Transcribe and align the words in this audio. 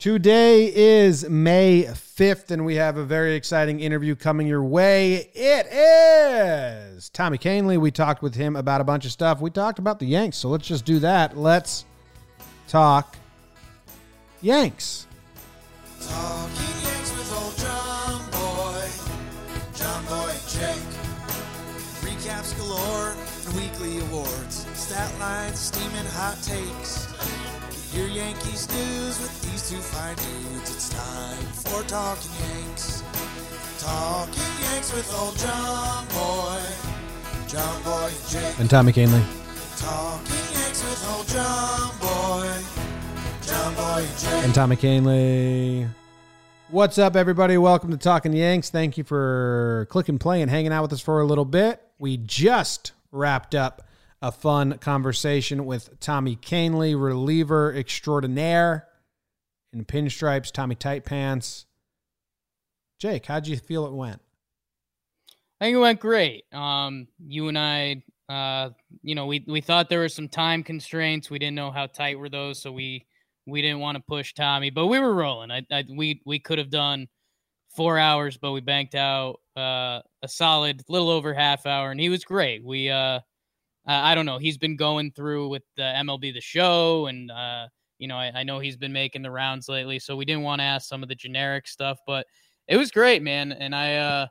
Today 0.00 0.72
is 0.74 1.28
May 1.28 1.82
5th, 1.82 2.50
and 2.50 2.64
we 2.64 2.76
have 2.76 2.96
a 2.96 3.04
very 3.04 3.34
exciting 3.34 3.80
interview 3.80 4.16
coming 4.16 4.46
your 4.46 4.64
way. 4.64 5.28
It 5.34 5.66
is 5.66 7.10
Tommy 7.10 7.36
Kahnle. 7.36 7.76
We 7.76 7.90
talked 7.90 8.22
with 8.22 8.34
him 8.34 8.56
about 8.56 8.80
a 8.80 8.84
bunch 8.84 9.04
of 9.04 9.12
stuff. 9.12 9.42
We 9.42 9.50
talked 9.50 9.78
about 9.78 9.98
the 9.98 10.06
Yanks, 10.06 10.38
so 10.38 10.48
let's 10.48 10.66
just 10.66 10.86
do 10.86 11.00
that. 11.00 11.36
Let's 11.36 11.84
talk 12.66 13.14
Yanks. 14.40 15.06
Talking 16.00 16.79
two 29.70 29.76
fine 29.76 30.16
dudes. 30.16 30.74
It's 30.74 30.88
time 30.88 31.46
for 31.52 31.84
Talking 31.84 32.32
Yanks. 32.40 33.04
Talking 33.78 34.42
Yanks 34.64 34.92
with 34.92 35.14
old 35.16 35.38
John 35.38 36.06
Boy, 36.08 36.60
John 37.46 37.82
Boy 37.84 38.10
Jake. 38.28 38.58
And 38.58 38.68
Tommy 38.68 38.92
Kahnle. 38.92 39.22
Talking 39.78 40.58
Yanks 40.58 40.82
with 40.82 41.08
old 41.14 41.28
John 41.28 41.96
Boy, 42.00 42.52
John 43.42 43.74
Boy 43.76 44.08
Jake. 44.18 44.44
And 44.44 44.52
Tommy 44.52 44.74
Kahnle. 44.74 45.88
What's 46.70 46.98
up, 46.98 47.14
everybody? 47.14 47.56
Welcome 47.56 47.92
to 47.92 47.96
Talking 47.96 48.32
Yanks. 48.32 48.70
Thank 48.70 48.98
you 48.98 49.04
for 49.04 49.86
clicking 49.88 50.18
play 50.18 50.42
and 50.42 50.50
hanging 50.50 50.72
out 50.72 50.82
with 50.82 50.94
us 50.94 51.00
for 51.00 51.20
a 51.20 51.24
little 51.24 51.44
bit. 51.44 51.80
We 51.96 52.16
just 52.16 52.90
wrapped 53.12 53.54
up 53.54 53.86
a 54.20 54.32
fun 54.32 54.78
conversation 54.78 55.64
with 55.64 56.00
Tommy 56.00 56.34
Kahnle, 56.34 57.00
reliever 57.00 57.72
extraordinaire 57.72 58.88
in 59.72 59.84
pinstripes, 59.84 60.50
Tommy 60.50 60.74
Tight 60.74 61.04
Pants. 61.04 61.66
Jake, 62.98 63.26
how'd 63.26 63.46
you 63.46 63.56
feel 63.56 63.86
it 63.86 63.92
went? 63.92 64.20
I 65.60 65.66
think 65.66 65.76
it 65.76 65.78
went 65.78 66.00
great. 66.00 66.44
Um, 66.52 67.06
you 67.18 67.48
and 67.48 67.58
I, 67.58 68.02
uh, 68.28 68.70
you 69.02 69.14
know, 69.14 69.26
we 69.26 69.44
we 69.46 69.60
thought 69.60 69.88
there 69.88 70.00
were 70.00 70.08
some 70.08 70.28
time 70.28 70.62
constraints. 70.62 71.30
We 71.30 71.38
didn't 71.38 71.56
know 71.56 71.70
how 71.70 71.86
tight 71.86 72.18
were 72.18 72.28
those, 72.28 72.60
so 72.60 72.72
we 72.72 73.06
we 73.46 73.62
didn't 73.62 73.80
want 73.80 73.96
to 73.96 74.04
push 74.06 74.32
Tommy, 74.34 74.70
but 74.70 74.86
we 74.86 74.98
were 74.98 75.14
rolling. 75.14 75.50
I, 75.50 75.66
I 75.70 75.84
we 75.88 76.22
we 76.24 76.38
could 76.38 76.58
have 76.58 76.70
done 76.70 77.08
four 77.74 77.98
hours, 77.98 78.36
but 78.36 78.52
we 78.52 78.60
banked 78.60 78.94
out 78.94 79.40
uh, 79.56 80.00
a 80.22 80.28
solid 80.28 80.82
little 80.88 81.10
over 81.10 81.34
half 81.34 81.66
hour, 81.66 81.90
and 81.90 82.00
he 82.00 82.08
was 82.08 82.24
great. 82.24 82.64
We 82.64 82.90
uh, 82.90 83.20
I, 83.86 84.14
don't 84.14 84.26
know, 84.26 84.38
he's 84.38 84.58
been 84.58 84.76
going 84.76 85.12
through 85.12 85.48
with 85.48 85.62
the 85.76 85.82
MLB 85.82 86.32
the 86.32 86.40
Show, 86.40 87.06
and 87.06 87.30
uh, 87.30 87.68
you 88.00 88.08
know, 88.08 88.16
I, 88.16 88.32
I 88.34 88.42
know 88.42 88.58
he's 88.58 88.76
been 88.76 88.92
making 88.92 89.22
the 89.22 89.30
rounds 89.30 89.68
lately, 89.68 90.00
so 90.00 90.16
we 90.16 90.24
didn't 90.24 90.42
want 90.42 90.58
to 90.60 90.64
ask 90.64 90.88
some 90.88 91.02
of 91.04 91.08
the 91.08 91.14
generic 91.14 91.68
stuff, 91.68 92.00
but 92.06 92.26
it 92.66 92.76
was 92.76 92.90
great, 92.90 93.22
man, 93.22 93.52
and 93.52 93.74
I. 93.74 93.96
uh 93.96 94.26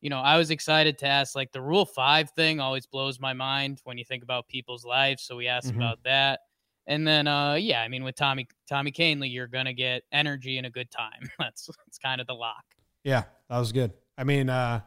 you 0.00 0.10
know, 0.10 0.18
I 0.18 0.36
was 0.36 0.50
excited 0.50 0.98
to 0.98 1.06
ask 1.06 1.36
like 1.36 1.52
the 1.52 1.60
Rule 1.60 1.84
Five 1.86 2.30
thing 2.30 2.58
always 2.58 2.86
blows 2.86 3.20
my 3.20 3.34
mind 3.34 3.80
when 3.84 3.98
you 3.98 4.04
think 4.04 4.24
about 4.24 4.48
people's 4.48 4.84
lives. 4.84 5.22
So 5.22 5.36
we 5.36 5.46
asked 5.46 5.72
Mhm. 5.72 5.76
about 5.76 6.02
that, 6.02 6.40
and 6.88 7.06
then 7.06 7.28
uh, 7.28 7.54
yeah, 7.54 7.82
I 7.82 7.88
mean 7.88 8.02
with 8.02 8.16
Tommy 8.16 8.48
Tommy 8.68 8.90
Kahnle, 8.90 9.30
you're 9.32 9.46
gonna 9.46 9.74
get 9.74 10.02
energy 10.10 10.56
and 10.58 10.66
a 10.66 10.70
good 10.70 10.90
time. 10.90 11.30
That's 11.38 11.66
that's 11.84 11.98
kind 11.98 12.20
of 12.20 12.26
the 12.26 12.34
lock. 12.34 12.64
Yeah, 13.04 13.24
that 13.48 13.58
was 13.58 13.70
good. 13.70 13.92
I 14.18 14.24
mean, 14.24 14.48
uh, 14.50 14.80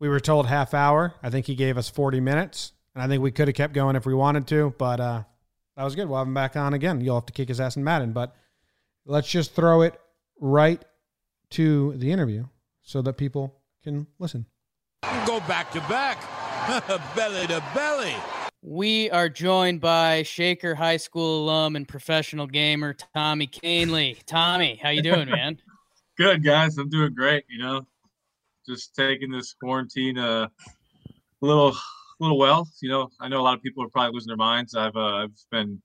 we 0.00 0.08
were 0.08 0.18
told 0.18 0.46
half 0.46 0.74
hour. 0.74 1.14
I 1.22 1.30
think 1.30 1.46
he 1.46 1.54
gave 1.54 1.78
us 1.78 1.88
40 1.88 2.18
minutes, 2.18 2.72
and 2.96 3.02
I 3.02 3.06
think 3.06 3.22
we 3.22 3.30
could 3.30 3.46
have 3.46 3.54
kept 3.54 3.74
going 3.74 3.94
if 3.94 4.06
we 4.06 4.14
wanted 4.14 4.48
to, 4.48 4.74
but 4.76 4.98
uh, 4.98 5.22
that 5.78 5.84
was 5.84 5.94
good. 5.94 6.08
We'll 6.08 6.18
have 6.18 6.26
him 6.26 6.34
back 6.34 6.56
on 6.56 6.74
again. 6.74 7.00
You'll 7.00 7.14
have 7.14 7.26
to 7.26 7.32
kick 7.32 7.46
his 7.46 7.60
ass 7.60 7.76
in 7.76 7.84
Madden, 7.84 8.12
but 8.12 8.34
let's 9.06 9.28
just 9.28 9.54
throw 9.54 9.82
it 9.82 9.98
right 10.40 10.84
to 11.50 11.94
the 11.96 12.10
interview 12.10 12.46
so 12.82 13.00
that 13.02 13.12
people 13.12 13.54
can 13.84 14.08
listen. 14.18 14.46
Go 15.24 15.38
back 15.38 15.70
to 15.70 15.80
back, 15.82 16.20
belly 17.16 17.46
to 17.46 17.62
belly. 17.76 18.12
We 18.60 19.08
are 19.10 19.28
joined 19.28 19.80
by 19.80 20.24
Shaker 20.24 20.74
High 20.74 20.96
School 20.96 21.44
alum 21.44 21.76
and 21.76 21.86
professional 21.86 22.48
gamer 22.48 22.96
Tommy 23.14 23.46
Kahnle. 23.46 24.20
Tommy, 24.26 24.80
how 24.82 24.90
you 24.90 25.00
doing, 25.00 25.30
man? 25.30 25.60
Good 26.18 26.42
guys, 26.42 26.76
I'm 26.76 26.88
doing 26.88 27.14
great. 27.14 27.44
You 27.48 27.62
know, 27.62 27.86
just 28.66 28.96
taking 28.96 29.30
this 29.30 29.54
quarantine 29.54 30.18
uh, 30.18 30.48
a 30.50 31.46
little, 31.46 31.76
little 32.20 32.38
well. 32.38 32.68
You 32.82 32.88
know, 32.90 33.08
I 33.20 33.28
know 33.28 33.40
a 33.40 33.42
lot 33.42 33.56
of 33.56 33.62
people 33.62 33.82
are 33.84 33.88
probably 33.88 34.12
losing 34.14 34.28
their 34.28 34.36
minds. 34.36 34.74
I've 34.74 34.96
uh, 34.96 35.24
I've 35.24 35.36
been 35.50 35.80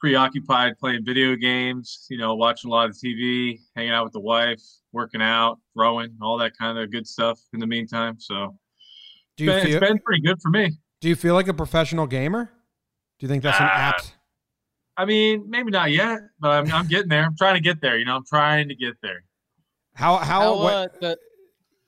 preoccupied 0.00 0.78
playing 0.78 1.04
video 1.04 1.34
games. 1.36 2.06
You 2.10 2.18
know, 2.18 2.34
watching 2.34 2.70
a 2.70 2.74
lot 2.74 2.88
of 2.90 2.96
TV, 2.96 3.60
hanging 3.74 3.92
out 3.92 4.04
with 4.04 4.12
the 4.12 4.20
wife, 4.20 4.62
working 4.92 5.22
out, 5.22 5.58
throwing, 5.74 6.16
all 6.20 6.38
that 6.38 6.52
kind 6.58 6.78
of 6.78 6.90
good 6.90 7.06
stuff. 7.06 7.40
In 7.52 7.60
the 7.60 7.66
meantime, 7.66 8.18
so 8.18 8.56
Do 9.36 9.44
you 9.44 9.50
it's 9.50 9.60
been, 9.64 9.66
feel, 9.66 9.82
it's 9.82 9.90
been 9.92 9.98
pretty 10.00 10.22
good 10.22 10.40
for 10.42 10.50
me. 10.50 10.72
do 11.00 11.08
you 11.08 11.16
feel 11.16 11.34
like 11.34 11.48
a 11.48 11.54
professional 11.54 12.06
gamer? 12.06 12.50
Do 13.18 13.24
you 13.24 13.28
think 13.28 13.42
that's 13.42 13.58
an 13.60 13.66
Ah. 13.68 13.88
apt? 13.90 14.14
I 14.98 15.04
mean, 15.04 15.44
maybe 15.48 15.70
not 15.70 15.92
yet, 15.92 16.20
but 16.40 16.50
I'm, 16.52 16.72
I'm 16.72 16.86
getting 16.86 17.08
there. 17.08 17.24
I'm 17.24 17.36
trying 17.36 17.54
to 17.54 17.60
get 17.60 17.82
there. 17.82 17.98
You 17.98 18.06
know, 18.06 18.16
I'm 18.16 18.24
trying 18.26 18.68
to 18.68 18.74
get 18.74 18.94
there. 19.02 19.24
How, 19.94 20.16
how, 20.16 20.40
How 20.40 20.56
what, 20.56 20.72
uh, 20.72 20.88
the 21.00 21.18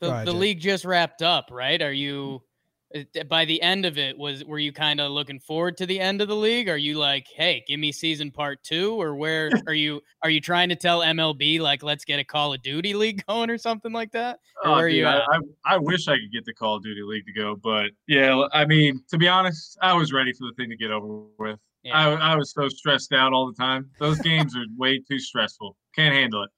the, 0.01 0.11
ahead, 0.11 0.27
the 0.27 0.33
league 0.33 0.61
just 0.61 0.85
wrapped 0.85 1.23
up, 1.23 1.49
right? 1.51 1.81
Are 1.83 1.93
you 1.93 2.43
uh, 2.43 2.48
Uh, 2.95 3.23
by 3.25 3.45
the 3.45 3.61
end 3.61 3.85
of 3.85 3.99
it 3.99 4.17
was 4.17 4.43
were 4.45 4.59
you 4.59 4.73
kind 4.73 5.01
of 5.01 5.11
looking 5.11 5.39
forward 5.39 5.77
to 5.77 5.85
the 5.87 6.01
end 6.01 6.23
of 6.23 6.29
the 6.29 6.35
league? 6.37 6.69
Are 6.69 6.77
you 6.79 6.97
like, 6.99 7.27
hey, 7.35 7.63
give 7.67 7.79
me 7.79 7.93
season 7.93 8.31
part 8.31 8.63
two, 8.63 9.01
or 9.01 9.15
where 9.17 9.51
are 9.67 9.75
you? 9.75 10.01
Are 10.23 10.31
you 10.31 10.41
trying 10.41 10.71
to 10.71 10.77
tell 10.77 11.01
MLB 11.01 11.61
like 11.61 11.83
let's 11.83 12.05
get 12.05 12.19
a 12.19 12.25
Call 12.25 12.55
of 12.55 12.63
Duty 12.63 12.95
league 12.95 13.25
going 13.29 13.51
or 13.51 13.59
something 13.59 13.93
like 13.93 14.13
that? 14.13 14.39
Or 14.65 14.71
Oh, 14.71 14.75
are 14.75 14.89
dude, 14.89 14.99
you 14.99 15.07
I? 15.07 15.19
I, 15.19 15.39
I 15.67 15.77
wish 15.79 16.09
I 16.09 16.15
could 16.15 16.33
get 16.33 16.45
the 16.45 16.55
Call 16.55 16.77
of 16.77 16.83
Duty 16.83 17.03
League 17.03 17.27
to 17.27 17.33
go, 17.33 17.57
but 17.57 17.91
yeah, 18.07 18.47
I 18.53 18.65
mean, 18.65 19.03
to 19.11 19.19
be 19.19 19.29
honest, 19.29 19.77
I 19.83 19.93
was 19.95 20.13
ready 20.13 20.33
for 20.33 20.47
the 20.47 20.53
thing 20.57 20.71
to 20.71 20.77
get 20.77 20.91
over 20.91 21.25
with. 21.39 21.59
Yeah. 21.85 21.97
I, 21.97 22.33
I 22.33 22.37
was 22.37 22.53
so 22.53 22.69
stressed 22.69 23.13
out 23.13 23.33
all 23.33 23.47
the 23.47 23.55
time. 23.55 23.89
Those 24.01 24.19
games 24.19 24.57
are 24.57 24.65
way 24.77 24.99
too 25.09 25.19
stressful. 25.19 25.77
Can't 25.95 26.13
handle 26.15 26.43
it. 26.43 26.51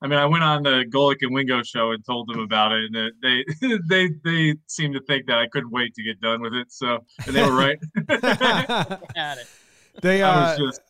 I 0.00 0.06
mean, 0.06 0.18
I 0.18 0.26
went 0.26 0.44
on 0.44 0.62
the 0.62 0.84
Golic 0.88 1.16
and 1.22 1.34
Wingo 1.34 1.62
show 1.62 1.90
and 1.90 2.04
told 2.04 2.28
them 2.28 2.38
about 2.38 2.72
it, 2.72 2.90
and 2.92 3.12
they 3.20 3.44
they 3.88 4.08
they 4.24 4.54
seemed 4.68 4.94
to 4.94 5.00
think 5.00 5.26
that 5.26 5.38
I 5.38 5.48
couldn't 5.48 5.70
wait 5.70 5.94
to 5.94 6.02
get 6.02 6.20
done 6.20 6.40
with 6.40 6.54
it. 6.54 6.70
So, 6.70 7.04
and 7.26 7.34
they 7.34 7.42
were 7.42 7.56
right. 7.56 7.78
At 9.16 9.38
it. 9.38 9.46
they, 10.02 10.22
I 10.22 10.30
uh, 10.30 10.58
was 10.58 10.58
just, 10.58 10.80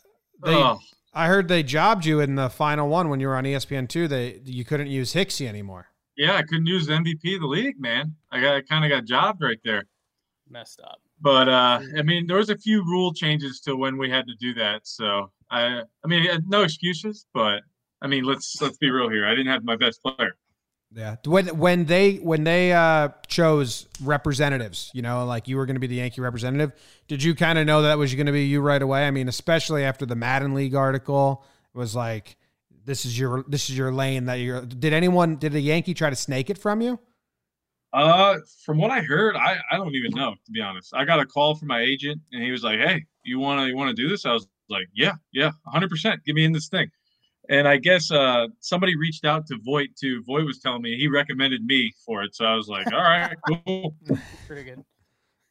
they, 0.44 0.54
oh, 0.54 0.78
I 1.14 1.26
heard 1.26 1.48
they 1.48 1.62
jobbed 1.62 2.04
you 2.04 2.20
in 2.20 2.34
the 2.34 2.50
final 2.50 2.88
one 2.88 3.08
when 3.08 3.18
you 3.18 3.28
were 3.28 3.36
on 3.36 3.44
ESPN 3.44 3.88
two. 3.88 4.08
They 4.08 4.40
you 4.44 4.64
couldn't 4.64 4.88
use 4.88 5.14
Hixie 5.14 5.48
anymore. 5.48 5.86
yeah, 6.16 6.36
I 6.36 6.42
couldn't 6.42 6.66
use 6.66 6.86
the 6.86 6.92
MVP 6.92 7.36
of 7.36 7.40
the 7.40 7.46
league, 7.46 7.80
man. 7.80 8.14
I 8.30 8.40
got 8.40 8.68
kind 8.68 8.84
of 8.84 8.90
got 8.90 9.06
jobbed 9.06 9.42
right 9.42 9.60
there. 9.64 9.84
Messed 10.50 10.80
up. 10.80 11.00
but 11.20 11.46
uh 11.46 11.78
i 11.98 12.02
mean 12.02 12.26
there 12.26 12.38
was 12.38 12.48
a 12.48 12.56
few 12.56 12.82
rule 12.82 13.12
changes 13.12 13.60
to 13.60 13.76
when 13.76 13.98
we 13.98 14.08
had 14.08 14.26
to 14.26 14.34
do 14.40 14.54
that 14.54 14.80
so 14.86 15.30
i 15.50 15.82
i 16.04 16.06
mean 16.06 16.26
uh, 16.30 16.38
no 16.46 16.62
excuses 16.62 17.26
but 17.34 17.60
i 18.02 18.06
mean 18.06 18.24
let's 18.24 18.60
let's 18.60 18.78
be 18.78 18.90
real 18.90 19.08
here 19.08 19.26
i 19.26 19.30
didn't 19.30 19.46
have 19.48 19.64
my 19.64 19.76
best 19.76 20.02
player 20.02 20.34
Yeah. 20.90 21.16
When 21.26 21.48
when 21.58 21.84
they 21.84 22.16
when 22.16 22.44
they 22.44 22.72
uh 22.72 23.10
chose 23.26 23.86
representatives, 24.02 24.90
you 24.94 25.02
know, 25.02 25.26
like 25.26 25.46
you 25.46 25.58
were 25.58 25.66
going 25.66 25.76
to 25.76 25.80
be 25.80 25.86
the 25.86 25.96
Yankee 25.96 26.22
representative, 26.22 26.72
did 27.08 27.22
you 27.22 27.34
kind 27.34 27.58
of 27.58 27.66
know 27.66 27.82
that 27.82 27.98
was 27.98 28.14
going 28.14 28.24
to 28.24 28.32
be 28.32 28.46
you 28.46 28.62
right 28.62 28.80
away? 28.80 29.06
I 29.06 29.10
mean, 29.10 29.28
especially 29.28 29.84
after 29.84 30.06
the 30.06 30.16
Madden 30.16 30.54
League 30.54 30.74
article 30.74 31.44
it 31.74 31.78
was 31.78 31.94
like 31.94 32.36
this 32.86 33.04
is 33.04 33.18
your 33.18 33.44
this 33.48 33.68
is 33.68 33.76
your 33.76 33.92
lane 33.92 34.24
that 34.26 34.36
you're 34.36 34.62
Did 34.64 34.94
anyone 34.94 35.36
did 35.36 35.54
a 35.54 35.60
Yankee 35.60 35.92
try 35.92 36.08
to 36.08 36.16
snake 36.16 36.48
it 36.48 36.56
from 36.56 36.80
you? 36.80 36.98
uh 37.94 38.36
from 38.64 38.76
what 38.76 38.90
i 38.90 39.00
heard 39.00 39.34
i 39.34 39.56
i 39.72 39.76
don't 39.76 39.94
even 39.94 40.10
know 40.14 40.34
to 40.44 40.52
be 40.52 40.60
honest 40.60 40.92
i 40.94 41.04
got 41.06 41.20
a 41.20 41.24
call 41.26 41.54
from 41.54 41.68
my 41.68 41.80
agent 41.80 42.20
and 42.32 42.42
he 42.42 42.50
was 42.50 42.62
like 42.62 42.78
hey 42.78 43.02
you 43.24 43.38
want 43.38 43.58
to 43.60 43.66
you 43.66 43.74
want 43.74 43.88
to 43.88 43.94
do 43.94 44.10
this 44.10 44.26
i 44.26 44.32
was 44.32 44.46
like 44.68 44.86
yeah 44.94 45.12
yeah 45.32 45.50
100% 45.74 46.22
get 46.24 46.34
me 46.34 46.44
in 46.44 46.52
this 46.52 46.68
thing 46.68 46.90
and 47.48 47.66
i 47.66 47.76
guess 47.76 48.10
uh 48.10 48.46
somebody 48.60 48.96
reached 48.96 49.24
out 49.24 49.46
to 49.46 49.56
Voit 49.64 49.88
too 50.00 50.22
Voit 50.26 50.44
was 50.44 50.60
telling 50.60 50.82
me 50.82 50.96
he 50.96 51.08
recommended 51.08 51.64
me 51.64 51.92
for 52.04 52.22
it 52.22 52.34
so 52.34 52.44
i 52.44 52.54
was 52.54 52.68
like 52.68 52.86
all 52.92 53.00
right 53.00 53.34
cool 53.66 53.94
Pretty 54.46 54.64
good. 54.64 54.84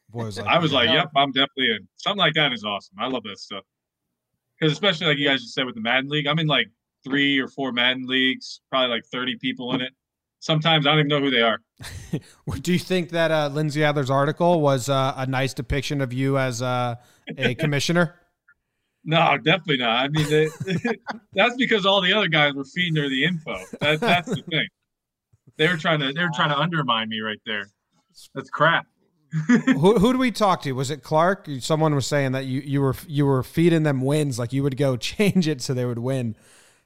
Boy 0.09 0.25
was 0.25 0.37
like 0.37 0.47
I 0.47 0.57
was 0.57 0.71
like, 0.71 0.89
yep, 0.89 1.11
I'm 1.15 1.31
definitely 1.31 1.71
in. 1.71 1.87
Something 1.97 2.19
like 2.19 2.33
that 2.35 2.53
is 2.53 2.63
awesome. 2.63 2.95
I 2.99 3.07
love 3.07 3.23
that 3.23 3.39
stuff. 3.39 3.63
Because 4.59 4.71
especially 4.71 5.07
like 5.07 5.17
you 5.17 5.27
guys 5.27 5.41
just 5.41 5.53
said 5.53 5.65
with 5.65 5.75
the 5.75 5.81
Madden 5.81 6.09
League, 6.09 6.27
I'm 6.27 6.39
in 6.39 6.47
like 6.47 6.67
three 7.03 7.39
or 7.39 7.47
four 7.47 7.71
Madden 7.71 8.07
leagues, 8.07 8.61
probably 8.69 8.95
like 8.95 9.05
30 9.05 9.37
people 9.37 9.73
in 9.73 9.81
it. 9.81 9.91
Sometimes 10.39 10.87
I 10.87 10.91
don't 10.91 10.99
even 10.99 11.09
know 11.09 11.19
who 11.19 11.31
they 11.31 11.41
are. 11.41 11.59
Do 12.61 12.71
you 12.71 12.79
think 12.79 13.09
that 13.09 13.31
uh, 13.31 13.49
Lindsey 13.51 13.83
Adler's 13.83 14.09
article 14.09 14.61
was 14.61 14.87
uh, 14.87 15.13
a 15.17 15.25
nice 15.25 15.53
depiction 15.53 15.99
of 15.99 16.13
you 16.13 16.37
as 16.37 16.61
uh, 16.61 16.95
a 17.37 17.55
commissioner? 17.55 18.15
No, 19.09 19.37
definitely 19.37 19.77
not. 19.77 20.03
I 20.03 20.07
mean, 20.09 20.29
they, 20.29 20.49
that's 21.33 21.55
because 21.55 21.85
all 21.85 22.01
the 22.01 22.11
other 22.11 22.27
guys 22.27 22.53
were 22.53 22.65
feeding 22.65 23.01
her 23.01 23.07
the 23.07 23.23
info. 23.23 23.55
That, 23.79 24.01
that's 24.01 24.27
the 24.27 24.43
thing. 24.49 24.67
They 25.55 25.69
were 25.69 25.77
trying 25.77 26.01
to 26.01 26.11
they 26.11 26.21
were 26.21 26.29
trying 26.35 26.49
to 26.49 26.59
undermine 26.59 27.07
me 27.07 27.21
right 27.21 27.39
there. 27.45 27.69
That's 28.35 28.49
crap. 28.49 28.85
who, 29.47 29.97
who 29.97 30.11
do 30.11 30.19
we 30.19 30.29
talk 30.29 30.61
to? 30.63 30.73
Was 30.73 30.91
it 30.91 31.03
Clark? 31.03 31.47
Someone 31.59 31.95
was 31.95 32.05
saying 32.05 32.33
that 32.33 32.45
you, 32.45 32.59
you 32.61 32.81
were 32.81 32.95
you 33.07 33.25
were 33.25 33.43
feeding 33.43 33.83
them 33.83 34.01
wins, 34.01 34.37
like 34.37 34.51
you 34.51 34.61
would 34.63 34.75
go 34.75 34.97
change 34.97 35.47
it 35.47 35.61
so 35.61 35.73
they 35.73 35.85
would 35.85 35.99
win. 35.99 36.35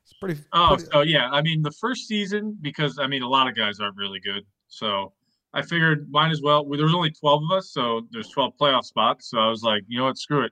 It's 0.04 0.14
pretty. 0.14 0.40
Oh, 0.54 0.76
pretty- 0.76 0.92
so 0.92 1.02
yeah. 1.02 1.28
I 1.32 1.42
mean, 1.42 1.64
the 1.64 1.72
first 1.72 2.08
season 2.08 2.56
because 2.62 3.00
I 3.00 3.08
mean 3.08 3.24
a 3.24 3.28
lot 3.30 3.48
of 3.48 3.56
guys 3.56 3.80
aren't 3.80 3.98
really 3.98 4.20
good, 4.20 4.46
so 4.68 5.12
I 5.56 5.64
figured 5.64 6.08
might 6.12 6.32
as 6.32 6.42
well. 6.44 6.66
well, 6.66 6.78
There 6.78 6.86
was 6.86 6.94
only 6.96 7.12
twelve 7.12 7.42
of 7.50 7.58
us, 7.58 7.72
so 7.72 8.02
there's 8.12 8.30
twelve 8.30 8.54
playoff 8.62 8.86
spots. 8.86 9.32
So 9.32 9.40
I 9.40 9.50
was 9.50 9.64
like, 9.64 9.82
you 9.88 9.98
know 9.98 10.06
what, 10.06 10.20
screw 10.20 10.46
it. 10.46 10.52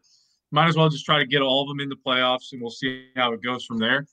Might 0.51 0.67
as 0.67 0.75
well 0.75 0.89
just 0.89 1.05
try 1.05 1.19
to 1.19 1.25
get 1.25 1.41
all 1.41 1.61
of 1.61 1.67
them 1.67 1.79
in 1.79 1.89
the 1.89 1.95
playoffs, 1.95 2.51
and 2.51 2.61
we'll 2.61 2.71
see 2.71 3.07
how 3.15 3.33
it 3.33 3.43
goes 3.43 3.65
from 3.65 3.77
there. 3.77 4.05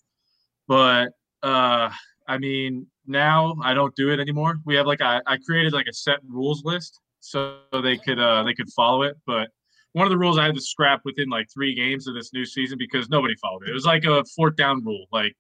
But 0.69 1.12
uh, 1.43 1.91
I 2.29 2.38
mean, 2.38 2.87
now 3.06 3.56
I 3.62 3.75
don't 3.75 3.94
do 3.97 4.11
it 4.11 4.21
anymore. 4.21 4.56
We 4.65 4.75
have 4.75 4.87
like 4.87 5.00
I, 5.00 5.21
I 5.27 5.38
created 5.38 5.73
like 5.73 5.87
a 5.88 5.94
set 5.94 6.19
rules 6.29 6.65
list 6.65 7.00
so 7.21 7.59
they 7.83 7.97
could 7.97 8.19
uh 8.19 8.43
they 8.43 8.55
could 8.55 8.71
follow 8.71 9.03
it, 9.03 9.17
but 9.27 9.49
one 9.93 10.06
of 10.06 10.11
the 10.11 10.19
rules 10.19 10.38
I 10.38 10.44
had 10.44 10.55
to 10.55 10.61
scrap 10.61 11.00
within 11.06 11.31
like 11.31 11.47
three 11.53 11.75
games 11.75 12.06
of 12.06 12.15
this 12.15 12.31
new 12.35 12.44
season 12.44 12.77
because 12.79 13.09
nobody 13.09 13.35
followed 13.37 13.62
it. 13.62 13.71
It 13.71 13.73
was 13.73 13.87
like 13.87 14.05
a 14.05 14.23
fourth 14.37 14.55
down 14.56 14.85
rule. 14.85 15.06
Like 15.11 15.35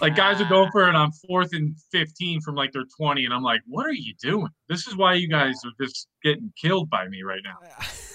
like 0.00 0.16
guys 0.16 0.40
are 0.40 0.48
going 0.48 0.70
for 0.70 0.88
it 0.88 0.94
on 0.94 1.12
fourth 1.12 1.52
and 1.52 1.76
fifteen 1.92 2.40
from 2.40 2.54
like 2.54 2.72
their 2.72 2.84
twenty, 2.96 3.24
and 3.24 3.34
I'm 3.34 3.42
like, 3.42 3.60
what 3.66 3.86
are 3.86 3.92
you 3.92 4.14
doing? 4.22 4.48
This 4.68 4.86
is 4.86 4.96
why 4.96 5.14
you 5.14 5.28
guys 5.28 5.56
are 5.64 5.84
just 5.84 6.08
getting 6.22 6.52
killed 6.60 6.88
by 6.88 7.08
me 7.08 7.22
right 7.22 7.42
now. 7.44 7.58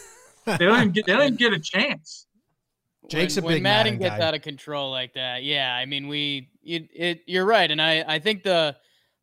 They 0.46 0.58
don't 0.58 0.76
even 0.78 0.92
get 0.92 1.06
they 1.06 1.14
don't 1.14 1.22
even 1.24 1.36
get 1.36 1.54
a 1.54 1.60
chance. 1.60 2.28
Jake's 3.10 3.36
when, 3.36 3.44
a 3.44 3.46
when 3.48 3.54
big 3.56 3.64
Madden 3.64 3.94
Madden 3.96 4.00
gets 4.00 4.18
guy. 4.22 4.28
out 4.28 4.34
of 4.34 4.42
control 4.42 4.92
like 4.92 5.14
that. 5.14 5.44
Yeah, 5.44 5.74
I 5.76 5.86
mean, 5.86 6.08
we 6.08 6.50
it, 6.64 6.88
it 6.94 7.22
you're 7.28 7.46
right, 7.46 7.70
and 7.70 7.82
I 7.82 8.04
I 8.08 8.20
think 8.20 8.44
the 8.44 8.76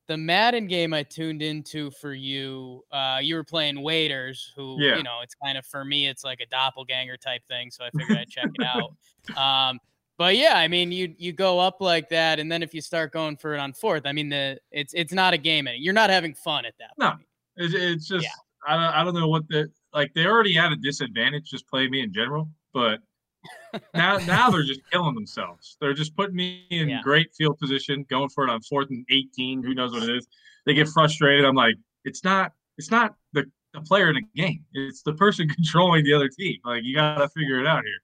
the 0.07 0.17
Madden 0.17 0.67
game 0.67 0.93
I 0.93 1.03
tuned 1.05 1.41
into 1.41 1.91
for 1.93 2.13
you, 2.13 2.83
uh, 2.91 3.21
you 3.23 3.37
were 3.37 3.45
playing 3.45 3.81
waiters, 3.81 4.53
who 4.57 4.77
Yeah. 4.81 4.97
you 4.97 5.05
know, 5.05 5.21
it's 5.23 5.37
kind 5.37 5.57
of 5.57 5.65
for 5.65 5.85
me, 5.85 6.09
it's 6.09 6.25
like 6.25 6.41
a 6.41 6.47
doppelganger 6.47 7.17
type 7.17 7.43
thing, 7.47 7.71
so 7.71 7.85
I 7.85 7.91
figured 7.97 8.19
I'd 8.19 8.29
check 8.29 8.51
it 8.59 8.65
out. 8.67 8.93
Um, 9.37 9.79
but 10.19 10.37
yeah, 10.37 10.55
I 10.57 10.67
mean, 10.69 10.91
you 10.93 11.15
you 11.17 11.33
go 11.33 11.59
up 11.61 11.81
like 11.81 12.09
that, 12.11 12.41
and 12.41 12.51
then 12.51 12.63
if 12.63 12.75
you 12.75 12.81
start 12.81 13.13
going 13.13 13.37
for 13.37 13.55
it 13.55 13.59
on 13.61 13.73
fourth, 13.73 14.03
I 14.05 14.13
mean, 14.13 14.29
the 14.29 14.59
it's 14.73 14.93
it's 14.95 15.13
not 15.13 15.33
a 15.33 15.39
game. 15.39 15.69
You're 15.77 15.95
not 15.95 16.11
having 16.11 16.35
fun 16.35 16.65
at 16.67 16.75
that 16.79 16.91
No. 16.99 17.13
point. 17.13 17.27
It's, 17.57 17.75
it's 17.75 18.09
just 18.09 18.25
Yeah. 18.25 18.31
I 18.67 18.75
don't 18.75 18.95
I 18.97 19.05
don't 19.05 19.15
know 19.15 19.29
what 19.29 19.47
the 19.49 19.71
like 19.93 20.13
they 20.15 20.27
already 20.27 20.55
had 20.55 20.73
a 20.73 20.77
disadvantage 20.77 21.51
just 21.51 21.67
playing 21.69 21.91
me 21.91 22.01
in 22.03 22.13
general, 22.13 22.49
but 22.73 23.01
now 23.95 24.19
now 24.19 24.51
they're 24.51 24.63
just 24.63 24.81
killing 24.91 25.15
themselves. 25.15 25.77
They're 25.81 25.95
just 25.95 26.15
putting 26.17 26.37
me 26.37 26.67
in 26.71 26.89
Yeah. 26.89 27.01
great 27.03 27.35
field 27.35 27.59
position, 27.59 28.05
going 28.11 28.29
for 28.29 28.45
it 28.47 28.51
on 28.51 28.61
fourth 28.63 28.91
and 28.91 29.05
eighteen. 29.11 29.63
Who 29.63 29.75
knows 29.75 29.93
what 29.93 30.03
it 30.03 30.15
is? 30.17 30.27
They 30.67 30.75
get 30.75 30.89
frustrated. 30.89 31.45
I'm 31.45 31.55
like, 31.55 31.75
it's 32.05 32.23
not 32.25 32.53
it's 32.79 32.91
not 32.91 33.15
the, 33.33 33.45
the 33.75 33.81
player 33.83 34.09
in 34.11 34.17
the 34.17 34.41
game. 34.43 34.65
It's 34.75 35.03
the 35.03 35.15
person 35.15 35.49
controlling 35.57 36.05
the 36.05 36.13
other 36.13 36.29
team. 36.29 36.59
Like 36.65 36.83
you 36.85 36.95
gotta 36.95 37.29
figure 37.29 37.59
it 37.61 37.67
out 37.67 37.83
here. 37.85 37.95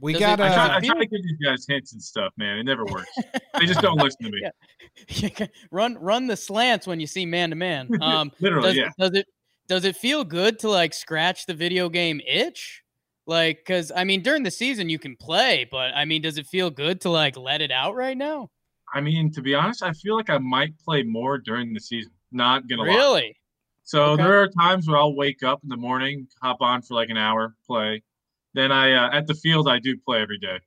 we 0.00 0.12
Does 0.14 0.22
it- 0.22 0.24
got 0.24 0.40
I 0.40 0.48
try, 0.54 0.56
uh, 0.74 0.76
I 0.76 0.80
try 0.80 0.98
to 0.98 1.06
give 1.06 1.22
these 1.22 1.38
guys 1.44 1.64
hints 1.68 1.92
and 1.92 2.02
stuff, 2.02 2.32
man. 2.36 2.58
It 2.58 2.64
never 2.64 2.84
works. 2.84 3.10
they 3.58 3.66
just 3.66 3.80
don't 3.80 3.98
listen 3.98 4.24
to 4.26 4.30
me. 4.30 4.42
Yeah. 5.08 5.46
run 5.70 5.96
run 5.98 6.26
the 6.26 6.36
slants 6.36 6.86
when 6.86 7.00
you 7.00 7.06
see 7.06 7.24
man 7.26 7.50
to 7.50 7.56
man. 7.56 7.88
Um, 8.02 8.32
Literally, 8.40 8.68
does, 8.70 8.76
yeah. 8.76 8.90
does 8.98 9.12
it 9.14 9.26
does 9.70 9.84
it 9.84 9.94
feel 9.94 10.24
good 10.24 10.58
to 10.58 10.68
like 10.68 10.92
scratch 10.92 11.46
the 11.46 11.54
video 11.54 11.88
game 11.88 12.20
itch? 12.26 12.82
Like, 13.24 13.58
because 13.58 13.92
I 13.94 14.02
mean, 14.02 14.20
during 14.20 14.42
the 14.42 14.50
season 14.50 14.88
you 14.88 14.98
can 14.98 15.14
play, 15.14 15.64
but 15.70 15.94
I 15.94 16.04
mean, 16.04 16.22
does 16.22 16.38
it 16.38 16.48
feel 16.48 16.70
good 16.70 17.00
to 17.02 17.08
like 17.10 17.36
let 17.36 17.60
it 17.62 17.70
out 17.70 17.94
right 17.94 18.16
now? 18.16 18.48
I 18.92 19.00
mean, 19.00 19.30
to 19.30 19.40
be 19.40 19.54
honest, 19.54 19.84
I 19.84 19.92
feel 19.92 20.16
like 20.16 20.28
I 20.28 20.38
might 20.38 20.76
play 20.84 21.04
more 21.04 21.38
during 21.38 21.72
the 21.72 21.78
season. 21.78 22.10
Not 22.32 22.66
gonna 22.66 22.82
lie. 22.82 22.88
Really? 22.96 23.36
So 23.84 24.14
Okay. 24.14 24.24
there 24.24 24.42
are 24.42 24.48
times 24.48 24.88
where 24.88 24.98
I'll 24.98 25.14
wake 25.14 25.44
up 25.44 25.60
in 25.62 25.68
the 25.68 25.76
morning, 25.76 26.26
hop 26.42 26.60
on 26.60 26.82
for 26.82 26.94
like 26.94 27.08
an 27.08 27.16
hour, 27.16 27.54
play. 27.64 28.02
Then 28.54 28.72
I 28.72 28.94
uh, 28.94 29.16
at 29.16 29.28
the 29.28 29.34
field 29.34 29.68
I 29.68 29.78
do 29.78 29.96
play 29.96 30.20
every 30.20 30.38
day. 30.38 30.58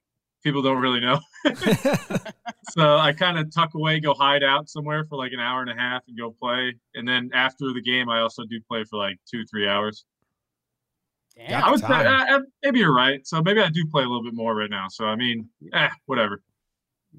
People 0.43 0.61
don't 0.61 0.81
really 0.81 0.99
know, 0.99 1.19
so 2.71 2.97
I 2.97 3.13
kind 3.13 3.37
of 3.37 3.53
tuck 3.53 3.73
away, 3.75 3.99
go 3.99 4.13
hide 4.13 4.43
out 4.43 4.69
somewhere 4.69 5.05
for 5.05 5.17
like 5.17 5.31
an 5.31 5.39
hour 5.39 5.61
and 5.61 5.69
a 5.69 5.75
half, 5.75 6.01
and 6.07 6.17
go 6.17 6.31
play. 6.31 6.75
And 6.95 7.07
then 7.07 7.29
after 7.33 7.71
the 7.73 7.81
game, 7.81 8.09
I 8.09 8.19
also 8.19 8.43
do 8.43 8.59
play 8.67 8.83
for 8.83 8.97
like 8.97 9.17
two, 9.29 9.45
three 9.45 9.67
hours. 9.67 10.05
Damn. 11.35 11.63
I 11.63 11.71
would 11.71 11.79
say 11.79 11.87
time. 11.87 12.07
uh, 12.07 12.35
uh, 12.35 12.39
maybe 12.63 12.79
you're 12.79 12.93
right. 12.93 13.25
So 13.25 13.41
maybe 13.41 13.61
I 13.61 13.69
do 13.69 13.85
play 13.91 14.03
a 14.03 14.05
little 14.05 14.23
bit 14.23 14.33
more 14.33 14.55
right 14.55 14.69
now. 14.69 14.87
So 14.89 15.05
I 15.05 15.15
mean, 15.15 15.49
eh, 15.73 15.89
whatever. 16.05 16.41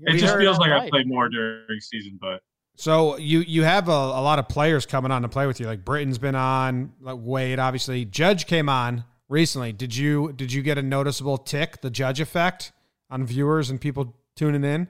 It 0.03 0.19
just 0.19 0.37
feels 0.37 0.59
all 0.59 0.69
like 0.69 0.73
I 0.73 0.89
play 0.91 1.05
more 1.05 1.29
during 1.29 1.81
season, 1.81 2.19
but 2.21 2.43
So 2.77 3.17
you 3.17 3.41
you 3.41 3.63
have 3.63 3.89
a, 3.89 3.93
a 3.93 4.23
lot 4.23 4.39
of 4.39 4.49
players 4.49 4.87
coming 4.87 5.11
on 5.11 5.23
to 5.23 5.29
play 5.29 5.47
with 5.47 5.61
you. 5.61 5.67
Like 5.67 5.85
Britton's 5.85 6.19
been 6.19 6.35
on, 6.35 6.93
like 7.01 7.19
Wade 7.21 7.59
obviously. 7.59 8.05
Judge 8.05 8.47
came 8.47 8.69
on 8.69 9.05
recently. 9.29 9.73
Did 9.73 9.97
you 9.97 10.33
did 10.33 10.53
you 10.53 10.63
get 10.63 10.79
a 10.79 10.83
noticeable 10.83 11.39
tick, 11.39 11.81
the 11.81 11.91
Judge 11.91 12.21
effect 12.21 12.73
on 13.11 13.27
viewers 13.27 13.71
and 13.71 13.81
people 13.81 14.17
tuning 14.37 14.65
in? 14.65 14.89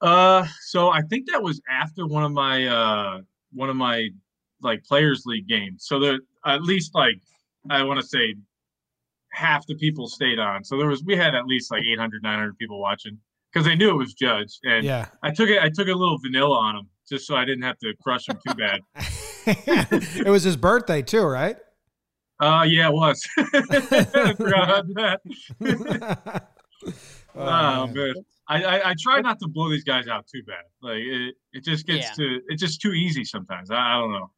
Uh, 0.00 0.46
so 0.60 0.90
I 0.90 1.02
think 1.02 1.28
that 1.30 1.42
was 1.42 1.60
after 1.70 2.06
one 2.06 2.22
of 2.22 2.32
my 2.32 2.66
uh 2.66 3.20
one 3.52 3.70
of 3.70 3.76
my 3.76 4.08
like 4.62 4.84
players 4.84 5.22
league 5.26 5.48
games. 5.48 5.84
So 5.86 5.98
there 5.98 6.18
at 6.44 6.62
least 6.62 6.94
like 6.94 7.16
I 7.70 7.82
want 7.82 8.00
to 8.00 8.06
say 8.06 8.34
half 9.32 9.66
the 9.66 9.74
people 9.74 10.08
stayed 10.08 10.38
on. 10.38 10.64
So 10.64 10.76
there 10.78 10.88
was 10.88 11.02
we 11.04 11.16
had 11.16 11.34
at 11.34 11.46
least 11.46 11.70
like 11.70 11.82
800 11.84 12.22
900 12.22 12.56
people 12.58 12.80
watching 12.80 13.18
because 13.52 13.66
they 13.66 13.74
knew 13.74 13.90
it 13.90 13.96
was 13.96 14.14
Judge 14.14 14.58
and 14.64 14.84
Yeah. 14.84 15.06
I 15.22 15.30
took 15.30 15.48
it 15.48 15.62
I 15.62 15.68
took 15.70 15.88
a 15.88 15.94
little 15.94 16.18
vanilla 16.18 16.58
on 16.58 16.76
him 16.76 16.88
just 17.08 17.26
so 17.26 17.36
I 17.36 17.44
didn't 17.44 17.62
have 17.62 17.78
to 17.78 17.94
crush 18.02 18.28
him 18.28 18.38
too 18.46 18.54
bad. 18.54 18.80
it 19.46 20.28
was 20.28 20.42
his 20.42 20.56
birthday 20.56 21.02
too, 21.02 21.22
right? 21.24 21.56
Uh 22.38 22.66
yeah, 22.68 22.88
it 22.88 22.92
was. 22.92 23.26
I 27.36 27.40
forgot 27.40 27.84
about 27.84 27.94
that. 27.94 28.00
Oh, 28.00 28.10
Oh, 28.10 28.14
man. 28.14 28.24
I, 28.48 28.62
I 28.64 28.90
I 28.90 28.94
try 29.00 29.20
not 29.20 29.40
to 29.40 29.48
blow 29.48 29.68
these 29.70 29.82
guys 29.84 30.06
out 30.06 30.26
too 30.32 30.42
bad. 30.46 30.64
Like 30.80 30.98
it, 30.98 31.34
it 31.52 31.64
just 31.64 31.84
gets 31.86 32.06
Yeah. 32.06 32.12
to 32.24 32.40
it's 32.48 32.62
just 32.62 32.80
too 32.80 32.92
easy 32.92 33.24
sometimes. 33.24 33.70
I, 33.72 33.76
I 33.76 34.00
don't 34.00 34.12
know. 34.12 34.30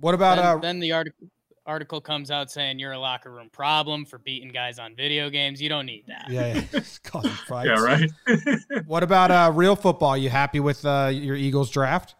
What 0.00 0.14
about 0.14 0.36
then, 0.36 0.44
uh 0.44 0.58
then 0.58 0.80
the 0.80 0.92
article 0.92 1.28
article 1.66 1.98
comes 1.98 2.30
out 2.30 2.50
saying 2.50 2.78
you're 2.78 2.92
a 2.92 2.98
locker 2.98 3.32
room 3.32 3.48
problem 3.50 4.04
for 4.04 4.18
beating 4.18 4.50
guys 4.50 4.78
on 4.78 4.94
video 4.94 5.30
games. 5.30 5.62
You 5.62 5.70
don't 5.70 5.86
need 5.86 6.04
that. 6.08 6.26
yeah, 6.28 6.62
yeah. 6.74 6.80
Causing 7.04 7.30
fights. 7.30 7.68
Yeah, 7.68 7.80
right. 7.82 8.10
What 8.86 9.02
about 9.02 9.30
uh 9.30 9.50
real 9.54 9.76
football? 9.76 10.14
You 10.14 10.28
happy 10.28 10.60
with 10.60 10.84
uh 10.84 11.10
your 11.10 11.36
Eagles 11.36 11.70
draft? 11.70 12.16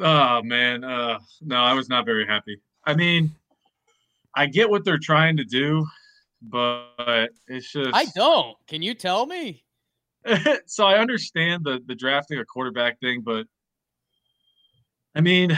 oh 0.00 0.42
man, 0.42 0.84
uh, 0.84 1.18
no, 1.42 1.56
I 1.56 1.74
was 1.74 1.90
not 1.90 2.06
very 2.06 2.26
happy. 2.26 2.58
I 2.86 2.94
mean, 2.94 3.30
I 4.34 4.46
get 4.46 4.70
what 4.70 4.86
they're 4.86 4.96
trying 4.98 5.36
to 5.36 5.44
do, 5.44 5.86
but 6.42 7.30
it's 7.48 7.70
just 7.72 7.94
I 7.94 8.06
don't. 8.14 8.56
Can 8.66 8.82
you 8.82 8.94
tell 8.94 9.26
me? 9.26 9.64
so 10.66 10.86
I 10.86 10.98
understand 10.98 11.64
the 11.64 11.80
the 11.86 11.94
drafting 11.94 12.38
a 12.38 12.44
quarterback 12.44 13.00
thing, 13.00 13.22
but 13.24 13.46
I 15.14 15.20
mean, 15.20 15.56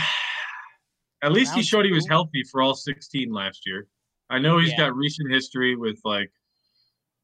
at 1.22 1.32
least 1.32 1.54
he 1.54 1.62
showed 1.62 1.84
he 1.84 1.92
was 1.92 2.08
healthy 2.08 2.42
for 2.50 2.60
all 2.60 2.74
16 2.74 3.32
last 3.32 3.66
year. 3.66 3.86
I 4.30 4.38
know 4.38 4.58
he's 4.58 4.70
Yeah. 4.70 4.78
got 4.88 4.96
recent 4.96 5.30
history 5.30 5.76
with 5.76 5.98
like 6.04 6.30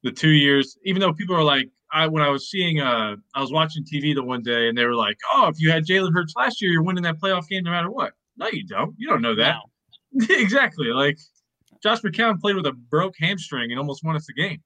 the 0.02 0.12
two 0.12 0.30
years, 0.30 0.76
even 0.84 1.00
though 1.00 1.12
people 1.12 1.34
are 1.34 1.42
like, 1.42 1.68
I 1.92 2.06
when 2.06 2.22
I 2.22 2.28
was 2.28 2.48
seeing 2.50 2.80
uh 2.80 3.16
I 3.34 3.40
was 3.40 3.52
watching 3.52 3.84
TV 3.84 4.14
the 4.14 4.22
one 4.22 4.42
day 4.42 4.68
and 4.68 4.78
they 4.78 4.84
were 4.84 4.94
like, 4.94 5.16
Oh, 5.32 5.48
if 5.48 5.60
you 5.60 5.70
had 5.70 5.84
Jalen 5.86 6.12
Hurts 6.12 6.34
last 6.36 6.62
year, 6.62 6.70
you're 6.70 6.82
winning 6.84 7.02
that 7.02 7.18
playoff 7.20 7.48
game 7.48 7.64
no 7.64 7.70
matter 7.72 7.90
what. 7.90 8.12
No, 8.36 8.48
you 8.52 8.64
don't. 8.66 8.94
You 8.96 9.08
don't 9.08 9.22
know 9.22 9.34
that. 9.34 9.56
No. 10.12 10.26
exactly. 10.36 10.88
Like 10.88 11.18
Josh 11.82 12.00
McCown 12.00 12.38
played 12.40 12.56
with 12.56 12.66
a 12.66 12.72
broke 12.72 13.14
hamstring 13.18 13.70
and 13.70 13.78
almost 13.78 14.04
won 14.04 14.16
us 14.16 14.26
the 14.26 14.34
game. 14.34 14.62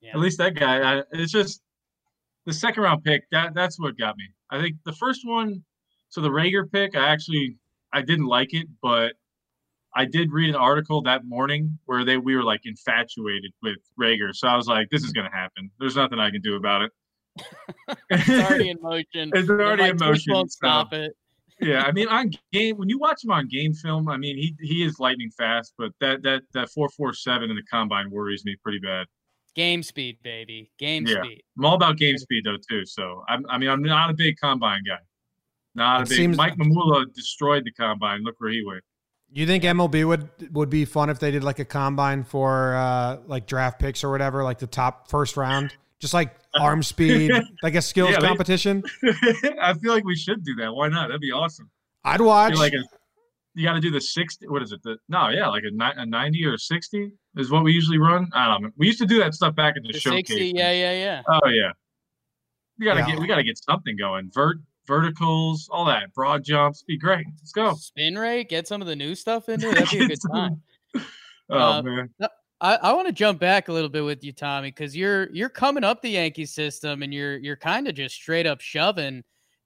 Yeah. 0.00 0.10
At 0.14 0.18
least 0.20 0.38
that 0.38 0.54
guy. 0.54 0.98
I, 0.98 1.02
it's 1.12 1.32
just 1.32 1.60
the 2.46 2.52
second 2.52 2.82
round 2.82 3.04
pick. 3.04 3.24
That 3.32 3.54
that's 3.54 3.78
what 3.78 3.96
got 3.98 4.16
me. 4.16 4.24
I 4.50 4.60
think 4.60 4.76
the 4.84 4.92
first 4.92 5.20
one. 5.26 5.62
So 6.08 6.20
the 6.20 6.28
Reagor 6.30 6.70
pick, 6.70 6.96
I 6.96 7.08
actually 7.08 7.56
I 7.92 8.02
didn't 8.02 8.26
like 8.26 8.52
it, 8.52 8.66
but 8.82 9.12
I 9.94 10.04
did 10.04 10.32
read 10.32 10.48
an 10.48 10.56
article 10.56 11.02
that 11.02 11.24
morning 11.24 11.78
where 11.84 12.04
they 12.04 12.16
we 12.16 12.34
were 12.34 12.42
like 12.44 12.60
infatuated 12.64 13.52
with 13.62 13.76
Reagor. 14.00 14.34
So 14.34 14.48
I 14.48 14.56
was 14.56 14.66
like, 14.66 14.88
this 14.90 15.04
is 15.04 15.12
gonna 15.12 15.30
happen. 15.32 15.70
There's 15.78 15.96
nothing 15.96 16.18
I 16.18 16.30
can 16.30 16.40
do 16.40 16.56
about 16.56 16.82
it. 16.82 16.92
It's 18.10 18.28
already 18.28 18.70
in 18.70 18.78
motion. 18.82 19.30
It's 19.34 19.48
already 19.48 19.84
in 19.84 19.96
motion, 19.96 20.32
Won't 20.34 20.50
so- 20.50 20.56
stop 20.56 20.92
it. 20.92 21.12
Yeah, 21.60 21.82
I 21.82 21.92
mean 21.92 22.08
on 22.08 22.30
game 22.52 22.76
when 22.76 22.88
you 22.88 22.98
watch 22.98 23.24
him 23.24 23.30
on 23.30 23.48
game 23.48 23.72
film, 23.74 24.08
I 24.08 24.16
mean 24.16 24.36
he 24.36 24.54
he 24.60 24.82
is 24.84 24.98
lightning 24.98 25.30
fast, 25.36 25.74
but 25.78 25.92
that 26.00 26.22
that 26.22 26.42
that 26.52 26.70
four 26.70 26.88
four 26.90 27.12
seven 27.14 27.50
in 27.50 27.56
the 27.56 27.62
combine 27.70 28.10
worries 28.10 28.44
me 28.44 28.56
pretty 28.62 28.78
bad. 28.78 29.06
Game 29.54 29.82
speed, 29.82 30.18
baby. 30.22 30.70
Game 30.78 31.06
Yeah. 31.06 31.22
speed. 31.22 31.42
I'm 31.58 31.64
all 31.64 31.74
about 31.74 31.96
game 31.96 32.16
speed 32.18 32.44
though 32.44 32.56
too. 32.68 32.84
So 32.86 33.22
I'm, 33.28 33.44
I 33.48 33.58
mean 33.58 33.68
I'm 33.68 33.82
not 33.82 34.10
a 34.10 34.14
big 34.14 34.36
combine 34.40 34.82
guy. 34.86 34.98
Not 35.74 36.00
a 36.00 36.02
It 36.02 36.08
big. 36.08 36.16
seems- 36.18 36.36
Mike 36.36 36.56
Mamula 36.56 37.12
destroyed 37.14 37.64
the 37.64 37.72
combine. 37.72 38.22
Look 38.22 38.36
where 38.40 38.50
he 38.50 38.62
went. 38.64 38.82
You 39.32 39.46
think 39.46 39.62
MLB 39.62 40.04
would 40.06 40.28
would 40.52 40.70
be 40.70 40.84
fun 40.84 41.08
if 41.10 41.20
they 41.20 41.30
did 41.30 41.44
like 41.44 41.58
a 41.60 41.64
combine 41.64 42.24
for 42.24 42.74
uh 42.74 43.18
like 43.26 43.46
draft 43.46 43.78
picks 43.78 44.02
or 44.02 44.10
whatever, 44.10 44.42
like 44.42 44.58
the 44.58 44.66
top 44.66 45.08
first 45.08 45.36
round, 45.36 45.76
just 46.00 46.14
like 46.14 46.34
arm 46.58 46.82
speed, 46.82 47.30
like 47.62 47.74
a 47.74 47.82
skills 47.82 48.10
Yeah, 48.12 48.20
competition? 48.20 48.82
I 49.62 49.74
feel 49.74 49.92
like 49.92 50.04
we 50.04 50.16
should 50.16 50.44
do 50.44 50.54
that. 50.56 50.72
Why 50.72 50.88
not? 50.88 51.08
That'd 51.08 51.20
be 51.20 51.30
awesome. 51.32 51.70
I'd 52.04 52.20
watch. 52.20 52.54
Like 52.54 52.72
a, 52.72 52.82
you 53.54 53.64
got 53.64 53.74
to 53.74 53.80
do 53.80 53.90
the 53.90 54.00
sixty. 54.00 54.48
What 54.48 54.62
is 54.62 54.72
it? 54.72 54.82
The 54.82 54.96
no, 55.08 55.28
yeah, 55.28 55.48
like 55.48 55.64
a, 55.64 56.00
a 56.00 56.06
ninety 56.06 56.44
or 56.46 56.54
a 56.54 56.58
sixty 56.58 57.12
is 57.36 57.50
what 57.50 57.62
we 57.64 57.72
usually 57.72 57.98
run. 57.98 58.28
I 58.34 58.46
don't 58.46 58.62
know. 58.62 58.70
We 58.76 58.86
used 58.86 59.00
to 59.00 59.06
do 59.06 59.18
that 59.18 59.34
stuff 59.34 59.54
back 59.54 59.74
at 59.76 59.82
the, 59.82 59.92
The 59.92 60.00
showcase. 60.00 60.28
60, 60.28 60.52
yeah, 60.56 60.72
yeah, 60.72 60.92
yeah. 60.92 61.22
Oh 61.28 61.48
yeah. 61.48 61.72
We 62.78 62.86
gotta 62.86 63.00
Yeah. 63.00 63.06
get 63.08 63.18
we 63.18 63.26
gotta 63.26 63.42
get 63.44 63.58
something 63.58 63.96
going. 63.96 64.30
Vert 64.32 64.56
verticals, 64.86 65.68
all 65.70 65.84
that, 65.84 66.12
broad 66.14 66.42
jumps, 66.42 66.82
be 66.82 66.96
great. 66.96 67.26
Let's 67.38 67.52
go. 67.52 67.74
Spin 67.74 68.18
rate, 68.18 68.48
get 68.48 68.66
some 68.66 68.80
of 68.80 68.88
the 68.88 68.96
new 68.96 69.14
stuff 69.14 69.48
in 69.48 69.60
there. 69.60 69.72
That'd 69.74 69.90
be 69.90 70.04
a 70.04 70.08
good 70.16 70.18
time. 70.32 70.62
Oh 71.50 71.56
Uh, 71.56 71.82
man. 71.82 72.10
I, 72.60 72.76
I 72.76 72.92
want 72.92 73.06
to 73.06 73.12
jump 73.12 73.40
back 73.40 73.68
a 73.68 73.72
little 73.72 73.88
bit 73.88 74.04
with 74.04 74.22
you, 74.22 74.32
Tommy, 74.32 74.68
because 74.70 74.94
you're 74.96 75.30
you're 75.32 75.48
coming 75.48 75.84
up 75.84 76.02
the 76.02 76.10
Yankee 76.10 76.46
system 76.46 77.02
and 77.02 77.12
you're 77.12 77.38
you're 77.38 77.56
kind 77.56 77.88
of 77.88 77.94
just 77.94 78.14
straight 78.14 78.46
up 78.46 78.60
shoving. 78.60 79.22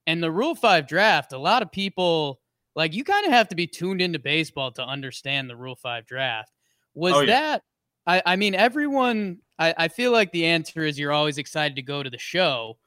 And 0.07 0.21
the 0.21 0.31
Rule 0.31 0.55
Five 0.55 0.87
draft, 0.87 1.33
a 1.33 1.37
lot 1.37 1.61
of 1.61 1.71
people 1.71 2.39
like 2.75 2.93
you 2.93 3.03
kind 3.03 3.25
of 3.25 3.31
have 3.31 3.47
to 3.49 3.55
be 3.55 3.67
tuned 3.67 4.01
into 4.01 4.19
baseball 4.19 4.71
to 4.73 4.83
understand 4.85 5.49
the 5.49 5.55
Rule 5.55 5.75
Five 5.75 6.05
draft. 6.05 6.51
Was 6.93 7.13
Oh, 7.13 7.21
yeah. 7.21 7.25
that? 7.27 7.63
I, 8.07 8.21
I 8.25 8.35
mean, 8.35 8.55
everyone. 8.55 9.39
I, 9.57 9.73
I 9.77 9.87
feel 9.87 10.11
like 10.11 10.31
the 10.31 10.45
answer 10.45 10.81
is 10.83 10.99
you're 10.99 11.13
always 11.13 11.37
excited 11.37 11.75
to 11.77 11.81
go 11.81 12.03
to 12.03 12.09
the 12.09 12.17
show, 12.17 12.77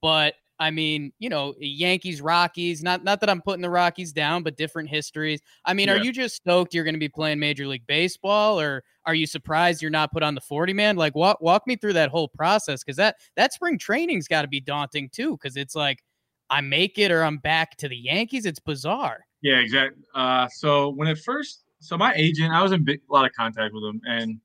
but 0.00 0.34
I 0.58 0.70
mean, 0.70 1.12
you 1.18 1.28
know, 1.28 1.54
Yankees, 1.58 2.22
Rockies. 2.22 2.82
Not 2.82 3.02
not 3.02 3.20
that 3.20 3.28
I'm 3.28 3.42
putting 3.42 3.62
the 3.62 3.70
Rockies 3.70 4.12
down, 4.12 4.42
but 4.42 4.56
different 4.56 4.88
histories. 4.88 5.40
I 5.64 5.74
mean, 5.74 5.90
are 5.90 5.96
you 5.96 6.12
just 6.12 6.36
stoked 6.36 6.74
you're 6.74 6.84
going 6.84 6.94
to 6.94 7.00
be 7.00 7.08
playing 7.08 7.40
Major 7.40 7.66
League 7.66 7.86
Baseball, 7.86 8.60
or 8.60 8.84
are 9.04 9.14
you 9.14 9.26
surprised 9.26 9.82
you're 9.82 9.90
not 9.90 10.12
put 10.12 10.22
on 10.22 10.34
the 10.34 10.40
40 10.40 10.72
man? 10.72 10.96
Like, 10.96 11.14
walk 11.14 11.40
walk 11.40 11.66
me 11.66 11.76
through 11.76 11.94
that 11.94 12.10
whole 12.10 12.28
process 12.28 12.84
because 12.84 12.96
that 12.96 13.16
that 13.36 13.52
spring 13.52 13.78
training's 13.78 14.28
got 14.28 14.42
to 14.42 14.48
be 14.48 14.60
daunting 14.60 15.08
too. 15.10 15.32
Because 15.32 15.56
it's 15.56 15.74
like 15.74 16.02
I 16.50 16.60
make 16.60 16.98
it 16.98 17.10
or 17.10 17.24
I'm 17.24 17.38
back 17.38 17.76
to 17.78 17.88
the 17.88 17.96
Yankees. 17.96 18.46
It's 18.46 18.60
bizarre. 18.60 19.24
Yeah, 19.42 19.56
exactly. 19.56 20.04
Uh, 20.14 20.48
so 20.48 20.90
when 20.90 21.08
it 21.08 21.18
first, 21.18 21.64
so 21.80 21.98
my 21.98 22.14
agent, 22.14 22.52
I 22.52 22.62
was 22.62 22.72
in 22.72 22.84
big, 22.84 23.00
a 23.10 23.12
lot 23.12 23.26
of 23.26 23.32
contact 23.32 23.74
with 23.74 23.84
him, 23.84 24.00
and 24.06 24.40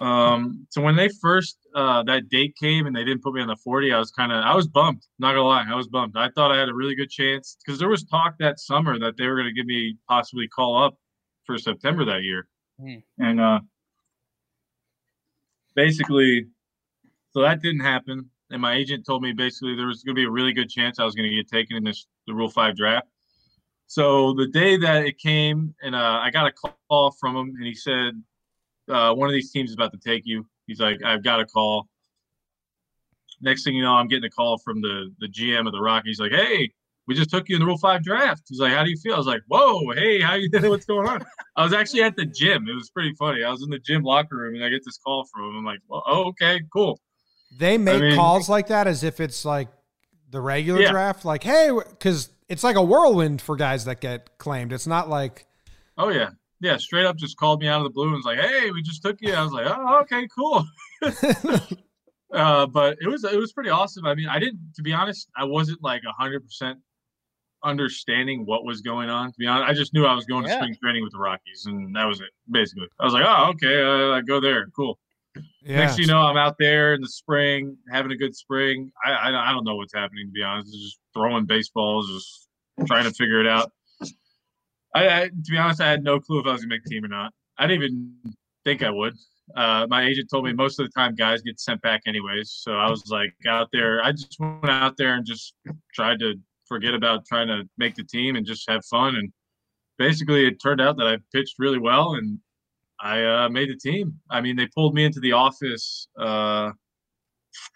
um, 0.00 0.66
so 0.70 0.80
when 0.80 0.96
they 0.96 1.08
first 1.08 1.58
uh, 1.74 2.02
that 2.04 2.28
date 2.28 2.56
came 2.60 2.86
and 2.86 2.96
they 2.96 3.04
didn't 3.04 3.22
put 3.22 3.34
me 3.34 3.40
on 3.40 3.48
the 3.48 3.56
forty, 3.56 3.92
I 3.92 3.98
was 3.98 4.10
kind 4.10 4.32
of, 4.32 4.44
I 4.44 4.54
was 4.54 4.66
bummed. 4.66 5.02
Not 5.18 5.32
gonna 5.32 5.42
lie, 5.42 5.64
I 5.68 5.74
was 5.74 5.88
bummed. 5.88 6.14
I 6.16 6.28
thought 6.30 6.50
I 6.50 6.58
had 6.58 6.68
a 6.68 6.74
really 6.74 6.94
good 6.94 7.10
chance 7.10 7.56
because 7.64 7.78
there 7.78 7.88
was 7.88 8.04
talk 8.04 8.34
that 8.38 8.58
summer 8.58 8.98
that 8.98 9.16
they 9.16 9.26
were 9.26 9.36
gonna 9.36 9.52
give 9.52 9.66
me 9.66 9.96
possibly 10.08 10.48
call 10.48 10.82
up 10.82 10.96
for 11.44 11.58
September 11.58 12.04
that 12.04 12.22
year, 12.22 12.48
Hmm. 12.80 12.96
and 13.18 13.40
uh, 13.40 13.60
basically, 15.74 16.46
so 17.32 17.42
that 17.42 17.62
didn't 17.62 17.80
happen. 17.80 18.28
And 18.50 18.60
my 18.60 18.74
agent 18.74 19.06
told 19.06 19.22
me 19.22 19.32
basically 19.32 19.74
there 19.76 19.86
was 19.86 20.02
gonna 20.02 20.14
be 20.14 20.24
a 20.24 20.30
really 20.30 20.52
good 20.52 20.68
chance 20.68 20.98
I 20.98 21.04
was 21.04 21.14
gonna 21.14 21.30
get 21.30 21.48
taken 21.48 21.76
in 21.76 21.84
this 21.84 22.06
the 22.26 22.34
Rule 22.34 22.50
Five 22.50 22.76
draft. 22.76 23.08
So 23.86 24.32
the 24.34 24.46
day 24.48 24.76
that 24.78 25.04
it 25.04 25.18
came, 25.18 25.74
and 25.82 25.94
uh, 25.94 26.18
I 26.22 26.30
got 26.30 26.46
a 26.46 26.52
call 26.88 27.10
from 27.20 27.36
him, 27.36 27.54
and 27.56 27.66
he 27.66 27.74
said, 27.74 28.22
uh, 28.88 29.14
"One 29.14 29.28
of 29.28 29.32
these 29.34 29.50
teams 29.50 29.70
is 29.70 29.74
about 29.74 29.92
to 29.92 29.98
take 29.98 30.22
you." 30.24 30.46
He's 30.66 30.80
like, 30.80 31.02
"I've 31.04 31.22
got 31.22 31.40
a 31.40 31.46
call." 31.46 31.88
Next 33.40 33.64
thing 33.64 33.74
you 33.74 33.82
know, 33.82 33.92
I'm 33.94 34.06
getting 34.08 34.24
a 34.24 34.30
call 34.30 34.58
from 34.58 34.80
the 34.80 35.12
the 35.18 35.26
GM 35.28 35.66
of 35.66 35.72
the 35.72 35.80
Rockies, 35.80 36.20
like, 36.20 36.32
"Hey, 36.32 36.70
we 37.06 37.14
just 37.14 37.30
took 37.30 37.48
you 37.48 37.56
in 37.56 37.60
the 37.60 37.66
Rule 37.66 37.78
Five 37.78 38.04
draft." 38.04 38.42
He's 38.48 38.60
like, 38.60 38.72
"How 38.72 38.84
do 38.84 38.90
you 38.90 38.96
feel?" 38.96 39.14
I 39.14 39.18
was 39.18 39.26
like, 39.26 39.42
"Whoa, 39.48 39.90
hey, 39.94 40.20
how 40.20 40.34
you 40.34 40.48
doing? 40.52 40.68
What's 40.70 40.86
going 40.86 41.08
on?" 41.08 41.24
I 41.56 41.64
was 41.64 41.72
actually 41.72 42.02
at 42.02 42.14
the 42.16 42.24
gym. 42.26 42.68
It 42.68 42.74
was 42.74 42.90
pretty 42.90 43.14
funny. 43.14 43.42
I 43.42 43.50
was 43.50 43.62
in 43.62 43.70
the 43.70 43.78
gym 43.80 44.02
locker 44.02 44.36
room, 44.36 44.54
and 44.54 44.64
I 44.64 44.68
get 44.68 44.84
this 44.84 44.98
call 44.98 45.24
from 45.24 45.42
him. 45.50 45.56
I'm 45.56 45.64
like, 45.64 45.80
"Well, 45.88 46.02
oh, 46.06 46.24
okay, 46.28 46.60
cool." 46.72 47.00
They 47.58 47.76
make 47.78 48.00
mean- 48.00 48.14
calls 48.16 48.48
like 48.48 48.68
that 48.68 48.86
as 48.86 49.02
if 49.04 49.18
it's 49.20 49.44
like 49.44 49.68
the 50.30 50.40
regular 50.40 50.80
Yeah. 50.80 50.92
draft. 50.92 51.24
Like, 51.24 51.42
hey, 51.42 51.70
because 51.90 52.30
it's 52.48 52.64
like 52.64 52.76
a 52.76 52.82
whirlwind 52.82 53.42
for 53.42 53.56
guys 53.56 53.84
that 53.86 54.00
get 54.00 54.38
claimed. 54.38 54.72
It's 54.72 54.86
not 54.86 55.08
like 55.10 55.46
Oh 55.98 56.08
yeah, 56.08 56.30
yeah. 56.62 56.76
Straight 56.78 57.04
up, 57.04 57.16
just 57.16 57.36
called 57.36 57.60
me 57.60 57.68
out 57.68 57.78
of 57.80 57.84
the 57.84 57.90
blue 57.90 58.06
and 58.06 58.14
was 58.16 58.24
like, 58.24 58.38
"Hey, 58.38 58.70
we 58.70 58.80
just 58.82 59.02
took 59.02 59.18
you." 59.20 59.34
I 59.34 59.42
was 59.42 59.52
like, 59.52 59.66
"Oh, 59.68 60.00
okay, 60.02 60.26
cool." 60.34 60.64
uh, 62.32 62.66
but 62.66 62.96
it 63.00 63.08
was 63.08 63.24
it 63.24 63.36
was 63.38 63.52
pretty 63.52 63.70
awesome. 63.70 64.06
I 64.06 64.14
mean, 64.14 64.28
I 64.28 64.38
didn't, 64.38 64.60
to 64.76 64.82
be 64.82 64.92
honest, 64.92 65.28
I 65.36 65.44
wasn't 65.44 65.82
like 65.82 66.02
hundred 66.18 66.44
percent 66.44 66.78
understanding 67.64 68.44
what 68.46 68.64
was 68.64 68.80
going 68.80 69.08
on. 69.08 69.28
To 69.32 69.38
be 69.38 69.46
honest, 69.46 69.70
I 69.70 69.74
just 69.74 69.94
knew 69.94 70.04
I 70.04 70.14
was 70.14 70.24
going 70.24 70.44
Yeah. 70.44 70.54
to 70.54 70.56
spring 70.58 70.76
training 70.82 71.02
with 71.02 71.12
the 71.12 71.18
Rockies, 71.18 71.64
and 71.66 71.94
that 71.94 72.06
was 72.06 72.20
it. 72.20 72.30
Basically, 72.50 72.86
I 73.00 73.04
was 73.04 73.14
like, 73.14 73.24
"Oh, 73.26 73.50
okay, 73.50 73.82
uh, 73.82 74.16
I 74.16 74.20
go 74.22 74.40
there, 74.40 74.66
cool." 74.74 74.98
yeah. 75.62 75.78
Next, 75.78 75.98
you 75.98 76.06
know, 76.06 76.18
I'm 76.20 76.36
out 76.36 76.56
there 76.58 76.94
in 76.94 77.00
the 77.00 77.08
spring, 77.08 77.76
having 77.90 78.12
a 78.12 78.16
good 78.16 78.34
spring. 78.34 78.90
I, 79.04 79.12
I 79.12 79.50
I 79.50 79.52
don't 79.52 79.64
know 79.64 79.76
what's 79.76 79.94
happening 79.94 80.26
to 80.26 80.32
be 80.32 80.42
honest. 80.42 80.72
Just 80.72 80.98
throwing 81.14 81.46
baseballs, 81.46 82.08
just 82.10 82.48
trying 82.88 83.04
to 83.04 83.10
figure 83.12 83.40
it 83.40 83.46
out. 83.46 83.70
I, 84.94 85.22
I 85.22 85.28
to 85.28 85.50
be 85.50 85.58
honest, 85.58 85.80
I 85.80 85.90
had 85.90 86.02
no 86.02 86.20
clue 86.20 86.40
if 86.40 86.46
I 86.46 86.52
was 86.52 86.62
gonna 86.62 86.74
make 86.74 86.84
the 86.84 86.90
team 86.90 87.04
or 87.04 87.08
not. 87.08 87.32
I 87.58 87.66
didn't 87.66 87.82
even 87.82 88.14
think 88.64 88.82
I 88.82 88.90
would. 88.90 89.14
Uh, 89.56 89.86
my 89.88 90.04
agent 90.04 90.28
told 90.30 90.44
me 90.44 90.52
most 90.52 90.78
of 90.78 90.86
the 90.86 90.92
time 90.92 91.14
guys 91.14 91.42
get 91.42 91.60
sent 91.60 91.80
back 91.82 92.02
anyways. 92.06 92.50
So 92.50 92.72
I 92.72 92.88
was 92.88 93.04
like 93.10 93.34
out 93.46 93.68
there. 93.72 94.02
I 94.02 94.12
just 94.12 94.36
went 94.38 94.68
out 94.68 94.96
there 94.96 95.14
and 95.14 95.26
just 95.26 95.54
tried 95.94 96.18
to 96.20 96.34
forget 96.66 96.94
about 96.94 97.26
trying 97.26 97.48
to 97.48 97.68
make 97.76 97.94
the 97.94 98.04
team 98.04 98.36
and 98.36 98.46
just 98.46 98.68
have 98.68 98.84
fun. 98.86 99.16
And 99.16 99.32
basically, 99.98 100.46
it 100.46 100.60
turned 100.62 100.80
out 100.80 100.96
that 100.98 101.06
I 101.06 101.16
pitched 101.34 101.56
really 101.58 101.78
well 101.78 102.14
and 102.14 102.38
I 103.00 103.24
uh, 103.24 103.48
made 103.48 103.68
the 103.68 103.76
team. 103.76 104.18
I 104.30 104.40
mean, 104.40 104.56
they 104.56 104.68
pulled 104.68 104.94
me 104.94 105.04
into 105.04 105.20
the 105.20 105.32
office. 105.32 106.06
Uh, 106.18 106.70
I 106.70 106.72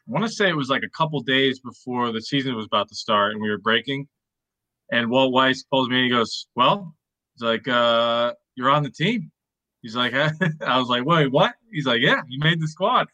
want 0.07 0.25
to 0.25 0.33
say 0.33 0.49
it 0.49 0.57
was 0.57 0.69
like 0.69 0.85
a 0.85 0.97
couple 0.97 1.21
days 1.21 1.61
before 1.61 2.13
the 2.13 2.23
season 2.23 2.55
was 2.55 2.67
about 2.67 2.89
to 2.89 2.95
start, 2.95 3.33
and 3.33 3.43
we 3.43 3.51
were 3.51 3.59
breaking. 3.59 4.07
And 4.93 5.11
Walt 5.11 5.33
Weiss 5.33 5.65
pulls 5.65 5.89
me 5.89 5.97
and 5.97 6.05
he 6.05 6.11
goes, 6.11 6.47
"Well, 6.55 6.95
he's 7.37 7.43
like, 7.43 7.69
uh, 7.69 8.33
you're 8.55 8.71
on 8.71 8.83
the 8.83 8.91
team." 8.91 9.31
He's 9.83 9.95
like, 9.95 10.15
I 10.67 10.79
was 10.79 10.89
like, 10.89 11.05
"Wait, 11.05 11.31
what?" 11.31 11.55
He's 11.71 11.87
like, 11.87 12.01
"Yeah, 12.01 12.21
you 12.29 12.41
made 12.41 12.61
the 12.61 12.69
squad." 12.69 13.07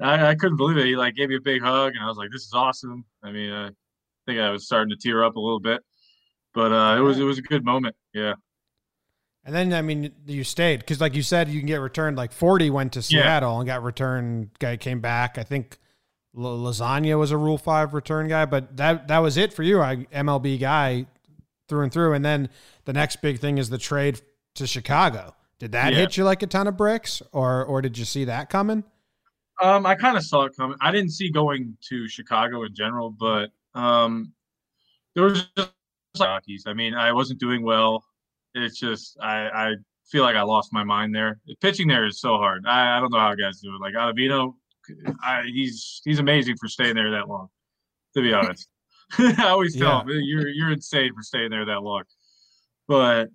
I, 0.00 0.28
I 0.28 0.34
couldn't 0.34 0.56
believe 0.56 0.78
it. 0.78 0.86
He 0.86 0.96
like 0.96 1.14
gave 1.14 1.28
me 1.28 1.36
a 1.36 1.40
big 1.40 1.62
hug, 1.62 1.92
and 1.94 2.02
I 2.02 2.08
was 2.08 2.16
like, 2.16 2.30
"This 2.32 2.42
is 2.42 2.52
awesome." 2.54 3.04
I 3.22 3.30
mean, 3.30 3.52
I 3.52 3.70
think 4.26 4.40
I 4.40 4.50
was 4.50 4.64
starting 4.66 4.90
to 4.90 4.96
tear 4.96 5.22
up 5.22 5.36
a 5.36 5.40
little 5.40 5.60
bit, 5.60 5.82
but 6.54 6.72
uh, 6.72 6.96
it 6.96 7.00
was 7.00 7.18
it 7.18 7.24
was 7.24 7.38
a 7.38 7.42
good 7.42 7.64
moment. 7.64 7.94
Yeah. 8.14 8.34
And 9.44 9.54
then 9.54 9.72
I 9.74 9.82
mean, 9.82 10.12
you 10.24 10.44
stayed 10.44 10.78
because, 10.80 11.00
like 11.00 11.14
you 11.16 11.22
said, 11.22 11.48
you 11.48 11.58
can 11.58 11.66
get 11.66 11.80
returned. 11.80 12.16
Like 12.16 12.32
forty 12.32 12.70
went 12.70 12.92
to 12.92 13.00
Yeah. 13.00 13.22
Seattle 13.22 13.58
and 13.58 13.66
got 13.66 13.82
returned. 13.82 14.50
Guy 14.60 14.76
came 14.76 15.00
back. 15.00 15.36
I 15.36 15.42
think 15.42 15.78
Lasagna 16.34 17.18
was 17.18 17.32
a 17.32 17.36
Rule 17.36 17.58
Five 17.58 17.92
return 17.92 18.28
guy, 18.28 18.44
but 18.44 18.76
that 18.76 19.08
that 19.08 19.18
was 19.18 19.36
it 19.36 19.52
for 19.52 19.62
you. 19.64 19.80
I 19.82 20.06
MLB 20.12 20.60
guy 20.60 21.06
through 21.68 21.82
and 21.82 21.92
through. 21.92 22.12
And 22.14 22.24
then 22.24 22.48
the 22.84 22.92
next 22.92 23.22
big 23.22 23.38
thing 23.38 23.58
is 23.58 23.70
the 23.70 23.78
trade 23.78 24.20
to 24.54 24.66
Chicago. 24.66 25.34
Did 25.58 25.72
that 25.72 25.92
Yeah. 25.92 26.00
hit 26.00 26.16
you 26.16 26.24
like 26.24 26.42
a 26.42 26.46
ton 26.46 26.66
of 26.66 26.76
bricks, 26.76 27.22
or 27.32 27.64
or 27.64 27.80
did 27.82 27.96
you 27.96 28.04
see 28.04 28.24
that 28.24 28.50
coming? 28.50 28.84
Um, 29.62 29.86
I 29.86 29.94
kind 29.94 30.16
of 30.16 30.24
saw 30.24 30.44
it 30.44 30.56
coming. 30.56 30.76
I 30.80 30.90
didn't 30.90 31.10
see 31.12 31.30
going 31.30 31.76
to 31.88 32.08
Chicago 32.08 32.64
in 32.64 32.74
general, 32.74 33.10
but 33.10 33.50
um, 33.74 34.32
there 35.14 35.24
was 35.24 35.46
just 35.56 35.72
like 36.18 36.28
Rockies. 36.28 36.64
I 36.66 36.72
mean, 36.74 36.94
I 36.94 37.12
wasn't 37.12 37.38
doing 37.38 37.62
well. 37.62 38.04
It's 38.54 38.78
just 38.78 39.16
I, 39.20 39.48
I 39.48 39.74
feel 40.10 40.24
like 40.24 40.36
I 40.36 40.42
lost 40.42 40.72
my 40.72 40.82
mind 40.84 41.14
there. 41.14 41.40
Pitching 41.60 41.86
there 41.88 42.06
is 42.06 42.20
so 42.20 42.36
hard. 42.38 42.64
I, 42.66 42.96
I 42.96 43.00
don't 43.00 43.12
know 43.12 43.18
how 43.20 43.34
guys 43.34 43.60
do 43.60 43.74
it. 43.74 43.80
Like 43.80 43.94
Ottavino, 43.94 44.54
I, 45.22 45.42
he's 45.44 46.00
he's 46.04 46.18
amazing 46.18 46.56
for 46.60 46.66
staying 46.68 46.96
there 46.96 47.12
that 47.12 47.28
long. 47.28 47.48
To 48.14 48.20
be 48.20 48.32
honest, 48.34 48.68
I 49.38 49.48
always 49.48 49.76
tell 49.76 50.00
him 50.00 50.08
you're 50.08 50.48
you're 50.48 50.72
insane 50.72 51.12
for 51.14 51.22
staying 51.22 51.50
there 51.50 51.64
that 51.66 51.82
long. 51.82 52.04
But 52.88 53.28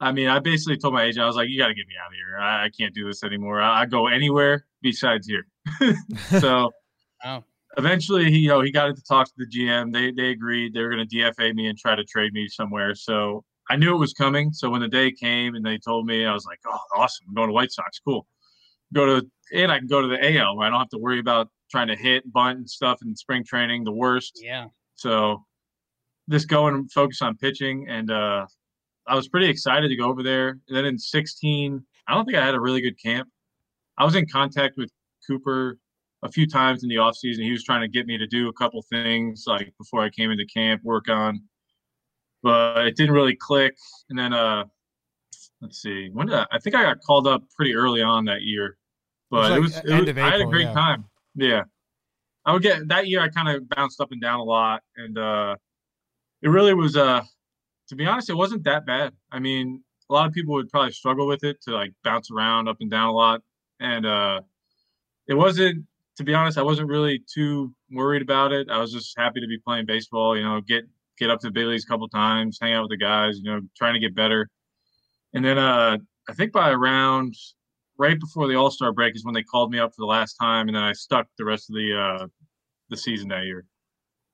I 0.00 0.12
mean, 0.12 0.28
I 0.28 0.38
basically 0.38 0.76
told 0.78 0.94
my 0.94 1.04
agent, 1.04 1.22
I 1.22 1.26
was 1.26 1.36
like, 1.36 1.48
you 1.48 1.58
got 1.58 1.68
to 1.68 1.74
get 1.74 1.86
me 1.86 1.94
out 2.02 2.08
of 2.08 2.14
here. 2.14 2.38
I, 2.38 2.64
I 2.66 2.70
can't 2.70 2.94
do 2.94 3.06
this 3.06 3.22
anymore. 3.24 3.60
I, 3.60 3.82
I 3.82 3.86
go 3.86 4.06
anywhere 4.08 4.66
besides 4.82 5.26
here. 5.26 5.46
so 6.40 6.70
Oh, 7.24 7.44
eventually, 7.76 8.30
he, 8.30 8.38
you 8.38 8.48
know, 8.48 8.62
he 8.62 8.70
got 8.72 8.88
into 8.88 9.02
talks 9.02 9.30
to 9.30 9.36
the 9.44 9.46
GM. 9.46 9.92
They 9.92 10.10
they 10.10 10.30
agreed 10.30 10.72
they 10.72 10.82
were 10.82 10.90
going 10.90 11.06
to 11.06 11.16
DFA 11.16 11.54
me 11.54 11.66
and 11.66 11.76
try 11.76 11.94
to 11.94 12.04
trade 12.04 12.32
me 12.32 12.48
somewhere. 12.48 12.94
So 12.94 13.44
I 13.68 13.76
knew 13.76 13.94
it 13.94 13.98
was 13.98 14.14
coming. 14.14 14.52
So 14.52 14.70
when 14.70 14.80
the 14.80 14.88
day 14.88 15.12
came 15.12 15.54
and 15.54 15.64
they 15.64 15.78
told 15.78 16.06
me, 16.06 16.24
I 16.24 16.32
was 16.32 16.46
like, 16.46 16.60
oh, 16.66 16.78
awesome! 16.96 17.26
I'm 17.28 17.34
going 17.34 17.48
to 17.48 17.52
White 17.52 17.72
Sox. 17.72 18.00
Cool. 18.02 18.26
Go 18.94 19.04
to 19.06 19.30
and 19.52 19.70
I 19.70 19.78
can 19.78 19.86
go 19.86 20.00
to 20.00 20.08
the 20.08 20.38
AL 20.38 20.56
where 20.56 20.66
I 20.66 20.70
don't 20.70 20.78
have 20.78 20.88
to 20.90 20.98
worry 20.98 21.20
about 21.20 21.48
trying 21.70 21.88
to 21.88 21.96
hit, 21.96 22.30
bunt, 22.32 22.58
and 22.58 22.68
stuff 22.68 23.00
in 23.02 23.14
spring 23.14 23.44
training. 23.44 23.84
The 23.84 23.92
worst. 23.92 24.40
yeah. 24.42 24.66
So 25.00 25.44
just 26.28 26.48
go 26.48 26.66
and 26.66 26.90
focus 26.92 27.22
on 27.22 27.36
pitching. 27.36 27.86
And 27.88 28.10
uh, 28.10 28.46
I 29.06 29.14
was 29.14 29.28
pretty 29.28 29.48
excited 29.48 29.88
to 29.88 29.96
go 29.96 30.08
over 30.08 30.22
there. 30.22 30.50
And 30.68 30.76
then 30.76 30.84
in 30.84 30.98
16, 30.98 31.82
I 32.06 32.14
don't 32.14 32.24
think 32.26 32.36
I 32.36 32.44
had 32.44 32.54
a 32.54 32.60
really 32.60 32.82
good 32.82 33.00
camp. 33.02 33.28
I 33.98 34.04
was 34.04 34.14
in 34.14 34.26
contact 34.28 34.76
with 34.76 34.90
Cooper 35.26 35.78
a 36.22 36.30
few 36.30 36.46
times 36.46 36.82
in 36.82 36.90
the 36.90 36.96
offseason. 36.96 37.42
He 37.42 37.50
was 37.50 37.64
trying 37.64 37.80
to 37.80 37.88
get 37.88 38.06
me 38.06 38.18
to 38.18 38.26
do 38.26 38.48
a 38.48 38.52
couple 38.52 38.82
things 38.90 39.44
like 39.46 39.72
before 39.78 40.02
I 40.02 40.10
came 40.10 40.30
into 40.30 40.44
camp, 40.46 40.82
work 40.84 41.08
on. 41.08 41.42
But 42.42 42.86
it 42.86 42.96
didn't 42.96 43.14
really 43.14 43.36
click. 43.36 43.74
And 44.10 44.18
then 44.18 44.32
uh 44.32 44.64
let's 45.62 45.80
see, 45.80 46.08
when 46.12 46.26
did 46.26 46.36
I, 46.36 46.46
I 46.52 46.58
think 46.58 46.76
I 46.76 46.82
got 46.82 47.00
called 47.00 47.26
up 47.26 47.42
pretty 47.56 47.74
early 47.74 48.02
on 48.02 48.24
that 48.26 48.42
year. 48.42 48.76
But 49.30 49.50
like 49.50 49.58
it 49.58 49.60
was, 49.60 49.76
it 49.76 49.90
end 49.90 50.00
was 50.00 50.08
of 50.10 50.18
I 50.18 50.30
had 50.30 50.40
a 50.40 50.46
great 50.46 50.66
yeah. 50.66 50.74
time. 50.74 51.04
Yeah. 51.34 51.62
I 52.44 52.52
would 52.52 52.62
get 52.62 52.88
that 52.88 53.06
year 53.06 53.20
I 53.20 53.28
kind 53.28 53.48
of 53.48 53.68
bounced 53.68 54.00
up 54.00 54.12
and 54.12 54.20
down 54.20 54.40
a 54.40 54.44
lot 54.44 54.82
and 54.96 55.18
uh 55.18 55.56
it 56.42 56.48
really 56.48 56.74
was 56.74 56.96
uh 56.96 57.22
to 57.88 57.96
be 57.96 58.06
honest 58.06 58.30
it 58.30 58.34
wasn't 58.34 58.64
that 58.64 58.86
bad. 58.86 59.12
I 59.30 59.38
mean, 59.38 59.82
a 60.08 60.12
lot 60.12 60.26
of 60.26 60.32
people 60.32 60.54
would 60.54 60.70
probably 60.70 60.92
struggle 60.92 61.26
with 61.26 61.44
it 61.44 61.60
to 61.62 61.72
like 61.72 61.92
bounce 62.04 62.30
around 62.30 62.68
up 62.68 62.78
and 62.80 62.90
down 62.90 63.08
a 63.08 63.12
lot 63.12 63.42
and 63.80 64.06
uh 64.06 64.40
it 65.28 65.34
wasn't 65.34 65.86
to 66.20 66.24
be 66.24 66.34
honest, 66.34 66.58
I 66.58 66.62
wasn't 66.62 66.88
really 66.88 67.22
too 67.32 67.74
worried 67.90 68.20
about 68.20 68.52
it. 68.52 68.68
I 68.70 68.78
was 68.78 68.92
just 68.92 69.16
happy 69.18 69.40
to 69.40 69.46
be 69.46 69.56
playing 69.58 69.86
baseball. 69.86 70.36
You 70.36 70.44
know, 70.44 70.60
get 70.60 70.84
get 71.18 71.30
up 71.30 71.40
to 71.40 71.46
the 71.46 71.50
big 71.50 71.66
leagues 71.66 71.84
a 71.84 71.86
couple 71.86 72.08
times, 72.08 72.58
hang 72.60 72.74
out 72.74 72.82
with 72.82 72.90
the 72.90 72.98
guys. 72.98 73.38
You 73.38 73.50
know, 73.50 73.60
trying 73.76 73.94
to 73.94 74.00
get 74.00 74.14
better. 74.14 74.48
And 75.32 75.42
then 75.42 75.56
uh, 75.56 75.96
I 76.28 76.34
think 76.34 76.52
by 76.52 76.70
around 76.70 77.34
right 78.00 78.18
before 78.18 78.48
the 78.48 78.54
All 78.56 78.70
Star 78.70 78.92
break 78.92 79.14
is 79.14 79.24
when 79.24 79.34
they 79.34 79.42
called 79.42 79.70
me 79.70 79.78
up 79.78 79.90
for 79.94 80.00
the 80.02 80.06
last 80.06 80.34
time, 80.34 80.68
and 80.68 80.74
then 80.76 80.82
I 80.82 80.92
stuck 80.92 81.26
the 81.38 81.44
rest 81.44 81.68
of 81.70 81.76
the 81.76 81.96
uh, 81.96 82.26
the 82.88 82.96
season 82.96 83.28
that 83.28 83.44
year. 83.44 83.64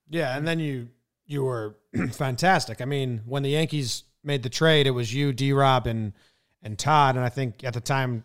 Yeah, 0.08 0.37
and 0.37 0.46
then 0.46 0.58
you 0.61 0.88
you 1.26 1.44
were 1.44 1.76
fantastic. 2.12 2.80
I 2.80 2.85
mean, 2.85 3.23
when 3.26 3.42
the 3.42 3.50
Yankees 3.50 4.04
made 4.23 4.42
the 4.42 4.49
trade, 4.49 4.87
it 4.87 4.92
was 4.92 5.12
you, 5.12 5.32
D 5.32 5.52
Rob, 5.52 5.87
and 5.87 6.12
and 6.62 6.78
Todd. 6.78 7.16
And 7.16 7.25
I 7.25 7.28
think 7.28 7.64
at 7.64 7.75
the 7.75 7.80
time, 7.80 8.25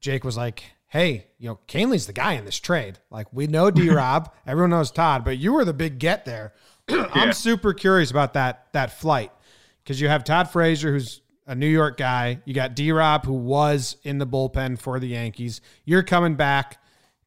Jake 0.00 0.24
was 0.24 0.36
like, 0.36 0.62
"Hey, 0.88 1.28
you 1.38 1.48
know, 1.48 1.58
Kahnle's 1.66 2.06
the 2.06 2.12
guy 2.12 2.34
in 2.34 2.44
this 2.44 2.58
trade. 2.60 2.98
Like, 3.10 3.32
we 3.32 3.46
know 3.46 3.70
D 3.72 3.88
Rob, 3.90 4.32
everyone 4.46 4.70
knows 4.70 4.90
Todd, 4.90 5.24
but 5.24 5.38
you 5.38 5.52
were 5.54 5.64
the 5.64 5.72
big 5.74 5.98
get 5.98 6.24
there." 6.26 6.52
I'm 6.88 7.28
Yeah. 7.28 7.32
super 7.32 7.72
curious 7.72 8.10
about 8.10 8.34
that 8.34 8.66
that 8.72 8.92
flight 8.92 9.32
because 9.82 10.00
you 10.00 10.08
have 10.08 10.22
Todd 10.22 10.50
Frazier, 10.50 10.92
who's 10.92 11.22
a 11.46 11.54
New 11.54 11.68
York 11.68 11.96
guy. 11.96 12.40
You 12.44 12.54
got 12.54 12.74
D 12.74 12.90
Rob, 12.92 13.24
who 13.24 13.32
was 13.34 13.96
in 14.02 14.18
the 14.18 14.26
bullpen 14.26 14.78
for 14.78 14.98
the 14.98 15.08
Yankees. 15.08 15.60
You're 15.84 16.02
coming 16.02 16.34
back 16.34 16.78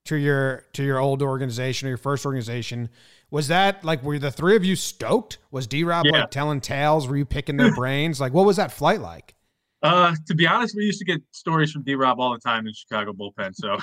to 0.06 0.16
your 0.16 0.66
to 0.74 0.84
your 0.84 1.00
old 1.00 1.22
organization 1.22 1.88
or 1.88 1.90
your 1.90 1.98
first 1.98 2.26
organization. 2.26 2.90
Was 3.32 3.48
that 3.50 3.84
like 3.86 4.04
were 4.04 4.18
the 4.20 4.32
three 4.32 4.56
of 4.56 4.66
you 4.66 4.76
stoked? 4.76 5.38
Was 5.52 5.68
D 5.68 5.84
Rob 5.84 6.06
Yeah. 6.06 6.22
like 6.22 6.32
telling 6.32 6.62
tales? 6.62 7.08
Were 7.08 7.18
you 7.18 7.26
picking 7.26 7.58
their 7.58 7.74
brains? 7.76 8.20
Like 8.20 8.34
what 8.34 8.46
was 8.46 8.58
that 8.58 8.72
flight 8.72 9.02
like? 9.02 9.36
Uh, 9.82 10.14
to 10.28 10.36
be 10.36 10.46
honest, 10.46 10.76
we 10.76 10.84
used 10.84 11.00
to 11.00 11.06
get 11.06 11.22
stories 11.32 11.72
from 11.72 11.84
D 11.84 11.96
Rob 11.96 12.20
all 12.20 12.34
the 12.34 12.40
time 12.40 12.68
in 12.68 12.74
Chicago 12.74 13.14
bullpen. 13.14 13.56
So 13.56 13.78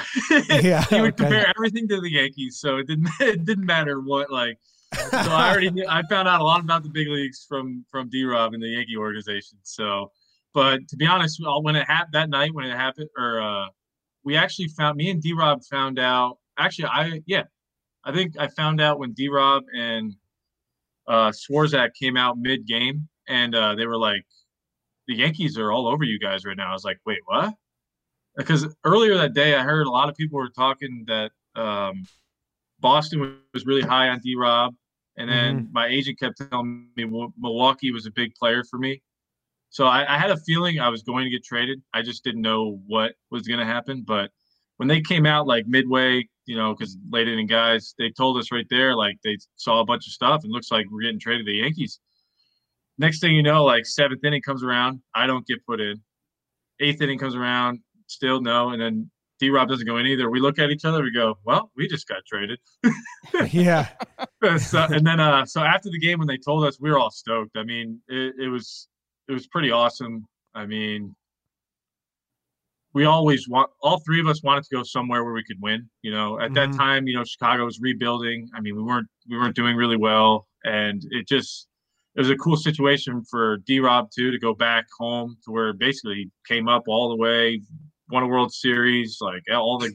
Yeah, 0.60 0.84
he 0.84 1.00
would 1.00 1.14
okay. 1.14 1.24
compare 1.24 1.52
everything 1.56 1.88
to 1.88 2.00
the 2.00 2.10
Yankees. 2.10 2.58
So 2.60 2.76
it 2.78 2.86
didn't 2.86 3.08
it 3.20 3.44
didn't 3.44 3.64
matter 3.66 4.00
what 4.00 4.30
like. 4.30 4.58
So 4.94 5.08
I 5.12 5.50
already 5.50 5.70
knew, 5.70 5.84
I 5.88 6.02
found 6.08 6.28
out 6.28 6.40
a 6.40 6.44
lot 6.44 6.60
about 6.60 6.82
the 6.82 6.88
big 6.88 7.08
leagues 7.08 7.44
from 7.48 7.84
from 7.90 8.08
D 8.08 8.24
Rob 8.24 8.54
and 8.54 8.62
the 8.62 8.68
Yankee 8.68 8.96
organization. 8.96 9.58
So, 9.62 10.10
but 10.56 10.88
to 10.88 10.96
be 10.96 11.06
honest, 11.06 11.38
uh, 11.46 11.60
when 11.60 11.76
it 11.76 11.86
happened 11.86 12.14
that 12.14 12.30
night 12.30 12.54
when 12.54 12.64
it 12.64 12.74
happened, 12.74 13.10
or 13.18 13.42
uh, 13.42 13.66
we 14.24 14.36
actually 14.36 14.68
found 14.68 14.96
me 14.96 15.10
and 15.10 15.20
D 15.22 15.34
Rob 15.34 15.62
found 15.62 15.98
out. 15.98 16.38
Actually, 16.56 16.88
I 16.88 17.20
yeah, 17.26 17.42
I 18.04 18.12
think 18.14 18.38
I 18.38 18.48
found 18.48 18.80
out 18.80 18.98
when 18.98 19.12
D 19.12 19.28
Rob 19.28 19.64
and 19.76 20.16
uh, 21.06 21.30
Swarzak 21.30 21.90
came 21.92 22.16
out 22.16 22.38
mid 22.38 22.66
game, 22.66 23.06
and 23.28 23.54
uh, 23.54 23.74
they 23.74 23.86
were 23.86 23.98
like, 23.98 24.24
"The 25.08 25.16
Yankees 25.16 25.58
are 25.58 25.72
all 25.72 25.86
over 25.86 26.04
you 26.04 26.18
guys 26.18 26.46
right 26.46 26.56
now." 26.56 26.70
I 26.70 26.72
was 26.72 26.84
like, 26.84 27.00
"Wait, 27.04 27.18
what?" 27.26 27.52
Because 28.34 28.66
earlier 28.82 29.14
that 29.18 29.34
day, 29.34 29.56
I 29.56 29.62
heard 29.62 29.86
a 29.86 29.90
lot 29.90 30.08
of 30.08 30.16
people 30.16 30.38
were 30.38 30.48
talking 30.48 31.04
that 31.06 31.32
um, 31.54 32.06
Boston 32.80 33.20
was- 33.20 33.32
was 33.52 33.66
really 33.66 33.82
high 33.82 34.08
on 34.08 34.20
D 34.20 34.36
Rob, 34.36 34.74
and 35.18 35.28
then 35.28 35.68
my 35.70 35.86
agent 35.86 36.18
kept 36.18 36.38
telling 36.50 36.88
me 36.96 37.04
Milwaukee 37.36 37.90
was 37.90 38.06
a 38.06 38.10
big 38.10 38.34
player 38.36 38.64
for 38.64 38.78
me. 38.78 39.02
So 39.76 39.84
I, 39.84 40.14
I 40.14 40.18
had 40.18 40.30
a 40.30 40.38
feeling 40.38 40.80
I 40.80 40.88
was 40.88 41.02
going 41.02 41.24
to 41.24 41.30
get 41.30 41.44
traded. 41.44 41.82
I 41.92 42.00
just 42.00 42.24
didn't 42.24 42.40
know 42.40 42.80
what 42.86 43.12
was 43.30 43.46
going 43.46 43.60
to 43.60 43.66
happen. 43.66 44.04
But 44.06 44.30
when 44.78 44.88
they 44.88 45.02
came 45.02 45.26
out 45.26 45.46
like 45.46 45.66
midway, 45.66 46.26
you 46.46 46.56
know, 46.56 46.74
because 46.74 46.96
late 47.10 47.28
inning 47.28 47.46
guys, 47.46 47.94
they 47.98 48.08
told 48.08 48.38
us 48.38 48.50
right 48.50 48.64
there, 48.70 48.96
like 48.96 49.18
they 49.22 49.36
saw 49.56 49.82
a 49.82 49.84
bunch 49.84 50.06
of 50.06 50.14
stuff 50.14 50.44
and 50.44 50.50
looks 50.50 50.70
like 50.70 50.86
we're 50.90 51.02
getting 51.02 51.20
traded 51.20 51.44
to 51.44 51.52
the 51.52 51.58
Yankees. 51.58 52.00
Next 52.96 53.20
thing 53.20 53.34
you 53.34 53.42
know, 53.42 53.64
like 53.64 53.84
seventh 53.84 54.24
inning 54.24 54.40
comes 54.40 54.64
around, 54.64 55.02
I 55.14 55.26
don't 55.26 55.46
get 55.46 55.58
put 55.66 55.78
in. 55.82 56.00
Eighth 56.80 57.02
inning 57.02 57.18
comes 57.18 57.34
around, 57.34 57.80
still 58.06 58.40
no, 58.40 58.70
and 58.70 58.80
then 58.80 59.10
D 59.40 59.50
Rob 59.50 59.68
doesn't 59.68 59.86
go 59.86 59.98
in 59.98 60.06
either. 60.06 60.30
We 60.30 60.40
look 60.40 60.58
at 60.58 60.70
each 60.70 60.86
other, 60.86 61.02
we 61.02 61.12
go, 61.12 61.36
"Well, 61.44 61.70
we 61.76 61.86
just 61.86 62.08
got 62.08 62.24
traded." 62.26 62.58
yeah. 63.52 63.88
so, 64.58 64.84
and 64.84 65.06
then 65.06 65.20
uh 65.20 65.44
so 65.44 65.60
after 65.60 65.90
the 65.90 65.98
game 65.98 66.18
when 66.18 66.28
they 66.28 66.38
told 66.38 66.64
us 66.64 66.80
we 66.80 66.90
were 66.90 66.98
all 66.98 67.10
stoked 67.10 67.56
i 67.56 67.64
mean 67.64 68.00
it, 68.06 68.34
it 68.38 68.48
was 68.48 68.86
it 69.28 69.32
was 69.32 69.46
pretty 69.46 69.70
awesome. 69.70 70.26
I 70.54 70.66
mean 70.66 71.14
we 72.92 73.04
always 73.04 73.48
want 73.48 73.70
all 73.82 73.98
three 74.00 74.20
of 74.20 74.26
us 74.26 74.42
wanted 74.42 74.64
to 74.64 74.74
go 74.76 74.82
somewhere 74.82 75.24
where 75.24 75.32
we 75.32 75.44
could 75.44 75.60
win 75.60 75.88
you 76.02 76.10
know? 76.10 76.38
At 76.40 76.50
Mhm. 76.50 76.54
that 76.54 76.72
time 76.72 77.06
you 77.06 77.14
know 77.16 77.24
chicago 77.24 77.64
was 77.64 77.80
rebuilding. 77.80 78.48
I 78.54 78.60
mean 78.60 78.76
we 78.76 78.82
weren't 78.82 79.08
we 79.28 79.36
weren't 79.36 79.56
doing 79.56 79.76
really 79.76 79.96
well. 79.96 80.46
And 80.64 81.02
it 81.10 81.28
just 81.28 81.68
it 82.14 82.20
was 82.20 82.30
a 82.30 82.36
cool 82.36 82.56
situation 82.56 83.22
for 83.30 83.58
d 83.66 83.80
rob 83.80 84.10
too 84.14 84.30
to 84.30 84.38
go 84.38 84.54
back 84.54 84.86
home 84.98 85.36
to 85.44 85.50
where 85.50 85.72
basically 85.72 86.30
came 86.46 86.68
up 86.68 86.84
all 86.88 87.08
the 87.08 87.16
way 87.16 87.60
won 88.08 88.22
a 88.22 88.26
world 88.26 88.52
series 88.52 89.18
like 89.20 89.42
all 89.52 89.78
the 89.78 89.92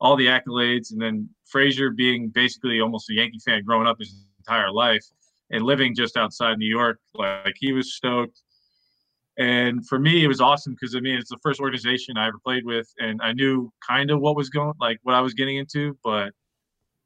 all 0.00 0.16
the 0.16 0.26
accolades, 0.26 0.90
and 0.90 1.00
then 1.00 1.30
Frazier 1.46 1.90
being 1.90 2.28
basically 2.28 2.80
almost 2.80 3.08
a 3.08 3.14
Yankee 3.14 3.38
fan 3.38 3.62
growing 3.64 3.86
up 3.86 3.98
his 4.00 4.12
entire 4.38 4.72
life 4.72 5.04
and 5.50 5.62
living 5.62 5.94
just 5.94 6.16
outside 6.16 6.58
New 6.58 6.66
York, 6.68 6.98
like 7.14 7.54
he 7.56 7.70
was 7.72 7.94
stoked. 7.94 8.42
And 9.38 9.86
for 9.86 9.98
me, 9.98 10.24
it 10.24 10.28
was 10.28 10.40
awesome 10.40 10.76
because 10.78 10.94
I 10.94 11.00
mean, 11.00 11.16
it's 11.16 11.30
the 11.30 11.38
first 11.42 11.60
organization 11.60 12.16
I 12.16 12.28
ever 12.28 12.38
played 12.44 12.64
with, 12.64 12.88
and 12.98 13.20
I 13.22 13.32
knew 13.32 13.72
kind 13.86 14.10
of 14.10 14.20
what 14.20 14.36
was 14.36 14.50
going, 14.50 14.74
like 14.80 14.98
what 15.02 15.14
I 15.14 15.20
was 15.20 15.34
getting 15.34 15.56
into, 15.56 15.96
but 16.04 16.32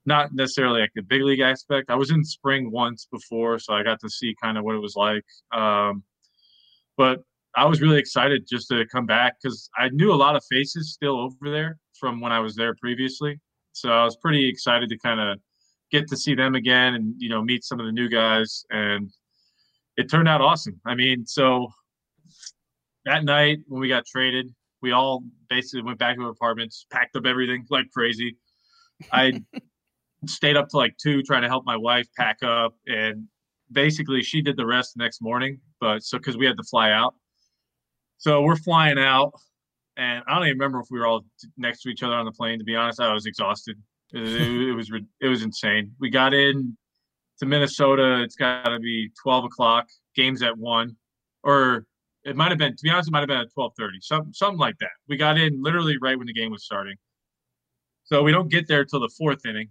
not 0.07 0.33
necessarily 0.33 0.81
like 0.81 0.93
the 0.95 1.03
big 1.03 1.23
league 1.23 1.41
aspect. 1.41 1.91
I 1.91 1.97
was 1.97 2.11
in 2.11 2.25
spring 2.25 2.71
once 2.71 3.07
before, 3.11 3.59
so 3.59 3.75
I 3.75 3.83
got 3.83 4.01
to 4.01 4.09
see 4.09 4.35
kind 4.41 4.57
of 4.59 4.65
what 4.65 4.75
it 4.75 4.81
was 4.81 4.97
like. 4.97 5.25
Um, 5.53 6.03
but 6.97 7.21
I 7.57 7.65
was 7.65 7.81
really 7.81 7.99
excited 7.99 8.47
just 8.49 8.69
to 8.69 8.87
come 8.87 9.07
back 9.07 9.35
because 9.41 9.69
I 9.77 9.89
knew 9.89 10.13
a 10.13 10.15
lot 10.15 10.37
of 10.37 10.45
faces 10.51 10.93
still 10.93 11.19
over 11.19 11.51
there 11.51 11.79
from 11.99 12.21
when 12.21 12.33
I 12.33 12.41
was 12.41 12.55
there 12.55 12.75
previously. 12.75 13.41
So 13.73 13.91
I 13.91 14.05
was 14.05 14.17
pretty 14.17 14.49
excited 14.49 14.89
to 14.91 14.99
kind 14.99 15.21
of 15.21 15.39
get 15.91 16.09
to 16.09 16.17
see 16.17 16.35
them 16.35 16.55
again 16.55 16.95
and 16.95 17.15
you 17.19 17.29
know 17.29 17.43
meet 17.43 17.65
some 17.65 17.79
of 17.79 17.87
the 17.87 17.93
new 17.93 18.09
guys 18.09 18.65
and 18.71 19.11
it 19.97 20.11
turned 20.11 20.29
out 20.29 20.41
awesome. 20.41 20.81
I 20.85 20.95
mean, 20.95 21.27
so 21.27 21.69
that 23.07 23.25
night 23.25 23.61
when 23.67 23.81
we 23.81 23.89
got 23.89 24.05
traded, 24.05 24.55
we 24.83 24.93
all 24.93 25.25
basically 25.49 25.83
went 25.83 25.99
back 25.99 26.17
to 26.17 26.23
our 26.23 26.31
apartments, 26.31 26.87
packed 26.93 27.17
up 27.17 27.25
everything 27.25 27.65
like 27.71 27.91
crazy. 27.93 28.37
I 29.13 29.41
stayed 30.27 30.57
up 30.57 30.69
to 30.71 30.77
like 30.77 30.97
two 31.03 31.23
trying 31.23 31.43
to 31.43 31.49
help 31.49 31.65
my 31.65 31.77
wife 31.77 32.07
pack 32.19 32.43
up 32.43 32.75
and 32.87 33.27
basically 33.73 34.23
she 34.23 34.43
did 34.43 34.57
the 34.57 34.67
rest 34.67 34.95
the 34.97 35.03
next 35.03 35.23
morning, 35.23 35.59
but 35.81 36.03
so 36.03 36.19
cuz 36.19 36.37
we 36.37 36.47
had 36.47 36.57
to 36.57 36.65
fly 36.65 36.91
out. 36.91 37.15
So 38.19 38.43
we're 38.43 38.57
flying 38.57 38.99
out, 38.99 39.33
and 39.97 40.25
I 40.27 40.35
don't 40.35 40.47
even 40.47 40.59
remember 40.59 40.81
if 40.81 40.87
we 40.91 40.99
were 40.99 41.07
all 41.07 41.25
next 41.57 41.83
to 41.83 41.91
each 41.91 42.03
other 42.03 42.15
on 42.15 42.25
the 42.25 42.33
plane. 42.33 42.59
To 42.59 42.65
be 42.65 42.75
honest, 42.75 42.99
I 42.99 43.13
was 43.13 43.27
exhausted. 43.27 43.77
It, 44.13 44.23
it, 44.23 44.69
it 44.69 44.73
was 44.73 44.91
it 45.21 45.29
was 45.29 45.43
insane. 45.43 45.93
We 46.01 46.11
got 46.11 46.33
in 46.33 46.77
to 47.41 47.47
Minnesota. 47.47 48.23
It's 48.23 48.37
got 48.37 48.65
to 48.65 48.79
be 48.79 49.11
twelve 49.23 49.45
o'clock. 49.45 49.87
Games 50.15 50.43
at 50.43 50.57
one, 50.57 50.97
or 51.43 51.87
it 52.27 52.35
might 52.37 52.51
have 52.51 52.59
been. 52.59 52.77
To 52.77 52.83
be 52.83 52.91
honest, 52.91 53.09
it 53.09 53.13
might 53.13 53.21
have 53.21 53.29
been 53.29 53.39
at 53.39 53.53
twelve 53.55 53.73
thirty. 53.79 53.99
Some 54.01 54.35
something 54.35 54.59
like 54.59 54.77
that. 54.81 54.91
We 55.09 55.17
got 55.17 55.39
in 55.39 55.63
literally 55.63 55.97
right 55.99 56.19
when 56.19 56.27
the 56.27 56.33
game 56.33 56.51
was 56.51 56.65
starting. 56.65 56.97
So 58.05 58.23
we 58.23 58.33
don't 58.33 58.51
get 58.51 58.67
there 58.67 58.85
till 58.85 59.01
the 59.01 59.11
fourth 59.17 59.47
inning, 59.47 59.69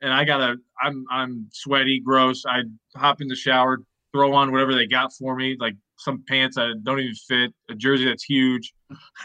and 0.00 0.12
I 0.12 0.24
gotta. 0.24 0.56
I'm 0.80 1.04
I'm 1.10 1.48
sweaty, 1.52 2.00
gross. 2.00 2.44
I 2.46 2.62
hop 2.96 3.20
in 3.20 3.28
the 3.28 3.34
shower, 3.34 3.80
throw 4.12 4.32
on 4.34 4.52
whatever 4.52 4.74
they 4.74 4.86
got 4.86 5.12
for 5.12 5.34
me, 5.34 5.56
like 5.58 5.74
some 5.98 6.22
pants 6.28 6.56
that 6.56 6.80
don't 6.84 7.00
even 7.00 7.14
fit, 7.14 7.52
a 7.68 7.74
jersey 7.74 8.06
that's 8.06 8.24
huge. 8.24 8.72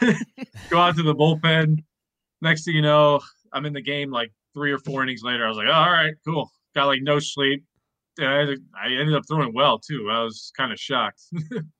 Go 0.70 0.78
out 0.78 0.96
to 0.96 1.02
the 1.02 1.14
bullpen. 1.14 1.84
Next 2.42 2.64
thing 2.64 2.74
you 2.74 2.82
know, 2.82 3.20
I'm 3.52 3.64
in 3.64 3.72
the 3.72 3.80
game 3.80 4.10
like 4.10 4.32
three 4.54 4.72
or 4.72 4.78
four 4.80 5.02
innings 5.04 5.22
later. 5.22 5.44
I 5.44 5.48
was 5.48 5.56
like, 5.56 5.68
oh, 5.68 5.72
all 5.72 5.90
right, 5.90 6.14
cool. 6.26 6.50
Got 6.74 6.86
like 6.86 7.02
no 7.02 7.20
sleep. 7.20 7.64
And 8.18 8.26
I, 8.26 8.42
I 8.82 8.86
ended 8.88 9.14
up 9.14 9.24
throwing 9.28 9.54
well 9.54 9.78
too. 9.78 10.08
I 10.10 10.22
was 10.22 10.52
kind 10.56 10.72
of 10.72 10.80
shocked. 10.80 11.22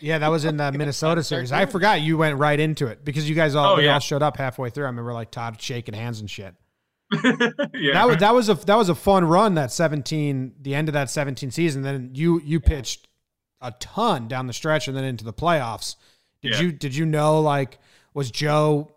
Yeah, 0.00 0.18
that 0.18 0.28
was 0.28 0.44
in 0.44 0.56
the 0.56 0.72
Minnesota 0.76 1.22
series. 1.22 1.52
I 1.52 1.66
forgot 1.66 2.00
you 2.00 2.18
went 2.18 2.38
right 2.38 2.58
into 2.58 2.86
it 2.86 3.04
because 3.04 3.28
you 3.28 3.34
guys 3.34 3.54
all 3.54 3.76
Oh, 3.76 3.78
yeah. 3.78 3.94
all 3.94 4.00
showed 4.00 4.22
up 4.22 4.36
halfway 4.36 4.70
through. 4.70 4.84
I 4.84 4.88
remember 4.88 5.12
like 5.12 5.30
Todd 5.30 5.60
shaking 5.60 5.94
hands 5.94 6.20
and 6.20 6.28
shit. 6.30 6.54
yeah. 7.22 7.92
That 7.92 8.06
was 8.08 8.16
that 8.18 8.34
was 8.34 8.48
a 8.48 8.54
that 8.54 8.76
was 8.76 8.88
a 8.88 8.94
fun 8.96 9.24
run 9.24 9.54
that 9.54 9.70
17 9.70 10.54
the 10.60 10.74
end 10.74 10.88
of 10.88 10.94
that 10.94 11.08
17 11.08 11.52
season 11.52 11.82
then 11.82 12.10
you 12.14 12.40
you 12.44 12.58
pitched 12.58 13.06
a 13.60 13.70
ton 13.78 14.26
down 14.26 14.48
the 14.48 14.52
stretch 14.52 14.88
and 14.88 14.96
then 14.96 15.04
into 15.04 15.24
the 15.24 15.32
playoffs. 15.32 15.94
Did 16.42 16.54
Yeah. 16.54 16.60
you 16.62 16.72
did 16.72 16.96
you 16.96 17.06
know 17.06 17.40
like 17.40 17.78
was 18.12 18.32
Joe 18.32 18.90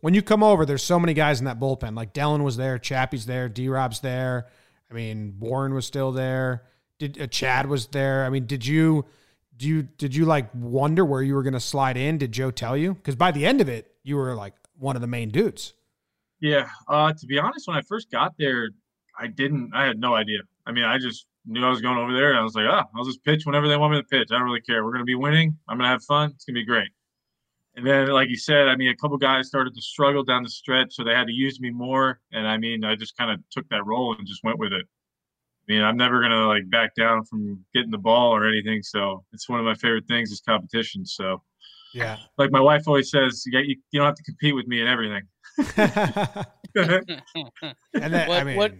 when 0.00 0.14
you 0.14 0.22
come 0.22 0.42
over 0.42 0.64
there's 0.64 0.82
so 0.82 0.98
many 0.98 1.12
guys 1.12 1.38
in 1.38 1.44
that 1.44 1.60
bullpen 1.60 1.94
like 1.94 2.14
Dellin 2.14 2.42
was 2.42 2.56
there, 2.56 2.78
Chappie's 2.78 3.26
there, 3.26 3.50
D-Rob's 3.50 4.00
there. 4.00 4.46
I 4.90 4.94
mean 4.94 5.34
Warren 5.38 5.74
was 5.74 5.84
still 5.84 6.12
there. 6.12 6.62
Did 6.98 7.20
uh, 7.20 7.26
Chad 7.26 7.66
was 7.66 7.88
there. 7.88 8.24
I 8.24 8.30
mean 8.30 8.46
did 8.46 8.64
you 8.64 9.04
do 9.56 9.68
you 9.68 9.82
did 9.82 10.14
you 10.14 10.24
like 10.24 10.48
wonder 10.54 11.04
where 11.04 11.22
you 11.22 11.34
were 11.34 11.42
going 11.42 11.54
to 11.54 11.60
slide 11.60 11.96
in? 11.96 12.18
Did 12.18 12.32
Joe 12.32 12.50
tell 12.50 12.76
you? 12.76 12.94
Cuz 12.96 13.14
by 13.14 13.30
the 13.30 13.46
end 13.46 13.60
of 13.60 13.68
it 13.68 13.92
you 14.02 14.16
were 14.16 14.34
like 14.34 14.54
one 14.78 14.96
of 14.96 15.02
the 15.02 15.08
main 15.08 15.30
dudes. 15.30 15.74
Yeah. 16.40 16.68
Uh, 16.88 17.12
to 17.12 17.26
be 17.26 17.38
honest, 17.38 17.66
when 17.68 17.76
I 17.76 17.82
first 17.82 18.10
got 18.10 18.34
there, 18.38 18.70
I 19.18 19.28
didn't. 19.28 19.70
I 19.74 19.84
had 19.86 19.98
no 19.98 20.14
idea. 20.14 20.40
I 20.66 20.72
mean, 20.72 20.84
I 20.84 20.98
just 20.98 21.26
knew 21.46 21.64
I 21.64 21.70
was 21.70 21.80
going 21.80 21.98
over 21.98 22.12
there, 22.12 22.30
and 22.30 22.38
I 22.38 22.42
was 22.42 22.54
like, 22.54 22.66
ah, 22.68 22.84
I'll 22.96 23.04
just 23.04 23.22
pitch 23.24 23.46
whenever 23.46 23.68
they 23.68 23.76
want 23.76 23.92
me 23.94 24.00
to 24.00 24.04
pitch. 24.06 24.28
I 24.30 24.36
don't 24.38 24.44
really 24.44 24.60
care. 24.60 24.84
We're 24.84 24.92
gonna 24.92 25.04
be 25.04 25.14
winning. 25.14 25.56
I'm 25.68 25.78
gonna 25.78 25.88
have 25.88 26.02
fun. 26.04 26.32
It's 26.34 26.44
gonna 26.44 26.58
be 26.58 26.64
great. 26.66 26.88
and 27.76 27.86
then, 27.86 28.08
like 28.08 28.28
you 28.28 28.36
said, 28.36 28.68
I 28.68 28.76
mean, 28.76 28.90
a 28.90 28.96
couple 28.96 29.16
guys 29.18 29.48
started 29.48 29.74
to 29.74 29.82
struggle 29.82 30.22
down 30.24 30.42
the 30.44 30.50
stretch, 30.50 30.94
so 30.94 31.02
they 31.04 31.14
had 31.14 31.26
to 31.26 31.32
use 31.32 31.60
me 31.60 31.70
more. 31.70 32.20
And 32.32 32.46
I 32.46 32.56
mean, 32.58 32.84
I 32.84 32.94
just 32.96 33.16
kind 33.16 33.30
of 33.32 33.40
took 33.50 33.68
that 33.70 33.84
role 33.86 34.14
and 34.16 34.26
just 34.26 34.44
went 34.44 34.58
with 34.58 34.72
it. 34.72 34.86
I 35.68 35.72
mean, 35.72 35.82
I'm 35.82 35.96
never 35.96 36.20
gonna 36.20 36.46
like 36.46 36.68
back 36.70 36.94
down 36.94 37.24
from 37.24 37.64
getting 37.74 37.90
the 37.90 37.98
ball 37.98 38.34
or 38.34 38.46
anything. 38.48 38.82
So 38.82 39.24
it's 39.32 39.48
one 39.48 39.58
of 39.60 39.64
my 39.64 39.74
favorite 39.74 40.06
things 40.06 40.30
is 40.30 40.40
competition. 40.40 41.06
So 41.06 41.42
Yeah. 41.94 42.18
like 42.38 42.50
my 42.50 42.60
wife 42.60 42.86
always 42.86 43.10
says, 43.10 43.42
you, 43.46 43.52
got, 43.52 43.64
you, 43.66 43.76
you 43.90 43.98
don't 44.00 44.06
have 44.06 44.14
to 44.16 44.22
compete 44.24 44.54
with 44.54 44.66
me 44.66 44.80
in 44.82 44.86
everything. 44.86 45.22
and 46.76 48.12
then, 48.12 48.28
What- 48.28 48.40
I 48.40 48.44
mean, 48.44 48.56
what- 48.56 48.72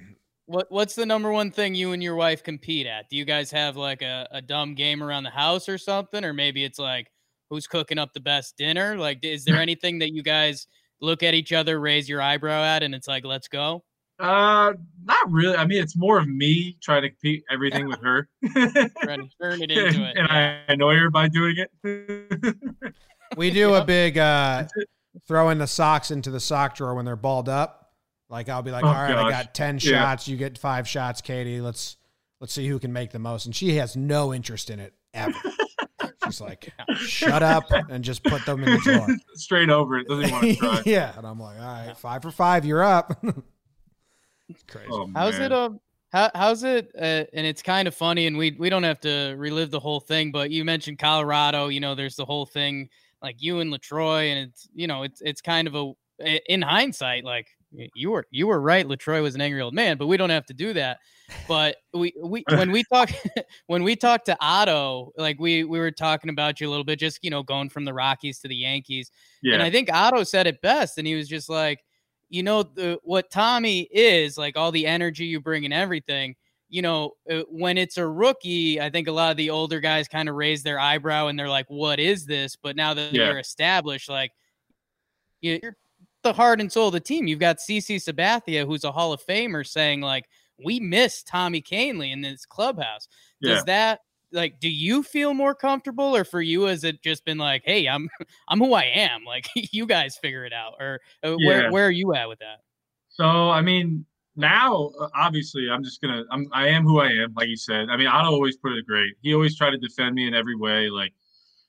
What 0.46 0.66
what's 0.68 0.94
the 0.94 1.06
number 1.06 1.32
one 1.32 1.50
thing 1.50 1.74
you 1.74 1.92
and 1.92 2.02
your 2.02 2.16
wife 2.16 2.42
compete 2.42 2.86
at? 2.86 3.08
Do 3.08 3.16
you 3.16 3.24
guys 3.24 3.50
have 3.52 3.78
like 3.78 4.02
a, 4.02 4.28
a 4.30 4.42
dumb 4.42 4.74
game 4.74 5.02
around 5.02 5.22
the 5.24 5.30
house 5.30 5.70
or 5.70 5.78
something? 5.78 6.22
Or 6.22 6.34
maybe 6.34 6.64
it's 6.64 6.78
like 6.78 7.10
who's 7.48 7.66
cooking 7.66 7.96
up 7.96 8.12
the 8.12 8.20
best 8.20 8.58
dinner? 8.58 8.94
Like 8.98 9.20
is 9.24 9.46
there 9.46 9.56
anything 9.68 10.00
that 10.00 10.12
you 10.12 10.22
guys 10.22 10.66
look 11.00 11.22
at 11.22 11.32
each 11.32 11.54
other, 11.54 11.80
raise 11.80 12.10
your 12.10 12.20
eyebrow 12.20 12.62
at, 12.62 12.82
and 12.82 12.94
it's 12.94 13.08
like, 13.08 13.24
let's 13.24 13.48
go? 13.48 13.84
Uh, 14.18 14.72
not 15.04 15.30
really. 15.30 15.56
I 15.56 15.66
mean, 15.66 15.82
it's 15.82 15.96
more 15.96 16.18
of 16.18 16.28
me 16.28 16.76
trying 16.82 17.02
to 17.02 17.10
compete 17.10 17.44
everything 17.50 17.86
with 17.88 18.00
her, 18.02 18.28
Trying 18.52 19.20
to 19.20 19.28
turn 19.42 19.62
it 19.62 19.70
into 19.70 20.04
it. 20.08 20.16
and. 20.16 20.28
I 20.30 20.60
annoy 20.68 20.96
her 20.96 21.10
by 21.10 21.28
doing 21.28 21.56
it. 21.58 22.56
we 23.36 23.50
do 23.50 23.74
a 23.74 23.84
big 23.84 24.16
uh, 24.18 24.66
throwing 25.26 25.58
the 25.58 25.66
socks 25.66 26.10
into 26.10 26.30
the 26.30 26.40
sock 26.40 26.76
drawer 26.76 26.94
when 26.94 27.04
they're 27.04 27.16
balled 27.16 27.48
up. 27.48 27.80
Like 28.30 28.48
I'll 28.48 28.62
be 28.62 28.70
like, 28.70 28.84
Oh, 28.84 28.88
all 28.88 28.94
right, 28.94 29.16
I 29.16 29.30
got 29.30 29.54
ten 29.54 29.74
Yeah. 29.80 30.00
shots, 30.00 30.26
you 30.28 30.36
get 30.36 30.56
five 30.58 30.88
shots, 30.88 31.20
Katie. 31.20 31.60
Let's 31.60 31.96
let's 32.40 32.54
see 32.54 32.66
who 32.66 32.78
can 32.78 32.92
make 32.92 33.10
the 33.10 33.18
most. 33.18 33.46
And 33.46 33.54
she 33.54 33.74
has 33.76 33.96
no 33.96 34.32
interest 34.32 34.70
in 34.70 34.80
it 34.80 34.94
ever. 35.12 35.34
She's 36.24 36.40
like, 36.40 36.72
shut 36.96 37.42
up 37.42 37.64
and 37.90 38.02
just 38.02 38.24
put 38.24 38.46
them 38.46 38.62
in 38.64 38.70
the 38.70 38.78
drawer. 38.78 39.06
Straight 39.34 39.68
over 39.68 39.98
it. 39.98 40.08
Doesn't 40.08 40.24
even 40.24 40.32
want 40.34 40.44
to 40.46 40.54
try. 40.56 40.82
yeah, 40.86 41.12
and 41.18 41.26
I'm 41.26 41.38
like, 41.38 41.58
all 41.58 41.64
right, 41.66 41.96
five 41.98 42.22
for 42.22 42.30
five, 42.30 42.64
you're 42.64 42.82
up. 42.82 43.22
It's 44.48 44.62
crazy. 44.64 44.88
Oh, 44.90 45.08
How's 45.14 45.38
it 45.38 45.52
um 45.52 45.80
how, 46.12 46.30
how's 46.34 46.62
it 46.62 46.92
uh, 46.96 47.24
and 47.32 47.44
it's 47.46 47.60
kind 47.62 47.88
of 47.88 47.94
funny 47.94 48.26
and 48.26 48.36
we 48.36 48.52
we 48.58 48.70
don't 48.70 48.84
have 48.84 49.00
to 49.00 49.34
relive 49.36 49.70
the 49.72 49.80
whole 49.80 49.98
thing 50.00 50.30
but 50.30 50.50
you 50.50 50.64
mentioned 50.64 50.98
Colorado 50.98 51.68
you 51.68 51.80
know 51.80 51.94
there's 51.96 52.14
the 52.14 52.24
whole 52.24 52.46
thing 52.46 52.88
like 53.20 53.36
you 53.40 53.58
and 53.60 53.72
Latroy 53.72 54.30
and 54.30 54.48
it's 54.48 54.68
you 54.74 54.86
know 54.86 55.02
it's 55.02 55.20
it's 55.22 55.40
kind 55.40 55.66
of 55.66 55.74
a 55.74 55.92
in 56.52 56.62
hindsight 56.62 57.24
like 57.24 57.48
you 57.94 58.12
were 58.12 58.24
you 58.30 58.46
were 58.46 58.60
right 58.60 58.86
Latroy 58.86 59.20
was 59.20 59.34
an 59.34 59.40
angry 59.40 59.60
old 59.60 59.74
man 59.74 59.96
but 59.96 60.06
we 60.06 60.16
don't 60.16 60.30
have 60.30 60.46
to 60.46 60.54
do 60.54 60.72
that 60.74 60.98
but 61.48 61.78
we 61.92 62.14
we 62.22 62.44
when 62.50 62.70
we 62.70 62.84
talk 62.84 63.10
when 63.66 63.82
we 63.82 63.96
talk 63.96 64.24
to 64.26 64.36
Otto 64.40 65.10
like 65.18 65.40
we 65.40 65.64
we 65.64 65.80
were 65.80 65.90
talking 65.90 66.30
about 66.30 66.60
you 66.60 66.68
a 66.68 66.70
little 66.70 66.84
bit 66.84 67.00
just 67.00 67.18
you 67.22 67.30
know 67.30 67.42
going 67.42 67.68
from 67.68 67.84
the 67.84 67.92
Rockies 67.92 68.38
to 68.40 68.46
the 68.46 68.54
Yankees 68.54 69.10
Yeah. 69.42 69.54
and 69.54 69.62
I 69.64 69.70
think 69.70 69.92
Otto 69.92 70.22
said 70.22 70.46
it 70.46 70.60
best. 70.62 70.96
And 70.98 71.06
he 71.08 71.16
was 71.16 71.26
just 71.26 71.48
like, 71.48 71.80
you 72.30 72.42
know, 72.42 72.62
the, 72.62 72.98
what 73.02 73.30
Tommy 73.30 73.82
is 73.92 74.36
like, 74.38 74.56
all 74.56 74.72
the 74.72 74.86
energy 74.86 75.26
you 75.26 75.40
bring 75.40 75.64
and 75.64 75.74
everything. 75.74 76.34
You 76.70 76.82
know, 76.82 77.12
uh, 77.30 77.42
when 77.50 77.78
it's 77.78 77.98
a 77.98 78.06
rookie, 78.06 78.80
I 78.80 78.90
think 78.90 79.06
a 79.08 79.12
lot 79.12 79.30
of 79.30 79.36
the 79.36 79.50
older 79.50 79.80
guys 79.80 80.08
kind 80.08 80.28
of 80.28 80.34
raise 80.34 80.62
their 80.62 80.78
eyebrow 80.80 81.28
and 81.28 81.38
they're 81.38 81.48
like, 81.48 81.66
"What 81.68 82.00
is 82.00 82.26
this?" 82.26 82.56
But 82.56 82.74
now 82.76 82.94
that 82.94 83.12
Yeah. 83.12 83.26
you're 83.28 83.38
established, 83.38 84.08
like 84.08 84.32
you- 85.40 85.60
you're 85.62 85.76
the 86.22 86.32
heart 86.32 86.60
and 86.60 86.72
soul 86.72 86.88
of 86.88 86.94
the 86.94 87.00
team. 87.00 87.26
You've 87.26 87.38
got 87.38 87.60
CC 87.60 87.96
Sabathia, 87.96 88.66
who's 88.66 88.84
a 88.84 88.92
Hall 88.92 89.12
of 89.12 89.24
Famer, 89.24 89.66
saying 89.66 90.00
like, 90.00 90.24
"We 90.58 90.80
miss 90.80 91.22
Tommy 91.22 91.60
Kahnle 91.62 92.10
in 92.10 92.22
this 92.22 92.46
clubhouse." 92.46 93.08
yeah. 93.40 93.54
Does 93.54 93.64
that 93.64 94.00
like 94.34 94.60
do 94.60 94.68
you 94.68 95.02
feel 95.02 95.32
more 95.32 95.54
comfortable 95.54 96.14
or 96.14 96.24
for 96.24 96.42
you 96.42 96.62
has 96.62 96.84
it 96.84 97.02
just 97.02 97.24
been 97.24 97.38
like 97.38 97.62
hey 97.64 97.88
i'm 97.88 98.10
i'm 98.48 98.58
who 98.58 98.74
i 98.74 98.82
am 98.82 99.24
like 99.24 99.48
you 99.54 99.86
guys 99.86 100.16
figure 100.18 100.44
it 100.44 100.52
out 100.52 100.74
or 100.80 101.00
uh, 101.22 101.34
where 101.34 101.62
Yeah. 101.62 101.70
where 101.70 101.86
are 101.86 101.90
you 101.90 102.12
at 102.14 102.28
with 102.28 102.40
that 102.40 102.58
So 103.08 103.24
I 103.24 103.62
mean, 103.62 104.04
now 104.36 104.90
uh, 105.00 105.08
obviously 105.14 105.70
I'm 105.70 105.84
just 105.84 106.02
gonna 106.02 106.24
I'm 106.32 106.48
I 106.52 106.66
am 106.68 106.82
who 106.84 106.98
I 106.98 107.10
am, 107.10 107.32
like 107.34 107.48
you 107.48 107.56
said. 107.56 107.88
I 107.88 107.96
mean, 107.96 108.08
Otto 108.08 108.30
always 108.30 108.56
put 108.56 108.72
it 108.72 108.86
great. 108.86 109.14
He 109.22 109.32
always 109.34 109.56
tried 109.56 109.70
to 109.70 109.78
defend 109.78 110.16
me 110.16 110.26
in 110.26 110.34
every 110.34 110.56
way. 110.56 110.90
Like 110.90 111.12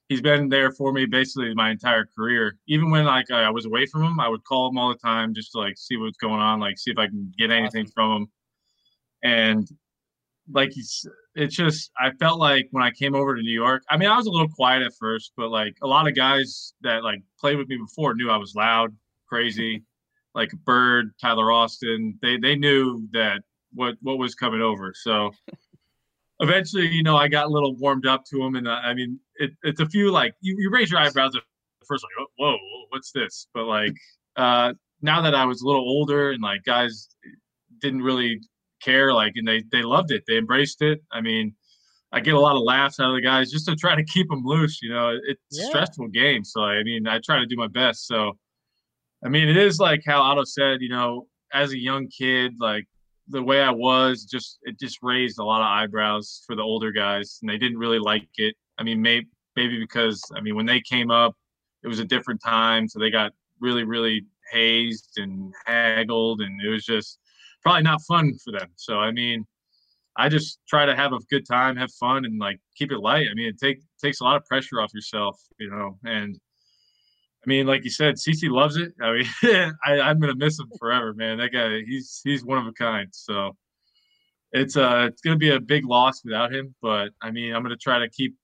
he's 0.10 0.21
been 0.21 0.49
there 0.49 0.71
for 0.71 0.91
me 0.91 1.06
basically 1.06 1.54
my 1.54 1.69
entire 1.69 2.08
career. 2.17 2.58
Even 2.67 2.89
when 2.89 3.06
like 3.06 3.30
I 3.30 3.51
was 3.51 3.65
away 3.65 3.86
from 3.86 4.04
him, 4.04 4.19
I 4.19 4.28
would 4.28 4.43
call 4.43 4.69
him 4.69 4.78
all 4.80 4.89
the 4.89 4.97
time 4.97 5.36
just 5.36 5.51
to 5.51 5.60
like 5.60 5.78
see 5.78 5.97
what's 5.97 6.17
going 6.17 6.41
on, 6.41 6.60
like 6.60 6.80
see 6.80 6.89
if 6.91 6.97
I 6.97 7.06
can 7.08 7.32
get 7.38 7.51
anything 7.51 7.86
Awesome. 7.86 7.91
from 7.93 8.12
him. 8.12 8.28
And 9.23 9.69
like 10.51 10.71
he's 10.71 11.06
it's 11.36 11.56
just 11.56 11.91
I 12.00 12.12
felt 12.12 12.39
like 12.39 12.67
when 12.71 12.84
I 12.84 12.91
came 12.91 13.13
over 13.13 13.36
to 13.36 13.41
New 13.41 13.54
York, 13.54 13.84
I 13.89 13.98
mean 13.98 14.10
I 14.10 14.17
was 14.17 14.26
a 14.26 14.32
little 14.32 14.48
quiet 14.48 14.84
at 14.84 14.93
first, 15.00 15.34
but 15.36 15.50
like 15.50 15.76
a 15.84 15.88
lot 15.88 16.08
of 16.08 16.15
guys 16.15 16.74
that 16.82 17.04
like 17.04 17.21
played 17.39 17.58
with 17.58 17.67
me 17.67 17.78
before 17.78 18.15
knew 18.15 18.30
I 18.30 18.38
was 18.38 18.56
loud, 18.56 18.95
crazy, 19.28 19.84
like 20.34 20.52
Bird, 20.63 21.12
Tyler 21.21 21.52
Austin. 21.52 22.17
They 22.21 22.38
they 22.38 22.56
knew 22.56 23.08
that 23.12 23.41
what 23.74 23.95
what 24.02 24.17
was 24.17 24.34
coming 24.34 24.62
over. 24.62 24.93
So 24.95 25.32
eventually, 26.39 26.88
you 26.88 27.04
know, 27.04 27.17
I 27.17 27.28
got 27.28 27.45
a 27.45 27.50
little 27.50 27.76
warmed 27.76 28.08
up 28.08 28.24
to 28.32 28.38
them, 28.38 28.56
and 28.56 28.67
uh, 28.67 28.80
I 28.84 28.93
mean, 28.93 29.19
it, 29.36 29.52
it's 29.63 29.82
a 29.82 29.86
few 29.86 30.12
like 30.12 30.34
you, 30.41 30.56
you 30.58 30.69
raise 30.71 30.89
your 30.89 31.00
eyebrows 31.00 31.36
at 31.36 31.43
first, 31.86 32.04
like 32.04 32.12
"Oh, 32.19 32.28
whoa, 32.38 32.52
whoa, 32.54 32.86
what's 32.89 33.12
this? 33.12 33.48
But 33.54 33.65
like 33.65 33.95
uh, 34.38 34.74
now 35.02 35.21
that 35.21 35.36
I 35.36 35.45
was 35.45 35.62
a 35.62 35.67
little 35.67 35.84
older 35.84 36.32
and 36.32 36.41
like 36.41 36.63
guys 36.63 37.10
didn't 37.82 38.02
really 38.02 38.39
care, 38.86 39.13
like, 39.13 39.34
and 39.36 39.48
they 39.48 39.63
they 39.71 39.84
loved 39.84 40.12
it, 40.12 40.24
they 40.28 40.38
embraced 40.38 40.82
it. 40.82 41.00
I 41.12 41.21
mean. 41.21 41.56
I 42.12 42.21
get 42.21 42.36
a 42.36 42.39
lot 42.39 42.56
of 42.56 42.62
laughs 42.62 42.98
out 43.02 43.10
of 43.10 43.15
the 43.15 43.21
guys 43.21 43.52
just 43.52 43.65
to 43.67 43.76
try 43.76 43.93
to 43.93 44.04
keep 44.06 44.30
them 44.30 44.41
loose. 44.45 44.82
You 44.82 44.89
know, 44.93 45.19
it's 45.28 45.41
Yeah. 45.52 45.63
a 45.63 45.67
stressful 45.67 46.08
game. 46.10 46.45
So, 46.45 46.62
I 46.63 46.82
mean, 46.84 47.08
I 47.08 47.19
try 47.19 47.39
to 47.39 47.45
do 47.45 47.58
my 47.58 47.67
best. 47.67 48.08
So, 48.08 48.38
I 49.26 49.28
mean, 49.28 49.50
it 49.50 49.58
is 49.58 49.80
like 49.80 50.02
how 50.06 50.21
Otto 50.21 50.45
said, 50.45 50.82
you 50.82 50.88
know, 50.88 51.28
as 51.52 51.74
a 51.74 51.78
young 51.78 52.08
kid, 52.08 52.54
like 52.60 52.86
the 53.28 53.43
way 53.43 53.60
I 53.62 53.71
was, 53.71 54.24
just 54.24 54.60
it 54.63 54.80
just 54.80 55.00
raised 55.02 55.39
a 55.39 55.43
lot 55.43 55.60
of 55.60 55.67
eyebrows 55.67 56.41
for 56.45 56.56
the 56.56 56.62
older 56.62 56.91
guys, 56.93 57.39
and 57.41 57.50
they 57.50 57.58
didn't 57.58 57.80
really 57.80 58.00
like 58.00 58.30
it. 58.38 58.56
I 58.78 58.84
mean, 58.84 59.02
maybe 59.02 59.28
maybe 59.58 59.78
because 59.78 60.24
I 60.38 60.39
mean, 60.39 60.56
when 60.56 60.67
they 60.67 60.80
came 60.80 61.12
up, 61.12 61.36
it 61.84 61.89
was 61.89 62.00
a 62.00 62.06
different 62.06 62.39
time, 62.41 62.88
so 62.88 62.98
they 62.98 63.10
got 63.12 63.34
really, 63.60 63.84
really 63.84 64.26
hazed 64.54 65.17
and 65.17 65.54
haggled, 65.65 66.39
and 66.39 66.62
it 66.62 66.69
was 66.69 66.86
just 66.86 67.19
probably 67.65 67.82
not 67.82 67.99
fun 68.08 68.38
for 68.43 68.51
them. 68.51 68.69
So, 68.75 68.99
I 68.99 69.12
mean, 69.12 69.43
I 70.15 70.30
just 70.30 70.60
try 70.69 70.86
to 70.86 70.95
have 70.95 71.13
a 71.13 71.19
good 71.32 71.45
time, 71.47 71.75
have 71.75 71.91
fun, 71.99 72.23
and 72.23 72.39
like 72.39 72.60
keep 72.78 72.91
it 72.91 72.99
light. 72.99 73.28
I 73.30 73.34
mean, 73.34 73.47
it 73.47 73.60
take 73.60 73.82
takes 74.01 74.21
a 74.21 74.23
lot 74.23 74.38
of 74.38 74.45
pressure 74.45 74.80
off 74.80 74.93
yourself, 74.93 75.41
you 75.60 75.69
know, 75.69 75.97
and. 76.06 76.39
I 77.38 77.47
mean, 77.47 77.67
like 77.67 77.84
you 77.84 77.91
said, 77.91 78.15
CC 78.15 78.49
loves 78.49 78.75
it. 78.75 78.91
I 78.99 79.12
mean, 79.12 79.25
I, 79.86 79.99
I'm 79.99 80.19
gonna 80.19 80.34
miss 80.34 80.58
him 80.58 80.67
forever, 80.80 81.13
man. 81.13 81.38
That 81.38 81.49
guy, 81.49 81.82
he's 81.86 82.19
he's 82.23 82.43
one 82.43 82.58
of 82.58 82.65
a 82.65 82.71
kind. 82.71 83.08
So 83.12 83.56
it's 84.51 84.75
uh 84.75 85.10
it's 85.12 85.21
gonna 85.21 85.38
be 85.38 85.51
a 85.51 85.60
big 85.60 85.86
loss 85.86 86.23
without 86.23 86.51
him. 86.51 86.73
But 86.82 87.10
I 87.21 87.30
mean, 87.30 87.54
I'm 87.54 87.62
gonna 87.62 87.78
try 87.78 87.99
to 87.99 88.10
keep 88.10 88.36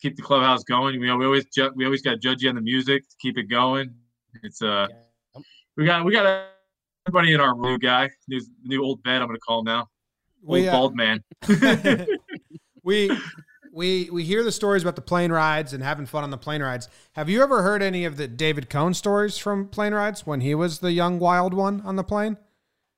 keep 0.00 0.14
the 0.14 0.22
clubhouse 0.22 0.62
going. 0.62 0.94
You 1.00 1.06
know, 1.08 1.16
we 1.16 1.24
always 1.24 1.46
ju- 1.46 1.72
we 1.74 1.84
always 1.84 2.02
got 2.02 2.20
Judgy 2.20 2.48
on 2.48 2.54
the 2.54 2.60
music 2.60 3.02
to 3.02 3.16
keep 3.20 3.38
it 3.38 3.50
going. 3.50 3.92
It's 4.44 4.62
uh 4.62 4.86
we 5.76 5.84
got 5.84 6.04
we 6.04 6.12
got 6.12 6.46
everybody 7.06 7.34
in 7.34 7.40
our 7.40 7.54
new 7.54 7.78
guy, 7.78 8.10
new 8.28 8.40
new 8.62 8.82
old 8.82 9.02
bed. 9.02 9.20
I'm 9.20 9.28
gonna 9.28 9.38
call 9.38 9.60
him 9.60 9.66
now, 9.66 9.78
old 9.80 9.88
We, 10.42 10.68
uh, 10.68 10.72
bald 10.72 10.96
man. 10.96 11.22
we 12.82 13.10
we 13.72 14.08
we 14.10 14.24
hear 14.24 14.42
the 14.42 14.52
stories 14.52 14.82
about 14.82 14.96
the 14.96 15.02
plane 15.02 15.30
rides 15.30 15.72
and 15.72 15.82
having 15.82 16.06
fun 16.06 16.24
on 16.24 16.30
the 16.30 16.38
plane 16.38 16.62
rides. 16.62 16.88
Have 17.12 17.28
you 17.28 17.42
ever 17.42 17.62
heard 17.62 17.82
any 17.82 18.04
of 18.04 18.16
the 18.16 18.26
David 18.26 18.70
Cone 18.70 18.94
stories 18.94 19.36
from 19.36 19.68
plane 19.68 19.92
rides 19.92 20.26
when 20.26 20.40
he 20.40 20.54
was 20.54 20.78
the 20.78 20.92
young 20.92 21.18
wild 21.18 21.52
one 21.52 21.82
on 21.82 21.96
the 21.96 22.04
plane? 22.04 22.38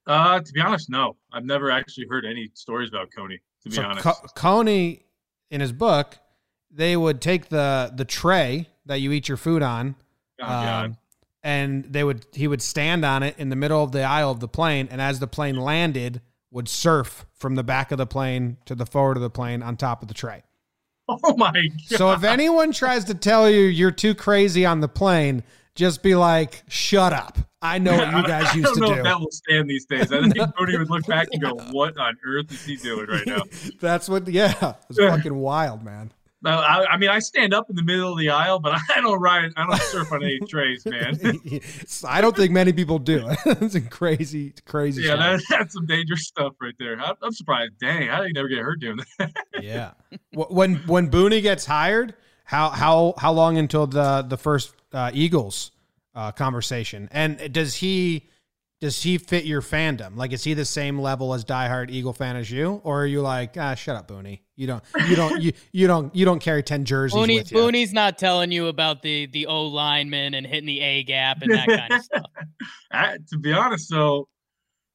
Uh, 0.07 0.39
to 0.39 0.53
be 0.53 0.61
honest, 0.61 0.89
no, 0.89 1.17
I've 1.33 1.45
never 1.45 1.71
actually 1.71 2.07
heard 2.09 2.25
any 2.25 2.49
stories 2.55 2.91
about 2.91 3.09
Coney. 3.17 3.41
To 3.65 3.69
be 3.69 3.75
so 3.75 3.83
honest, 3.83 4.05
Co- 4.05 4.29
Coney, 4.37 5.03
in 5.51 5.61
his 5.61 5.73
book, 5.73 6.19
they 6.71 6.97
would 6.97 7.21
take 7.21 7.49
the 7.49 7.93
the 7.95 8.05
tray 8.05 8.69
that 8.85 9.01
you 9.01 9.11
eat 9.11 9.27
your 9.29 9.37
food 9.37 9.63
on, 9.63 9.97
oh, 10.41 10.47
um, 10.47 10.97
and 11.47 11.85
they 11.85 12.03
would 12.03 12.27
he 12.33 12.49
would 12.49 12.61
stand 12.61 13.05
on 13.05 13.23
it 13.23 13.37
in 13.39 13.51
the 13.51 13.57
middle 13.57 13.81
of 13.85 13.93
the 13.93 14.03
aisle 14.03 14.33
of 14.33 14.41
the 14.41 14.49
plane, 14.49 14.89
and 14.91 15.01
as 15.01 15.21
the 15.21 15.29
plane 15.29 15.57
landed, 15.57 16.21
would 16.51 16.69
surf 16.69 17.25
from 17.35 17.55
the 17.55 17.63
back 17.63 17.93
of 17.93 17.99
the 17.99 18.07
plane 18.07 18.57
to 18.65 18.75
the 18.75 18.85
forward 18.85 19.17
of 19.17 19.23
the 19.23 19.31
plane 19.31 19.63
on 19.63 19.77
top 19.77 20.03
of 20.03 20.09
the 20.09 20.15
tray. 20.15 20.43
oh 21.09 21.37
my 21.37 21.53
God. 21.53 21.99
So 21.99 22.11
if 22.11 22.25
anyone 22.25 22.73
tries 22.73 23.05
to 23.05 23.15
tell 23.15 23.49
you 23.49 23.61
you're 23.61 23.93
too 23.93 24.13
crazy 24.13 24.67
on 24.67 24.81
the 24.81 24.89
plane, 24.89 25.45
just 25.77 26.03
be 26.03 26.17
like, 26.17 26.65
"Shut 26.67 27.13
up! 27.13 27.39
I 27.63 27.79
know 27.79 27.97
what 27.97 28.17
you 28.17 28.23
guys 28.25 28.47
I 28.47 28.55
used 28.55 28.65
don't 28.65 28.75
to 28.75 28.81
know 28.81 28.87
do." 28.89 28.95
if 28.95 29.05
that 29.05 29.21
will 29.21 29.31
stand 29.31 29.71
these 29.71 29.87
days. 29.87 30.11
I 30.11 30.29
think 30.29 30.57
Cody 30.57 30.77
would 30.77 30.91
look 30.91 31.07
back 31.07 31.29
and 31.31 31.41
go, 31.41 31.55
"What 31.71 31.97
on 31.97 32.17
earth 32.27 32.51
is 32.51 32.65
he 32.65 32.75
doing 32.75 33.07
right 33.07 33.25
now?" 33.25 33.43
That's 33.81 34.09
what. 34.09 34.27
Yeah, 34.27 34.75
it's 34.91 34.99
fucking 34.99 35.37
wild, 35.37 35.85
man. 35.85 36.11
I, 36.51 36.87
I 36.87 36.97
mean, 36.97 37.11
I 37.11 37.19
stand 37.19 37.55
up 37.55 37.71
in 37.71 37.77
the 37.77 37.83
middle 37.83 38.13
of 38.13 38.19
the 38.19 38.31
aisle, 38.31 38.59
but 38.59 38.79
I 38.97 39.01
don't 39.01 39.21
ride. 39.21 39.53
I 39.57 39.67
don't 39.67 39.81
surf 39.83 40.13
on 40.13 40.23
any 40.23 40.39
trays, 40.41 40.85
man. 40.87 41.19
I 42.05 42.21
don't 42.21 42.37
think 42.37 42.53
many 42.53 42.73
people 42.73 42.99
do. 42.99 43.29
it's 43.47 43.75
a 43.75 43.81
crazy, 43.81 44.55
crazy. 44.65 45.03
yeah, 45.03 45.17
that, 45.17 45.43
that's 45.49 45.75
some 45.75 45.87
dangerous 45.87 46.27
stuff 46.27 46.55
right 46.61 46.75
there. 46.79 47.01
I'm, 47.01 47.15
I'm 47.23 47.33
surprised. 47.33 47.79
Dang, 47.79 48.09
how 48.09 48.21
did 48.21 48.29
he 48.29 48.33
never 48.33 48.49
get 48.49 48.59
hurt 48.59 48.81
doing 48.81 48.99
that? 49.19 49.33
yeah. 49.61 49.93
When 50.33 50.77
when 50.87 51.11
Booney 51.11 51.43
gets 51.43 51.67
hired, 51.67 52.15
how 52.45 52.71
how 52.71 53.15
how 53.19 53.33
long 53.33 53.59
until 53.59 53.87
the 53.87 54.23
the 54.23 54.37
first 54.37 54.75
uh, 54.93 55.11
Eagles 55.13 55.73
uh, 56.17 56.33
conversation. 56.33 57.09
And 57.13 57.53
does 57.53 57.77
he 57.77 58.29
does 58.81 59.03
he 59.03 59.17
fit 59.17 59.45
your 59.45 59.63
fandom? 59.63 60.17
Like, 60.17 60.33
is 60.33 60.45
he 60.45 60.55
the 60.55 60.65
same 60.65 60.99
level 60.99 61.33
as 61.33 61.45
diehard 61.45 61.91
Eagle 61.91 62.13
fan 62.13 62.37
as 62.37 62.51
you, 62.51 62.81
or 62.85 63.03
are 63.03 63.07
you 63.07 63.23
like, 63.23 63.57
ah, 63.57 63.75
shut 63.75 63.97
up, 63.97 64.09
Booney? 64.09 64.41
You 64.55 64.67
don't, 64.67 64.85
you 65.09 65.17
don't, 65.17 65.43
you 65.43 65.53
you 65.73 65.87
don't, 65.87 66.15
you 66.15 66.25
don't 66.25 66.41
carry 66.41 66.63
ten 66.63 66.85
jerseys 66.85 67.17
Booney, 67.17 67.39
with 67.39 67.53
you. 67.53 67.59
Booney's 67.59 67.93
not 67.93 68.19
telling 68.19 68.53
you 68.53 68.67
about 68.67 69.03
the 69.03 69.27
the 69.27 69.47
O 69.47 69.67
lineman 69.67 70.35
and 70.35 70.47
hitting 70.47 70.67
the 70.67 70.81
A 70.81 71.03
gap 71.05 71.43
and 71.43 71.53
that 71.53 71.67
kind 71.67 71.93
of 71.93 72.03
stuff. 72.03 72.31
I, 72.93 73.19
to 73.31 73.39
be 73.39 73.53
honest, 73.53 73.91
though, 73.91 74.29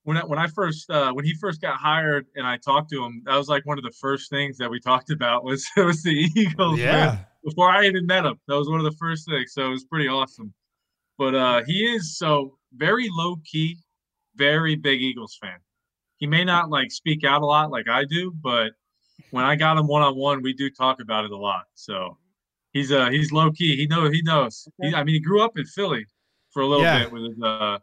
when 0.03 0.17
I, 0.17 0.25
when 0.25 0.39
I 0.39 0.47
first 0.47 0.89
uh, 0.89 1.11
when 1.13 1.25
he 1.25 1.33
first 1.33 1.61
got 1.61 1.77
hired 1.77 2.27
and 2.35 2.45
I 2.45 2.57
talked 2.57 2.89
to 2.91 3.03
him, 3.03 3.23
that 3.25 3.35
was 3.35 3.49
like 3.49 3.65
one 3.65 3.77
of 3.77 3.83
the 3.83 3.93
first 3.99 4.29
things 4.29 4.57
that 4.57 4.69
we 4.69 4.79
talked 4.79 5.09
about 5.09 5.43
was 5.43 5.67
was 5.77 6.03
the 6.03 6.29
Eagles. 6.35 6.79
Yeah. 6.79 6.91
man. 6.91 7.19
Before 7.43 7.69
I 7.69 7.87
even 7.87 8.05
met 8.05 8.23
him, 8.23 8.39
that 8.47 8.55
was 8.55 8.69
one 8.69 8.79
of 8.79 8.85
the 8.85 8.95
first 8.99 9.27
things. 9.27 9.53
So 9.53 9.65
it 9.65 9.69
was 9.69 9.85
pretty 9.85 10.07
awesome. 10.07 10.53
But 11.21 11.35
uh, 11.35 11.61
he 11.67 11.83
is 11.85 12.17
so 12.17 12.57
very 12.73 13.07
low 13.11 13.35
key, 13.45 13.77
very 14.37 14.75
big 14.75 15.03
Eagles 15.03 15.37
fan. 15.39 15.59
He 16.17 16.25
may 16.25 16.43
not 16.43 16.71
like 16.71 16.91
speak 16.91 17.23
out 17.23 17.43
a 17.43 17.45
lot 17.45 17.69
like 17.69 17.87
I 17.87 18.05
do, 18.05 18.31
but 18.41 18.71
when 19.29 19.45
I 19.45 19.55
got 19.55 19.77
him 19.77 19.85
one 19.85 20.01
on 20.01 20.15
one, 20.15 20.41
we 20.41 20.51
do 20.53 20.71
talk 20.71 20.99
about 20.99 21.23
it 21.25 21.29
a 21.29 21.37
lot. 21.37 21.65
So 21.75 22.17
he's 22.73 22.91
uh 22.91 23.11
he's 23.11 23.31
low 23.31 23.51
key. 23.51 23.75
He 23.75 23.85
know 23.85 24.09
he 24.09 24.23
knows. 24.23 24.67
He, 24.81 24.95
I 24.95 25.03
mean, 25.03 25.13
he 25.13 25.19
grew 25.19 25.43
up 25.43 25.59
in 25.59 25.65
Philly 25.65 26.07
for 26.49 26.63
a 26.63 26.65
little 26.65 26.83
Yeah. 26.83 27.03
bit 27.03 27.11
with 27.11 27.23
his 27.29 27.39
uh 27.43 27.77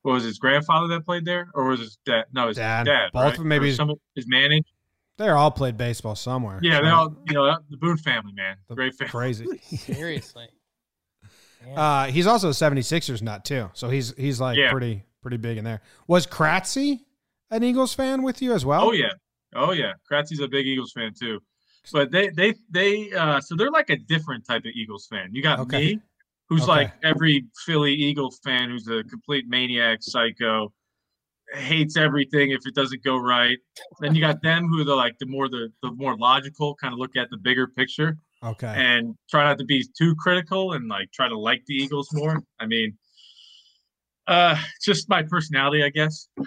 what 0.00 0.12
was 0.14 0.24
his 0.24 0.38
grandfather 0.38 0.88
that 0.88 1.04
played 1.04 1.26
there, 1.26 1.48
or 1.52 1.64
was 1.66 1.80
his 1.80 1.98
dad? 2.06 2.24
No, 2.32 2.48
his 2.48 2.56
Dad. 2.56 2.84
dad. 2.86 3.10
Both 3.12 3.22
right? 3.24 3.32
of 3.32 3.38
them, 3.40 3.48
maybe 3.48 3.64
Or 3.64 3.66
his- 3.66 3.76
some 3.76 3.92
his 4.14 4.26
manage. 4.26 4.64
They're 5.18 5.36
all 5.36 5.50
played 5.50 5.76
baseball 5.76 6.14
somewhere. 6.14 6.60
Yeah, 6.62 6.80
they 6.80 6.84
right? 6.86 6.94
all 6.94 7.14
you 7.28 7.34
know 7.34 7.58
the 7.68 7.76
Boone 7.76 7.98
family, 7.98 8.32
man, 8.32 8.56
The- 8.68 8.74
great 8.74 8.94
family. 8.94 9.10
crazy. 9.10 9.46
Seriously. 9.76 10.48
Uh, 11.74 12.06
he's 12.06 12.26
also 12.26 12.48
a 12.48 12.52
76ers 12.52 13.22
nut 13.22 13.44
too. 13.44 13.70
So 13.74 13.88
he's 13.88 14.14
he's 14.16 14.40
like 14.40 14.56
Yeah. 14.58 14.70
pretty 14.70 15.04
pretty 15.22 15.36
big 15.36 15.58
in 15.58 15.64
there. 15.64 15.80
Was 16.06 16.26
Kratzy 16.26 17.00
an 17.50 17.62
Eagles 17.62 17.94
fan 17.94 18.22
with 18.22 18.40
you 18.42 18.52
as 18.52 18.64
well? 18.64 18.82
Oh 18.88 18.92
yeah, 18.92 19.12
oh 19.54 19.72
yeah. 19.72 19.92
Kratzy's 20.10 20.40
a 20.40 20.48
big 20.48 20.66
Eagles 20.66 20.92
fan 20.92 21.12
too. 21.18 21.40
But 21.92 22.10
they 22.10 22.28
they 22.30 22.54
they 22.70 23.12
uh 23.12 23.40
so 23.40 23.56
they're 23.56 23.70
like 23.70 23.90
a 23.90 23.96
different 23.96 24.46
type 24.46 24.64
of 24.64 24.72
Eagles 24.74 25.06
fan. 25.10 25.30
You 25.32 25.42
got 25.42 25.60
Okay. 25.60 25.78
me, 25.78 26.00
who's 26.48 26.62
Okay. 26.62 26.70
like 26.70 26.92
every 27.02 27.46
Philly 27.66 27.92
Eagles 27.94 28.40
fan 28.44 28.70
who's 28.70 28.88
a 28.88 29.02
complete 29.04 29.46
maniac, 29.48 29.98
psycho, 30.02 30.72
hates 31.54 31.96
everything 31.96 32.50
if 32.50 32.66
it 32.66 32.74
doesn't 32.74 33.02
go 33.02 33.16
right. 33.16 33.56
Then 34.00 34.14
you 34.14 34.20
got 34.20 34.42
them 34.42 34.68
who 34.68 34.80
are 34.82 34.84
the 34.84 34.94
like 34.94 35.16
the 35.18 35.26
more 35.26 35.48
the 35.48 35.72
the 35.82 35.90
more 35.92 36.16
logical, 36.18 36.74
kind 36.74 36.92
of 36.92 36.98
look 36.98 37.16
at 37.16 37.28
the 37.30 37.38
bigger 37.38 37.66
picture 37.66 38.16
Okay. 38.42 38.72
and 38.76 39.16
try 39.28 39.44
not 39.44 39.58
to 39.58 39.64
be 39.64 39.84
too 39.98 40.14
critical 40.16 40.72
and 40.72 40.88
like 40.88 41.10
try 41.12 41.28
to 41.28 41.38
like 41.38 41.62
the 41.66 41.74
Eagles 41.74 42.08
more. 42.12 42.40
I 42.60 42.66
mean, 42.66 42.96
uh, 44.28 44.56
just 44.84 45.08
my 45.08 45.22
personality, 45.22 45.82
I 45.82 45.88
guess. 45.88 46.28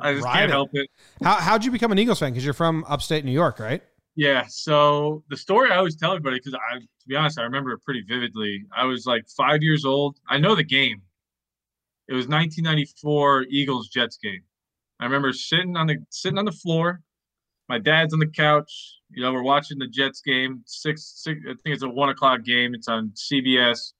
I 0.00 0.14
just 0.14 0.26
can't 0.26 0.50
it. 0.50 0.50
help 0.50 0.70
it. 0.72 0.88
How 1.22 1.36
how'd 1.36 1.64
you 1.64 1.70
become 1.70 1.92
an 1.92 1.98
Eagles 1.98 2.18
fan? 2.18 2.32
Because 2.32 2.44
you're 2.44 2.54
from 2.54 2.84
upstate 2.88 3.24
New 3.24 3.32
York, 3.32 3.58
right? 3.58 3.82
Yeah. 4.16 4.44
So 4.48 5.22
the 5.30 5.36
story 5.36 5.70
I 5.70 5.76
always 5.76 5.96
tell 5.96 6.10
everybody, 6.10 6.36
because 6.36 6.54
I, 6.54 6.78
to 6.78 7.08
be 7.08 7.16
honest, 7.16 7.38
I 7.38 7.42
remember 7.42 7.72
it 7.72 7.82
pretty 7.82 8.04
vividly. 8.06 8.64
I 8.76 8.84
was 8.84 9.06
like 9.06 9.24
five 9.36 9.62
years 9.62 9.84
old. 9.84 10.18
I 10.28 10.38
know 10.38 10.54
the 10.54 10.64
game. 10.64 11.00
It 12.08 12.14
was 12.14 12.26
1994 12.26 13.46
Eagles 13.50 13.88
Jets 13.88 14.18
game. 14.22 14.42
I 14.98 15.04
remember 15.04 15.32
sitting 15.32 15.76
on 15.76 15.86
the 15.86 15.96
sitting 16.10 16.38
on 16.38 16.44
the 16.44 16.52
floor. 16.52 17.00
My 17.68 17.78
dad's 17.78 18.12
on 18.12 18.18
the 18.18 18.26
couch. 18.26 18.99
You 19.12 19.22
know, 19.22 19.32
we're 19.32 19.42
watching 19.42 19.78
the 19.78 19.88
Jets 19.88 20.20
game. 20.20 20.62
Six, 20.66 21.12
six 21.16 21.40
I 21.44 21.54
think 21.62 21.74
it's 21.74 21.82
a 21.82 21.88
one 21.88 22.08
o'clock 22.10 22.44
game. 22.44 22.74
It's 22.74 22.88
on 22.88 23.12
CBS. 23.14 23.92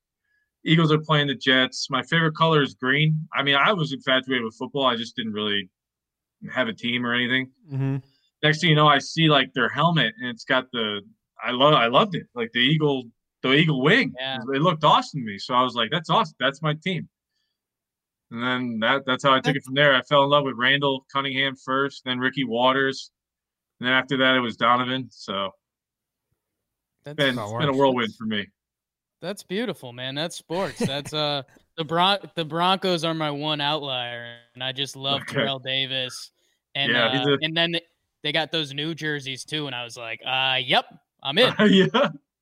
Eagles 0.64 0.92
are 0.92 0.98
playing 0.98 1.26
the 1.26 1.34
Jets. 1.34 1.88
My 1.90 2.02
favorite 2.02 2.34
color 2.36 2.62
is 2.62 2.74
green. 2.74 3.26
I 3.34 3.42
mean, 3.42 3.54
I 3.56 3.72
was 3.72 3.92
infatuated 3.92 4.44
with 4.44 4.54
football. 4.56 4.84
I 4.84 4.94
just 4.96 5.16
didn't 5.16 5.32
really 5.32 5.68
have 6.52 6.68
a 6.68 6.72
team 6.72 7.04
or 7.04 7.12
anything 7.14 7.50
Mm-hmm. 7.70 7.96
next 8.42 8.60
thing 8.60 8.70
you 8.70 8.76
know, 8.76 8.88
I 8.88 8.98
see 8.98 9.28
like 9.28 9.52
their 9.52 9.68
helmet 9.68 10.14
and 10.18 10.28
it's 10.30 10.44
got 10.44 10.64
the 10.72 11.00
I 11.42 11.50
love 11.50 11.74
I 11.74 11.86
loved 11.86 12.14
it. 12.14 12.26
Like 12.34 12.50
the 12.52 12.60
eagle 12.60 13.04
the 13.42 13.52
eagle 13.52 13.82
wing. 13.82 14.12
Yeah. 14.18 14.38
It 14.54 14.62
looked 14.62 14.84
awesome 14.84 15.20
to 15.20 15.26
me. 15.26 15.38
So 15.38 15.54
I 15.54 15.62
was 15.62 15.74
like, 15.74 15.90
that's 15.90 16.10
awesome. 16.10 16.34
That's 16.40 16.62
my 16.62 16.74
team. 16.82 17.08
And 18.30 18.42
then 18.42 18.78
that 18.80 19.02
that's 19.06 19.24
how 19.24 19.34
I 19.34 19.40
took 19.40 19.56
it 19.56 19.64
from 19.64 19.74
there. 19.74 19.94
I 19.94 20.02
fell 20.02 20.24
in 20.24 20.30
love 20.30 20.44
with 20.44 20.54
Randall 20.56 21.04
Cunningham 21.12 21.56
first, 21.56 22.02
then 22.04 22.18
Ricky 22.18 22.44
Watters. 22.44 23.10
And 23.80 23.86
then 23.88 23.94
after 23.94 24.16
that 24.18 24.36
it 24.36 24.40
was 24.40 24.56
Donovan. 24.56 25.08
So 25.10 25.50
That's, 27.04 27.16
been, 27.16 27.36
how 27.36 27.44
it's 27.44 27.52
it 27.54 27.58
been 27.60 27.68
a 27.70 27.76
whirlwind 27.76 28.14
for 28.14 28.24
me. 28.26 28.46
that's 29.22 29.42
beautiful, 29.42 29.92
man. 29.92 30.14
That's 30.14 30.36
sports. 30.36 30.78
That's 30.78 31.12
uh 31.14 31.42
the 31.76 31.84
Bron- 31.84 32.18
the 32.34 32.44
Broncos 32.44 33.04
are 33.04 33.14
my 33.14 33.30
one 33.30 33.60
outlier, 33.60 34.36
and 34.54 34.62
I 34.62 34.72
just 34.72 34.96
love 34.96 35.22
Okay. 35.22 35.34
Terrell 35.36 35.58
Davis. 35.58 36.30
And 36.74 36.92
Yeah, 36.92 37.06
uh, 37.06 37.26
a- 37.30 37.38
and 37.42 37.56
then 37.56 37.72
they- 37.72 37.82
they 38.22 38.32
got 38.32 38.52
those 38.52 38.74
new 38.74 38.94
jerseys 38.94 39.44
too, 39.46 39.66
and 39.66 39.74
I 39.74 39.82
was 39.82 39.96
like, 39.96 40.20
uh, 40.26 40.58
yep, 40.62 40.84
I'm 41.22 41.38
in. 41.38 41.54
yeah. 41.70 41.86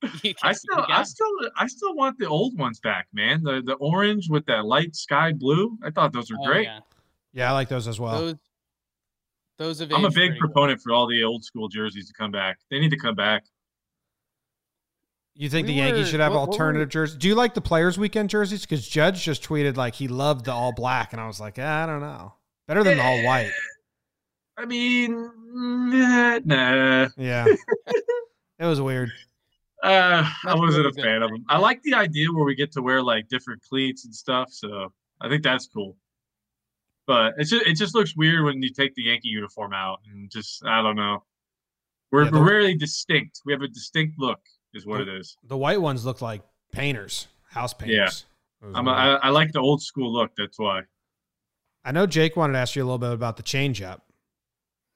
I 0.43 0.53
still 0.53 0.85
I 0.89 1.03
still 1.05 1.27
I 1.57 1.67
still 1.69 1.95
want 1.95 2.19
the 2.19 2.27
old 2.27 2.59
ones 2.59 2.81
back, 2.81 3.07
man. 3.13 3.43
The 3.45 3.63
the 3.65 3.75
orange 3.75 4.29
with 4.29 4.45
that 4.47 4.65
light 4.65 4.95
sky 4.97 5.33
blue. 5.33 5.77
I 5.85 5.91
thought 5.91 6.13
those 6.13 6.31
were 6.31 6.37
Oh, 6.41 6.47
great. 6.47 6.65
yeah. 6.65 6.81
Yeah, 7.33 7.51
I 7.51 7.53
like 7.53 7.69
those 7.69 7.87
as 7.89 7.99
well. 8.01 8.19
Those 8.21 8.35
those 9.59 9.81
have 9.81 9.93
I'm 9.93 10.05
a 10.05 10.09
big 10.09 10.15
pretty 10.15 10.33
well. 10.41 10.41
proponent 10.51 10.81
for 10.81 10.93
all 10.93 11.07
the 11.07 11.23
old 11.25 11.45
school 11.45 11.69
jerseys 11.69 12.07
to 12.09 12.15
come 12.15 12.31
back. 12.31 12.59
They 12.71 12.79
need 12.79 12.91
to 12.91 12.97
come 12.99 13.15
back. 13.15 13.45
You 15.35 15.49
think 15.49 15.67
We 15.69 15.75
the 15.75 15.79
Yankees 15.79 16.07
were- 16.07 16.11
should 16.13 16.21
have 16.21 16.33
what- 16.33 16.41
what 16.41 16.49
alternative 16.51 16.89
jerseys? 16.89 17.17
Do 17.17 17.29
you 17.29 17.35
like 17.37 17.55
the 17.55 17.61
Players 17.61 17.97
Weekend 17.99 18.29
jerseys? 18.31 18.63
Because 18.63 18.87
Judge 18.89 19.23
just 19.23 19.43
tweeted 19.43 19.77
like 19.77 19.95
he 19.95 20.09
loved 20.09 20.47
the 20.47 20.53
all 20.53 20.73
black, 20.73 21.13
and 21.13 21.21
I 21.21 21.27
was 21.27 21.39
like, 21.41 21.57
ah, 21.61 21.83
I 21.85 21.87
don't 21.87 22.01
know, 22.01 22.35
better 22.67 22.83
than 22.83 22.97
the 22.99 23.05
all 23.05 23.19
eh, 23.19 23.25
white. 23.25 23.51
I 24.57 24.65
mean, 24.65 25.31
nah, 25.53 26.41
nah. 26.45 27.09
Yeah, 27.17 27.47
it 28.59 28.65
was 28.65 28.81
weird. 28.81 29.13
Uh, 29.85 30.29
I 30.45 30.57
wasn't 30.57 30.79
really 30.79 30.89
a 30.89 30.93
good, 30.93 31.05
fan 31.05 31.23
of 31.23 31.31
them. 31.31 31.45
I 31.49 31.59
like 31.59 31.81
the 31.83 31.95
idea 31.95 32.33
where 32.33 32.45
we 32.45 32.57
get 32.57 32.73
to 32.73 32.83
wear 32.83 33.01
like 33.01 33.29
different 33.29 33.63
cleats 33.63 34.05
and 34.05 34.13
stuff. 34.13 34.49
So 34.51 34.93
I 35.21 35.29
think 35.29 35.45
that's 35.45 35.69
cool. 35.69 35.97
But 37.09 37.33
it's 37.39 37.49
just 37.49 37.67
it 37.67 37.75
just 37.75 37.95
looks 37.95 38.15
weird 38.15 38.45
when 38.45 38.63
you 38.63 38.71
take 38.71 38.95
the 38.95 39.05
Yankee 39.05 39.29
uniform 39.29 39.73
out 39.73 40.01
and 40.13 40.31
just 40.31 40.63
I 40.67 40.83
don't 40.83 40.95
know. 40.95 41.25
We're, 42.13 42.25
Yeah, 42.25 42.31
the- 42.31 42.39
we're 42.39 42.59
really 42.59 42.77
distinct. 42.77 43.41
We 43.47 43.53
have 43.55 43.63
a 43.63 43.69
distinct 43.69 44.17
look, 44.19 44.39
is 44.75 44.87
what 44.87 45.01
it 45.01 45.09
is. 45.09 45.37
The 45.43 45.57
white 45.57 45.81
ones 45.81 46.05
look 46.05 46.21
like 46.21 46.43
painters, 46.71 47.27
house 47.51 47.73
painters. 47.73 48.27
It 48.63 48.67
was 48.67 48.77
I'm 48.77 48.87
a, 48.87 48.91
weird. 48.91 49.01
I, 49.01 49.15
I 49.15 49.29
like 49.31 49.53
the 49.53 49.61
old 49.61 49.83
school 49.83 50.13
look. 50.13 50.33
That's 50.37 50.59
why. 50.59 50.83
I 51.83 51.93
know 51.93 52.07
Jake 52.07 52.37
wanted 52.37 52.53
to 52.53 52.59
ask 52.59 52.77
you 52.77 52.83
a 52.83 52.85
little 52.85 52.99
bit 52.99 53.13
about 53.13 53.39
the 53.39 53.43
changeup. 53.43 54.01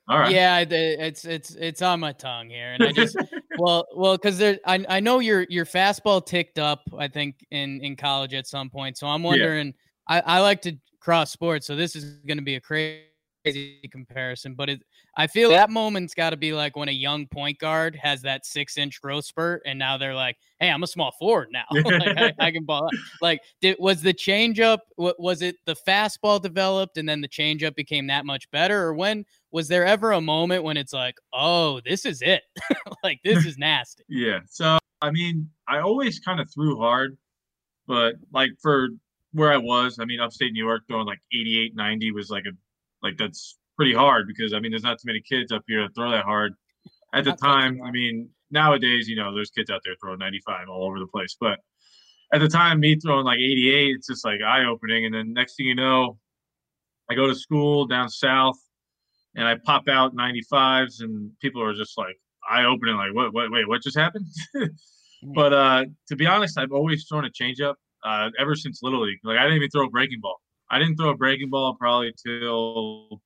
All 0.06 0.18
right. 0.18 0.32
Yeah, 0.32 0.58
it's 0.58 1.24
it's 1.24 1.54
it's 1.54 1.80
on 1.80 2.00
my 2.00 2.12
tongue 2.12 2.50
here, 2.50 2.72
and 2.74 2.82
I 2.82 2.92
just 2.92 3.16
well 3.58 3.86
well 3.96 4.16
because 4.18 4.36
there 4.36 4.58
I 4.66 4.84
I 4.86 5.00
know 5.00 5.20
your 5.20 5.46
your 5.48 5.64
fastball 5.64 6.26
ticked 6.26 6.58
up 6.58 6.82
I 6.98 7.08
think 7.08 7.36
in 7.50 7.80
in 7.80 7.96
college 7.96 8.34
at 8.34 8.46
some 8.46 8.68
point, 8.68 8.98
so 8.98 9.06
I'm 9.06 9.22
wondering 9.22 9.72
I 10.12 10.36
I 10.36 10.40
like 10.40 10.60
to 10.62 10.76
cross 11.00 11.30
sports, 11.30 11.66
so 11.66 11.76
this 11.76 11.96
is 11.96 12.16
going 12.26 12.38
to 12.38 12.44
be 12.44 12.56
a 12.56 12.60
crazy 12.60 13.02
comparison, 13.90 14.54
but 14.54 14.68
it 14.68 14.82
I 15.16 15.26
feel 15.26 15.50
that 15.50 15.70
moment's 15.70 16.14
got 16.14 16.30
to 16.30 16.36
be 16.36 16.52
like 16.52 16.76
when 16.76 16.88
a 16.88 16.92
young 16.92 17.26
point 17.26 17.58
guard 17.58 17.96
has 17.96 18.22
that 18.22 18.46
six 18.46 18.76
inch 18.76 19.00
growth 19.00 19.24
spurt, 19.24 19.62
and 19.64 19.78
now 19.78 19.96
they're 19.96 20.14
like, 20.14 20.36
hey, 20.60 20.70
I'm 20.70 20.82
a 20.82 20.86
small 20.86 21.12
forward 21.18 21.48
now, 21.50 21.64
like, 21.84 22.16
I, 22.16 22.32
I 22.38 22.50
can 22.50 22.64
ball. 22.64 22.84
out. 22.84 22.90
Like, 23.20 23.40
did 23.60 23.76
was 23.78 24.02
the 24.02 24.14
changeup? 24.14 24.78
wa- 24.96 25.14
Was 25.18 25.42
it 25.42 25.56
the 25.64 25.76
fastball 25.86 26.40
developed, 26.40 26.98
and 26.98 27.08
then 27.08 27.20
the 27.20 27.28
changeup 27.28 27.74
became 27.74 28.06
that 28.08 28.26
much 28.26 28.50
better, 28.50 28.82
or 28.82 28.94
when? 28.94 29.24
was 29.52 29.68
there 29.68 29.84
ever 29.84 30.12
a 30.12 30.20
moment 30.20 30.64
when 30.64 30.78
it's 30.78 30.94
like, 30.94 31.16
oh, 31.32 31.78
this 31.84 32.06
is 32.06 32.22
it? 32.22 32.42
like 33.04 33.20
this 33.22 33.44
is 33.44 33.58
nasty. 33.58 34.02
Yeah. 34.08 34.40
So 34.48 34.78
I 35.00 35.10
mean, 35.10 35.50
I 35.68 35.80
always 35.80 36.20
kind 36.20 36.40
of 36.40 36.50
threw 36.50 36.78
hard, 36.78 37.18
but 37.86 38.14
like 38.32 38.50
for 38.60 38.88
where 39.32 39.52
I 39.52 39.56
was, 39.56 39.98
I 39.98 40.04
mean, 40.04 40.20
upstate 40.20 40.52
New 40.52 40.64
York 40.64 40.82
throwing 40.86 41.06
like 41.06 41.20
88, 41.32 41.74
90 41.74 42.12
was 42.12 42.30
like 42.30 42.44
a 42.46 42.52
like 43.02 43.16
that's 43.18 43.58
pretty 43.76 43.94
hard 43.94 44.26
because 44.26 44.52
I 44.52 44.60
mean, 44.60 44.70
there's 44.70 44.82
not 44.82 44.98
too 44.98 45.06
many 45.06 45.20
kids 45.20 45.52
up 45.52 45.64
here 45.66 45.82
that 45.82 45.94
throw 45.94 46.10
that 46.10 46.24
hard. 46.24 46.54
At 47.14 47.24
the 47.24 47.32
time, 47.32 47.80
I 47.84 47.90
mean, 47.90 48.30
nowadays, 48.50 49.08
you 49.08 49.16
know, 49.16 49.34
there's 49.34 49.50
kids 49.50 49.70
out 49.70 49.82
there 49.84 49.94
throwing 50.00 50.18
95 50.18 50.68
all 50.68 50.86
over 50.86 50.98
the 50.98 51.06
place, 51.06 51.36
but 51.38 51.58
at 52.32 52.40
the 52.40 52.48
time, 52.48 52.80
me 52.80 52.96
throwing 52.96 53.26
like 53.26 53.38
88, 53.38 53.96
it's 53.96 54.06
just 54.06 54.24
like 54.24 54.40
eye 54.40 54.64
opening. 54.64 55.04
And 55.04 55.14
then 55.14 55.34
next 55.34 55.56
thing 55.56 55.66
you 55.66 55.74
know, 55.74 56.18
I 57.10 57.14
go 57.14 57.26
to 57.26 57.34
school 57.34 57.86
down 57.86 58.08
south 58.08 58.56
and 59.34 59.46
I 59.46 59.56
pop 59.56 59.88
out 59.88 60.16
95s, 60.16 61.02
and 61.02 61.30
people 61.40 61.62
are 61.62 61.74
just 61.74 61.96
like 61.96 62.16
eye 62.48 62.64
opening, 62.64 62.96
like, 62.96 63.14
what, 63.14 63.32
what, 63.32 63.50
wait, 63.50 63.68
what 63.68 63.82
just 63.82 63.96
happened? 63.96 64.26
but 65.34 65.52
uh, 65.52 65.84
to 66.08 66.16
be 66.16 66.26
honest, 66.26 66.58
I've 66.58 66.72
always 66.72 67.06
thrown 67.06 67.24
a 67.24 67.30
changeup 67.30 67.74
uh, 68.04 68.30
ever 68.38 68.54
since 68.54 68.82
Little 68.82 69.02
League. 69.06 69.18
Like, 69.24 69.38
I 69.38 69.42
didn't 69.42 69.56
even 69.56 69.70
throw 69.70 69.86
a 69.86 69.90
breaking 69.90 70.20
ball. 70.20 70.40
I 70.70 70.78
didn't 70.78 70.96
throw 70.96 71.10
a 71.10 71.16
breaking 71.16 71.50
ball 71.50 71.74
probably 71.78 72.14
till 72.26 73.20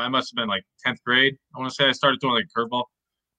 I 0.00 0.08
must 0.08 0.32
have 0.32 0.36
been 0.36 0.48
like 0.48 0.64
10th 0.84 1.02
grade. 1.04 1.36
I 1.54 1.58
want 1.58 1.70
to 1.70 1.74
say 1.74 1.88
I 1.88 1.92
started 1.92 2.20
throwing 2.20 2.36
like 2.36 2.46
a 2.54 2.58
curveball. 2.58 2.84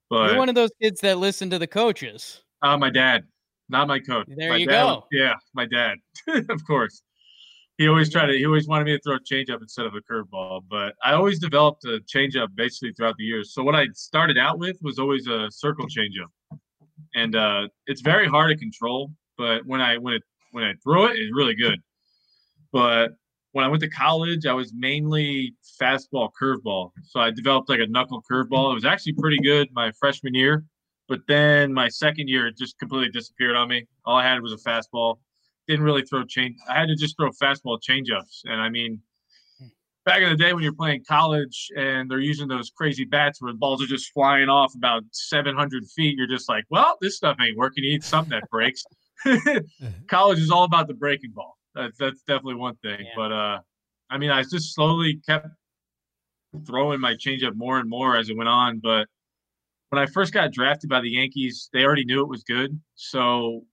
But 0.09 0.29
You're 0.29 0.37
one 0.37 0.49
of 0.49 0.55
those 0.55 0.71
kids 0.81 1.01
that 1.01 1.17
listen 1.17 1.49
to 1.49 1.59
the 1.59 1.67
coaches. 1.67 2.41
uh, 2.61 2.77
my 2.77 2.89
dad, 2.89 3.23
Not 3.69 3.87
my 3.87 3.99
coach. 3.99 4.27
There 4.37 4.51
my 4.51 4.57
you 4.57 4.65
dad, 4.65 4.83
go. 4.83 5.03
Yeah, 5.11 5.33
my 5.53 5.65
dad, 5.65 5.97
of 6.49 6.65
course. 6.65 7.01
He 7.77 7.87
always 7.87 8.11
tried 8.11 8.27
to. 8.27 8.37
He 8.37 8.45
always 8.45 8.67
wanted 8.67 8.85
me 8.85 8.93
to 8.93 8.99
throw 9.03 9.15
a 9.15 9.19
changeup 9.19 9.61
instead 9.61 9.85
of 9.85 9.93
a 9.93 10.01
curveball. 10.01 10.61
But 10.67 10.95
I 11.03 11.13
always 11.13 11.39
developed 11.39 11.85
a 11.85 11.99
changeup 12.11 12.47
basically 12.55 12.93
throughout 12.93 13.15
the 13.17 13.23
years. 13.23 13.53
So 13.53 13.61
what 13.61 13.75
I 13.75 13.85
started 13.93 14.37
out 14.37 14.57
with 14.57 14.77
was 14.81 14.97
always 14.97 15.27
a 15.27 15.51
circle 15.51 15.85
changeup, 15.85 16.57
and 17.13 17.35
uh, 17.35 17.67
it's 17.85 18.01
very 18.01 18.27
hard 18.27 18.49
to 18.49 18.57
control. 18.57 19.11
But 19.37 19.65
when 19.65 19.81
I 19.81 19.97
when 19.97 20.15
it 20.15 20.23
when 20.51 20.63
I 20.63 20.73
throw 20.83 21.05
it, 21.05 21.17
it's 21.17 21.35
really 21.35 21.55
good. 21.55 21.79
But 22.71 23.11
when 23.51 23.65
I 23.65 23.67
went 23.69 23.81
to 23.81 23.89
college, 23.89 24.45
I 24.45 24.53
was 24.53 24.73
mainly 24.73 25.55
fastball 25.81 26.29
curveball. 26.39 26.91
So 27.03 27.19
I 27.19 27.31
developed 27.31 27.69
like 27.69 27.79
a 27.79 27.87
knuckle 27.87 28.23
curveball. 28.29 28.71
It 28.71 28.75
was 28.75 28.85
actually 28.85 29.13
pretty 29.13 29.39
good 29.39 29.69
my 29.73 29.91
freshman 29.99 30.33
year. 30.33 30.63
But 31.07 31.21
then 31.27 31.73
my 31.73 31.87
second 31.87 32.27
year, 32.27 32.47
it 32.47 32.57
just 32.57 32.77
completely 32.79 33.09
disappeared 33.09 33.55
on 33.55 33.69
me. 33.69 33.87
All 34.05 34.17
I 34.17 34.23
had 34.23 34.41
was 34.41 34.53
a 34.53 34.57
fastball. 34.57 35.19
Didn't 35.67 35.85
really 35.85 36.03
throw 36.03 36.23
change. 36.23 36.55
I 36.69 36.79
had 36.79 36.87
to 36.87 36.95
just 36.95 37.15
throw 37.17 37.29
fastball 37.31 37.79
changeups. 37.81 38.41
And 38.45 38.61
I 38.61 38.69
mean, 38.69 39.01
back 40.05 40.21
in 40.21 40.29
the 40.29 40.35
day 40.35 40.53
when 40.53 40.63
you're 40.63 40.73
playing 40.73 41.03
college 41.07 41.69
and 41.75 42.09
they're 42.09 42.19
using 42.19 42.47
those 42.47 42.69
crazy 42.69 43.05
bats 43.05 43.41
where 43.41 43.51
the 43.51 43.57
balls 43.57 43.81
are 43.81 43.87
just 43.87 44.11
flying 44.13 44.49
off 44.49 44.73
about 44.75 45.03
700 45.11 45.83
feet, 45.95 46.17
you're 46.17 46.27
just 46.27 46.47
like, 46.47 46.65
well, 46.69 46.97
this 47.01 47.17
stuff 47.17 47.37
ain't 47.41 47.57
working. 47.57 47.83
You 47.83 47.91
need 47.91 48.03
something 48.03 48.31
that 48.31 48.49
breaks. 48.49 48.83
college 50.07 50.39
is 50.39 50.51
all 50.51 50.63
about 50.63 50.87
the 50.87 50.93
breaking 50.93 51.31
ball. 51.31 51.57
That's 51.75 51.97
that's 51.97 52.21
definitely 52.21 52.55
one 52.55 52.75
thing. 52.77 52.99
Yeah. 53.01 53.11
But 53.15 53.31
uh, 53.31 53.59
I 54.09 54.17
mean, 54.17 54.31
I 54.31 54.43
just 54.43 54.73
slowly 54.73 55.19
kept 55.27 55.47
throwing 56.65 56.99
my 56.99 57.13
changeup 57.13 57.55
more 57.55 57.79
and 57.79 57.89
more 57.89 58.17
as 58.17 58.29
it 58.29 58.37
went 58.37 58.49
on. 58.49 58.79
But 58.79 59.07
when 59.89 60.01
I 60.01 60.05
first 60.07 60.33
got 60.33 60.51
drafted 60.51 60.89
by 60.89 61.01
the 61.01 61.09
Yankees, 61.09 61.69
they 61.73 61.83
already 61.83 62.05
knew 62.05 62.21
it 62.21 62.29
was 62.29 62.43
good. 62.43 62.79
So 62.95 63.63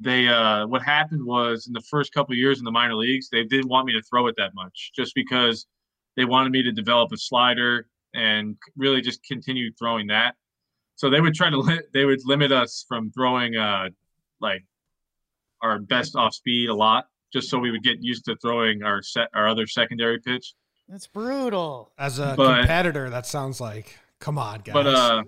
they 0.00 0.28
uh, 0.28 0.66
what 0.66 0.82
happened 0.82 1.24
was 1.24 1.66
in 1.66 1.72
the 1.72 1.82
first 1.82 2.12
couple 2.12 2.32
of 2.32 2.38
years 2.38 2.58
in 2.58 2.64
the 2.64 2.70
minor 2.70 2.94
leagues, 2.94 3.28
they 3.30 3.44
didn't 3.44 3.68
want 3.68 3.86
me 3.86 3.92
to 3.92 4.02
throw 4.02 4.26
it 4.26 4.34
that 4.38 4.54
much, 4.54 4.92
just 4.94 5.14
because 5.14 5.66
they 6.16 6.24
wanted 6.24 6.52
me 6.52 6.62
to 6.62 6.72
develop 6.72 7.12
a 7.12 7.16
slider 7.16 7.88
and 8.14 8.56
really 8.76 9.00
just 9.00 9.22
continue 9.24 9.70
throwing 9.78 10.06
that. 10.08 10.34
So 10.96 11.10
they 11.10 11.20
would 11.20 11.34
try 11.34 11.50
to 11.50 11.58
li- 11.58 11.82
they 11.92 12.04
would 12.04 12.20
limit 12.24 12.52
us 12.52 12.84
from 12.88 13.10
throwing 13.10 13.56
uh, 13.56 13.88
like 14.40 14.64
our 15.62 15.78
best 15.78 16.16
off 16.16 16.34
speed 16.34 16.68
a 16.68 16.74
lot, 16.74 17.06
just 17.32 17.48
so 17.50 17.58
we 17.58 17.70
would 17.70 17.82
get 17.82 17.98
used 18.02 18.24
to 18.26 18.36
throwing 18.36 18.82
our 18.82 19.02
set 19.02 19.28
our 19.34 19.48
other 19.48 19.66
secondary 19.66 20.18
pitch. 20.20 20.54
That's 20.88 21.06
brutal. 21.06 21.92
As 21.98 22.18
a 22.18 22.34
But- 22.36 22.58
competitor, 22.60 23.10
that 23.10 23.26
sounds 23.26 23.60
like, 23.60 23.98
come 24.20 24.38
on, 24.38 24.60
guys. 24.60 24.74
But 24.74 24.86
uh, 24.86 25.22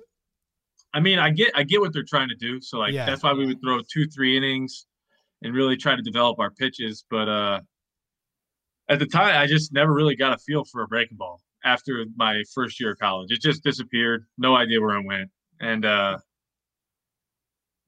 I 0.95 1.01
mean, 1.01 1.19
I 1.19 1.31
get 1.31 1.51
I 1.57 1.63
get 1.65 1.81
what 1.81 1.93
they're 1.93 2.05
trying 2.09 2.29
to 2.29 2.37
do. 2.37 2.61
So 2.61 2.79
like 2.79 2.93
Yeah. 2.93 3.07
that's 3.07 3.23
why 3.23 3.33
we 3.33 3.47
would 3.47 3.61
throw 3.61 3.81
two 3.93 4.07
three 4.07 4.37
innings 4.37 4.87
and 5.43 5.55
really 5.55 5.77
try 5.77 5.95
to 5.97 6.03
develop 6.03 6.39
our 6.39 6.51
pitches. 6.51 7.05
But 7.11 7.29
uh, 7.29 7.61
at 8.89 8.99
the 8.99 9.07
time, 9.07 9.37
I 9.37 9.47
just 9.47 9.73
never 9.73 9.93
really 9.93 10.17
got 10.17 10.33
a 10.33 10.39
feel 10.39 10.65
for 10.65 10.83
a 10.83 10.89
breaking 10.89 11.17
ball 11.19 11.41
after 11.65 12.05
my 12.17 12.43
first 12.55 12.81
year 12.81 12.93
of 12.93 12.99
college. 12.99 13.31
It 13.31 13.41
just 13.43 13.63
disappeared. 13.63 14.27
No 14.39 14.57
idea 14.57 14.81
where 14.81 14.97
it 14.97 15.05
went. 15.05 15.31
And 15.61 15.85
uh, 15.85 16.19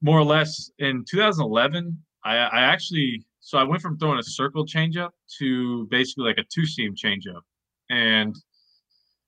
more 0.01 0.19
or 0.19 0.23
less 0.25 0.69
in 0.79 1.05
2011, 1.09 1.97
I, 2.23 2.35
I 2.35 2.61
actually 2.61 3.25
so 3.41 3.57
I 3.57 3.63
went 3.63 3.81
from 3.81 3.97
throwing 3.97 4.19
a 4.19 4.23
circle 4.23 4.65
changeup 4.65 5.09
to 5.39 5.87
basically 5.87 6.25
like 6.25 6.37
a 6.37 6.43
two 6.53 6.65
seam 6.65 6.95
changeup. 6.95 7.41
And 7.89 8.35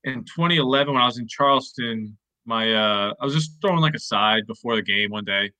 in 0.03 0.23
2011, 0.23 0.93
when 0.93 1.01
I 1.01 1.05
was 1.05 1.17
in 1.17 1.27
Charleston, 1.27 2.17
my 2.45 2.73
uh, 2.73 3.13
I 3.19 3.25
was 3.25 3.33
just 3.33 3.59
throwing 3.61 3.81
like 3.81 3.95
a 3.95 3.99
side 3.99 4.43
before 4.47 4.75
the 4.75 4.81
game 4.81 5.09
one 5.09 5.25
day, 5.25 5.51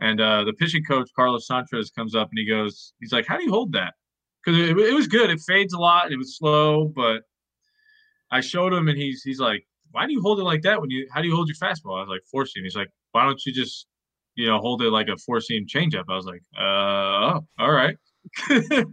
and 0.00 0.20
uh, 0.20 0.44
the 0.44 0.52
pitching 0.54 0.84
coach 0.84 1.10
Carlos 1.14 1.46
Sanchez 1.46 1.90
comes 1.90 2.14
up 2.14 2.28
and 2.30 2.38
he 2.38 2.46
goes, 2.48 2.94
he's 3.00 3.12
like, 3.12 3.26
"How 3.26 3.36
do 3.36 3.44
you 3.44 3.50
hold 3.50 3.72
that?" 3.72 3.94
Because 4.44 4.58
it, 4.58 4.78
it 4.78 4.94
was 4.94 5.08
good. 5.08 5.30
It 5.30 5.40
fades 5.40 5.74
a 5.74 5.78
lot. 5.78 6.12
It 6.12 6.16
was 6.16 6.36
slow, 6.38 6.86
but 6.86 7.22
I 8.30 8.40
showed 8.40 8.72
him, 8.72 8.88
and 8.88 8.96
he's 8.96 9.22
he's 9.22 9.40
like, 9.40 9.66
"Why 9.90 10.06
do 10.06 10.12
you 10.12 10.22
hold 10.22 10.38
it 10.38 10.44
like 10.44 10.62
that? 10.62 10.80
When 10.80 10.90
you 10.90 11.06
how 11.12 11.20
do 11.20 11.28
you 11.28 11.34
hold 11.34 11.48
your 11.48 11.56
fastball?" 11.56 11.98
I 11.98 12.00
was 12.00 12.08
like, 12.08 12.22
"Four 12.30 12.46
seam." 12.46 12.64
He's 12.64 12.76
like, 12.76 12.90
"Why 13.12 13.24
don't 13.24 13.44
you 13.44 13.52
just 13.52 13.86
you 14.38 14.46
know 14.46 14.58
hold 14.58 14.82
it 14.82 14.90
like 14.90 15.08
a 15.08 15.16
four 15.16 15.40
seam 15.40 15.66
changeup?" 15.66 16.04
I 16.08 16.14
was 16.14 16.26
like, 16.26 16.42
"Uh, 16.56 16.62
oh, 16.62 17.46
all 17.58 17.72
right." 17.72 17.96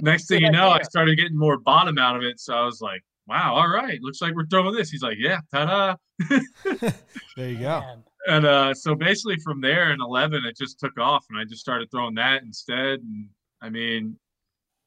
Next 0.00 0.28
thing 0.28 0.42
you 0.42 0.50
know, 0.50 0.70
I 0.70 0.82
started 0.82 1.16
getting 1.16 1.36
more 1.36 1.58
bottom 1.58 1.98
out 1.98 2.16
of 2.16 2.22
it, 2.22 2.40
so 2.40 2.54
I 2.54 2.64
was 2.64 2.80
like, 2.80 3.02
"Wow, 3.26 3.54
all 3.54 3.68
right, 3.68 4.00
looks 4.02 4.20
like 4.20 4.34
we're 4.34 4.46
throwing 4.46 4.74
this." 4.74 4.90
He's 4.90 5.02
like, 5.02 5.18
"Yeah, 5.18 5.38
ta-da!" 5.52 5.96
there 7.36 7.50
you 7.50 7.58
go. 7.58 7.82
And 8.26 8.44
uh, 8.44 8.74
so 8.74 8.94
basically 8.94 9.38
from 9.38 9.60
there 9.60 9.92
in 9.92 10.00
11 10.00 10.44
it 10.44 10.56
just 10.56 10.78
took 10.78 10.98
off 10.98 11.24
and 11.30 11.38
i 11.38 11.44
just 11.44 11.60
started 11.60 11.90
throwing 11.90 12.14
that 12.16 12.42
instead 12.42 13.00
and 13.00 13.26
i 13.62 13.70
mean 13.70 14.16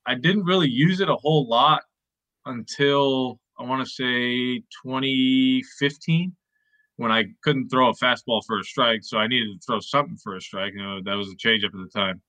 i 0.06 0.14
didn't 0.14 0.44
really 0.44 0.70
use 0.70 1.00
it 1.00 1.10
a 1.10 1.16
whole 1.16 1.48
lot 1.48 1.82
until 2.46 3.40
i 3.58 3.64
want 3.64 3.84
to 3.84 3.90
say 3.90 4.60
2015 4.86 6.36
when 7.02 7.12
i 7.12 7.24
couldn't 7.44 7.68
throw 7.70 7.90
a 7.90 7.94
fastball 7.94 8.42
for 8.46 8.60
a 8.60 8.64
strike 8.64 9.02
so 9.04 9.18
i 9.18 9.28
needed 9.28 9.48
to 9.54 9.60
throw 9.66 9.80
something 9.80 10.18
for 10.24 10.36
a 10.36 10.42
strike 10.42 10.74
you 10.74 10.82
know 10.84 11.00
that 11.04 11.16
was 11.16 11.28
a 11.30 11.36
changeup 11.46 11.66
at 11.66 11.82
the 11.86 11.90
time 11.94 12.22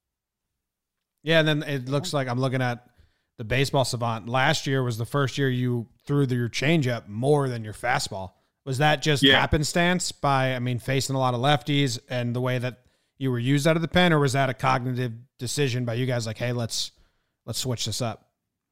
Yeah, 1.23 1.39
and 1.39 1.47
then 1.47 1.63
it 1.63 1.87
looks 1.87 2.13
like 2.13 2.27
I'm 2.27 2.39
looking 2.39 2.61
at 2.61 2.85
the 3.37 3.43
baseball 3.45 3.85
savant. 3.85 4.27
Last 4.27 4.67
year 4.67 4.83
was 4.83 4.97
the 4.97 5.05
first 5.05 5.37
year 5.37 5.49
you 5.49 5.87
threw 6.05 6.25
the, 6.25 6.35
your 6.35 6.49
changeup 6.49 7.07
more 7.07 7.47
than 7.49 7.63
your 7.63 7.73
fastball. 7.73 8.31
Was 8.65 8.77
that 8.79 9.01
just 9.01 9.23
Yeah. 9.23 9.39
happenstance 9.39 10.11
by, 10.11 10.53
I 10.55 10.59
mean, 10.59 10.79
facing 10.79 11.15
a 11.15 11.19
lot 11.19 11.33
of 11.33 11.39
lefties 11.39 11.97
and 12.09 12.35
the 12.35 12.41
way 12.41 12.57
that 12.59 12.79
you 13.17 13.31
were 13.31 13.39
used 13.39 13.65
out 13.67 13.75
of 13.77 13.81
the 13.81 13.87
pen, 13.87 14.11
or 14.13 14.19
was 14.19 14.33
that 14.33 14.49
a 14.49 14.53
cognitive 14.53 15.13
decision 15.39 15.85
by 15.85 15.93
you 15.93 16.05
guys? 16.05 16.27
Like, 16.27 16.37
hey, 16.37 16.51
let's 16.51 16.91
let's 17.45 17.59
switch 17.59 17.85
this 17.85 18.01
up. 18.01 18.29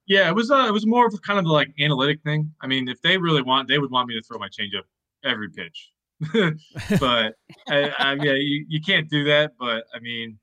yeah 0.07 0.27
it 0.29 0.35
was 0.35 0.49
uh, 0.51 0.65
it 0.67 0.73
was 0.73 0.85
more 0.85 1.05
of 1.07 1.13
a 1.13 1.17
kind 1.19 1.39
of 1.39 1.45
like 1.45 1.69
analytic 1.79 2.21
thing 2.23 2.51
i 2.61 2.67
mean 2.67 2.87
if 2.89 3.01
they 3.01 3.17
really 3.17 3.41
want 3.41 3.67
they 3.67 3.77
would 3.77 3.91
want 3.91 4.07
me 4.09 4.15
to 4.15 4.23
throw 4.23 4.37
my 4.39 4.47
changeup 4.47 4.83
every 5.23 5.49
pitch 5.49 5.90
but 6.99 7.35
I, 7.67 7.89
I 7.97 8.17
yeah, 8.21 8.33
you, 8.33 8.65
you 8.67 8.81
can't 8.81 9.09
do 9.09 9.23
that. 9.25 9.53
But 9.59 9.85
I 9.93 9.99
mean, 9.99 10.37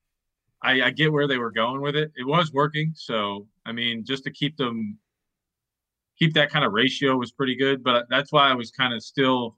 I, 0.62 0.82
I 0.82 0.90
get 0.90 1.12
where 1.12 1.28
they 1.28 1.38
were 1.38 1.52
going 1.52 1.80
with 1.80 1.96
it. 1.96 2.10
It 2.16 2.26
was 2.26 2.52
working, 2.52 2.92
so 2.94 3.46
I 3.66 3.72
mean, 3.72 4.04
just 4.04 4.24
to 4.24 4.30
keep 4.30 4.56
them 4.56 4.98
keep 6.18 6.34
that 6.34 6.50
kind 6.50 6.64
of 6.64 6.72
ratio 6.72 7.16
was 7.16 7.30
pretty 7.30 7.56
good. 7.56 7.84
But 7.84 8.06
that's 8.10 8.32
why 8.32 8.50
I 8.50 8.54
was 8.54 8.70
kind 8.70 8.92
of 8.92 9.02
still 9.02 9.56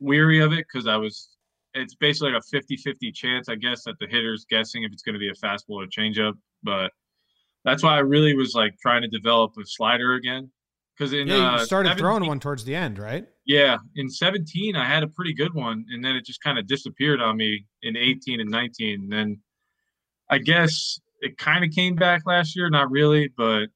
weary 0.00 0.40
of 0.40 0.52
it 0.52 0.66
because 0.72 0.86
I 0.86 0.96
was. 0.96 1.30
It's 1.76 1.96
basically 1.96 2.30
like 2.30 2.40
a 2.52 2.56
50-50 2.56 3.12
chance, 3.12 3.48
I 3.48 3.56
guess, 3.56 3.82
that 3.82 3.96
the 3.98 4.06
hitter's 4.06 4.46
guessing 4.48 4.84
if 4.84 4.92
it's 4.92 5.02
going 5.02 5.14
to 5.14 5.18
be 5.18 5.28
a 5.28 5.32
fastball 5.32 5.82
or 5.82 5.86
changeup. 5.86 6.34
But 6.62 6.92
that's 7.64 7.82
why 7.82 7.96
I 7.96 7.98
really 7.98 8.36
was 8.36 8.54
like 8.54 8.78
trying 8.80 9.02
to 9.02 9.08
develop 9.08 9.54
a 9.58 9.66
slider 9.66 10.14
again. 10.14 10.50
Because 10.96 11.12
in 11.12 11.26
Yeah, 11.26 11.36
you 11.36 11.42
uh, 11.42 11.64
started 11.64 11.98
throwing 11.98 12.26
one 12.26 12.38
towards 12.40 12.64
the 12.64 12.74
end, 12.74 12.98
right? 12.98 13.26
yeah, 13.46 13.76
in 13.96 14.08
17 14.08 14.74
I 14.76 14.86
had 14.86 15.02
a 15.02 15.08
pretty 15.08 15.34
good 15.34 15.52
one, 15.54 15.84
and 15.90 16.04
then 16.04 16.16
it 16.16 16.24
just 16.24 16.40
kind 16.42 16.58
of 16.58 16.66
disappeared 16.66 17.20
on 17.20 17.36
me 17.36 17.66
in 17.82 17.96
18 17.96 18.40
and 18.40 18.50
19. 18.50 19.02
And 19.02 19.12
then 19.12 19.40
I 20.30 20.38
guess 20.38 20.98
it 21.20 21.36
kind 21.36 21.64
of 21.64 21.70
came 21.72 21.94
back 21.96 22.22
last 22.26 22.56
year, 22.56 22.70
not 22.70 22.90
really, 22.90 23.28
but 23.36 23.66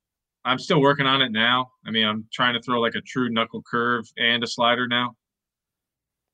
I'm 0.44 0.58
still 0.58 0.80
working 0.80 1.06
on 1.06 1.20
it 1.20 1.32
now. 1.32 1.70
I 1.86 1.90
mean, 1.90 2.06
I'm 2.06 2.26
trying 2.32 2.54
to 2.54 2.62
throw 2.62 2.80
like 2.80 2.94
a 2.94 3.00
true 3.02 3.28
knuckle 3.28 3.62
curve 3.68 4.04
and 4.16 4.42
a 4.42 4.46
slider 4.46 4.86
now. 4.86 5.14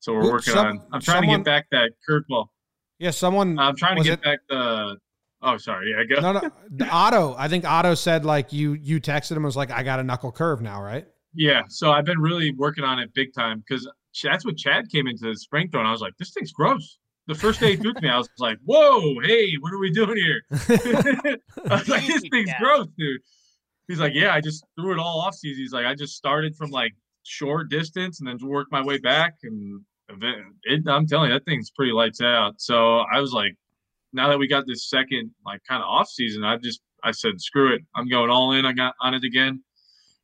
So 0.00 0.12
we're 0.12 0.30
working 0.30 0.52
some- 0.54 0.66
on. 0.66 0.80
I'm 0.92 1.00
trying 1.00 1.22
to 1.22 1.28
get 1.28 1.44
back 1.44 1.66
that 1.70 1.92
curveball. 2.08 2.48
Yeah, 2.98 3.10
someone. 3.10 3.58
I'm 3.58 3.74
trying 3.74 3.96
to 3.96 4.02
get 4.04 4.18
it- 4.18 4.22
back 4.22 4.40
the. 4.48 4.98
Oh, 5.44 5.58
sorry. 5.58 5.90
Yeah, 5.90 6.16
go. 6.16 6.20
no, 6.20 6.40
no, 6.40 6.50
the 6.70 6.88
Otto. 6.88 7.34
I 7.36 7.48
think 7.48 7.64
Otto 7.66 7.94
said 7.94 8.24
like 8.24 8.52
you 8.52 8.72
you 8.72 9.00
texted 9.00 9.32
him 9.32 9.38
and 9.38 9.44
was 9.44 9.56
like, 9.56 9.70
I 9.70 9.82
got 9.82 10.00
a 10.00 10.02
knuckle 10.02 10.32
curve 10.32 10.62
now, 10.62 10.82
right? 10.82 11.06
Yeah, 11.34 11.62
so 11.68 11.92
I've 11.92 12.04
been 12.06 12.20
really 12.20 12.52
working 12.52 12.84
on 12.84 12.98
it 12.98 13.12
big 13.12 13.34
time 13.34 13.62
because 13.66 13.88
that's 14.22 14.44
what 14.44 14.56
Chad 14.56 14.88
came 14.90 15.06
into 15.06 15.26
the 15.26 15.36
spring 15.36 15.68
throw, 15.70 15.80
and 15.80 15.88
I 15.88 15.92
was 15.92 16.00
like, 16.00 16.14
this 16.18 16.30
thing's 16.30 16.52
gross. 16.52 16.98
The 17.26 17.34
first 17.34 17.60
day 17.60 17.70
he 17.70 17.76
threw 17.76 17.92
me, 18.00 18.08
I 18.08 18.18
was 18.18 18.28
like, 18.38 18.58
whoa, 18.64 19.14
hey, 19.22 19.54
what 19.60 19.72
are 19.72 19.78
we 19.78 19.90
doing 19.90 20.16
here? 20.16 20.42
I 20.50 21.38
was 21.70 21.88
like, 21.88 22.06
this 22.06 22.22
thing's 22.30 22.50
Chad. 22.50 22.60
gross, 22.60 22.86
dude. 22.98 23.20
He's 23.88 24.00
like, 24.00 24.12
yeah, 24.14 24.32
I 24.32 24.40
just 24.40 24.64
threw 24.78 24.92
it 24.92 24.98
all 24.98 25.20
off 25.20 25.34
season. 25.34 25.62
He's 25.62 25.72
like, 25.72 25.86
I 25.86 25.94
just 25.94 26.16
started 26.16 26.54
from 26.56 26.70
like 26.70 26.92
short 27.24 27.68
distance 27.70 28.20
and 28.20 28.28
then 28.28 28.38
worked 28.46 28.72
my 28.72 28.82
way 28.82 28.98
back. 28.98 29.34
And 29.42 29.80
it, 30.64 30.82
I'm 30.86 31.06
telling 31.06 31.30
you, 31.30 31.36
that 31.36 31.44
thing's 31.44 31.70
pretty 31.70 31.92
lights 31.92 32.20
out. 32.20 32.60
So 32.60 32.98
I 33.00 33.20
was 33.20 33.32
like, 33.32 33.56
now 34.14 34.28
that 34.28 34.38
we 34.38 34.48
got 34.48 34.66
this 34.66 34.88
second 34.88 35.30
like 35.44 35.60
kind 35.68 35.82
of 35.82 35.88
off 35.88 36.08
season, 36.08 36.44
I 36.44 36.56
just 36.56 36.80
I 37.02 37.10
said, 37.10 37.40
screw 37.40 37.74
it, 37.74 37.82
I'm 37.94 38.08
going 38.08 38.30
all 38.30 38.52
in. 38.52 38.64
I 38.64 38.72
got 38.72 38.94
on 39.00 39.14
it 39.14 39.24
again 39.24 39.62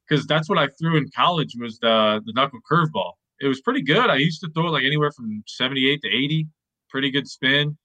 because 0.09 0.27
that's 0.27 0.49
what 0.49 0.59
I 0.59 0.69
threw 0.79 0.97
in 0.97 1.11
college 1.15 1.55
was 1.59 1.79
the 1.79 2.21
the 2.25 2.33
knuckle 2.33 2.61
curveball. 2.71 3.13
It 3.41 3.49
was 3.49 3.61
pretty 3.61 3.83
good. 3.83 4.11
I 4.11 4.17
used 4.17 4.41
to 4.43 4.51
throw 4.51 4.69
it 4.69 4.71
like 4.71 4.85
anywhere 4.85 5.11
from 5.13 5.43
78 5.47 6.03
to 6.03 6.09
80, 6.09 6.47
pretty 6.91 7.11
good 7.11 7.27
spin. 7.27 7.77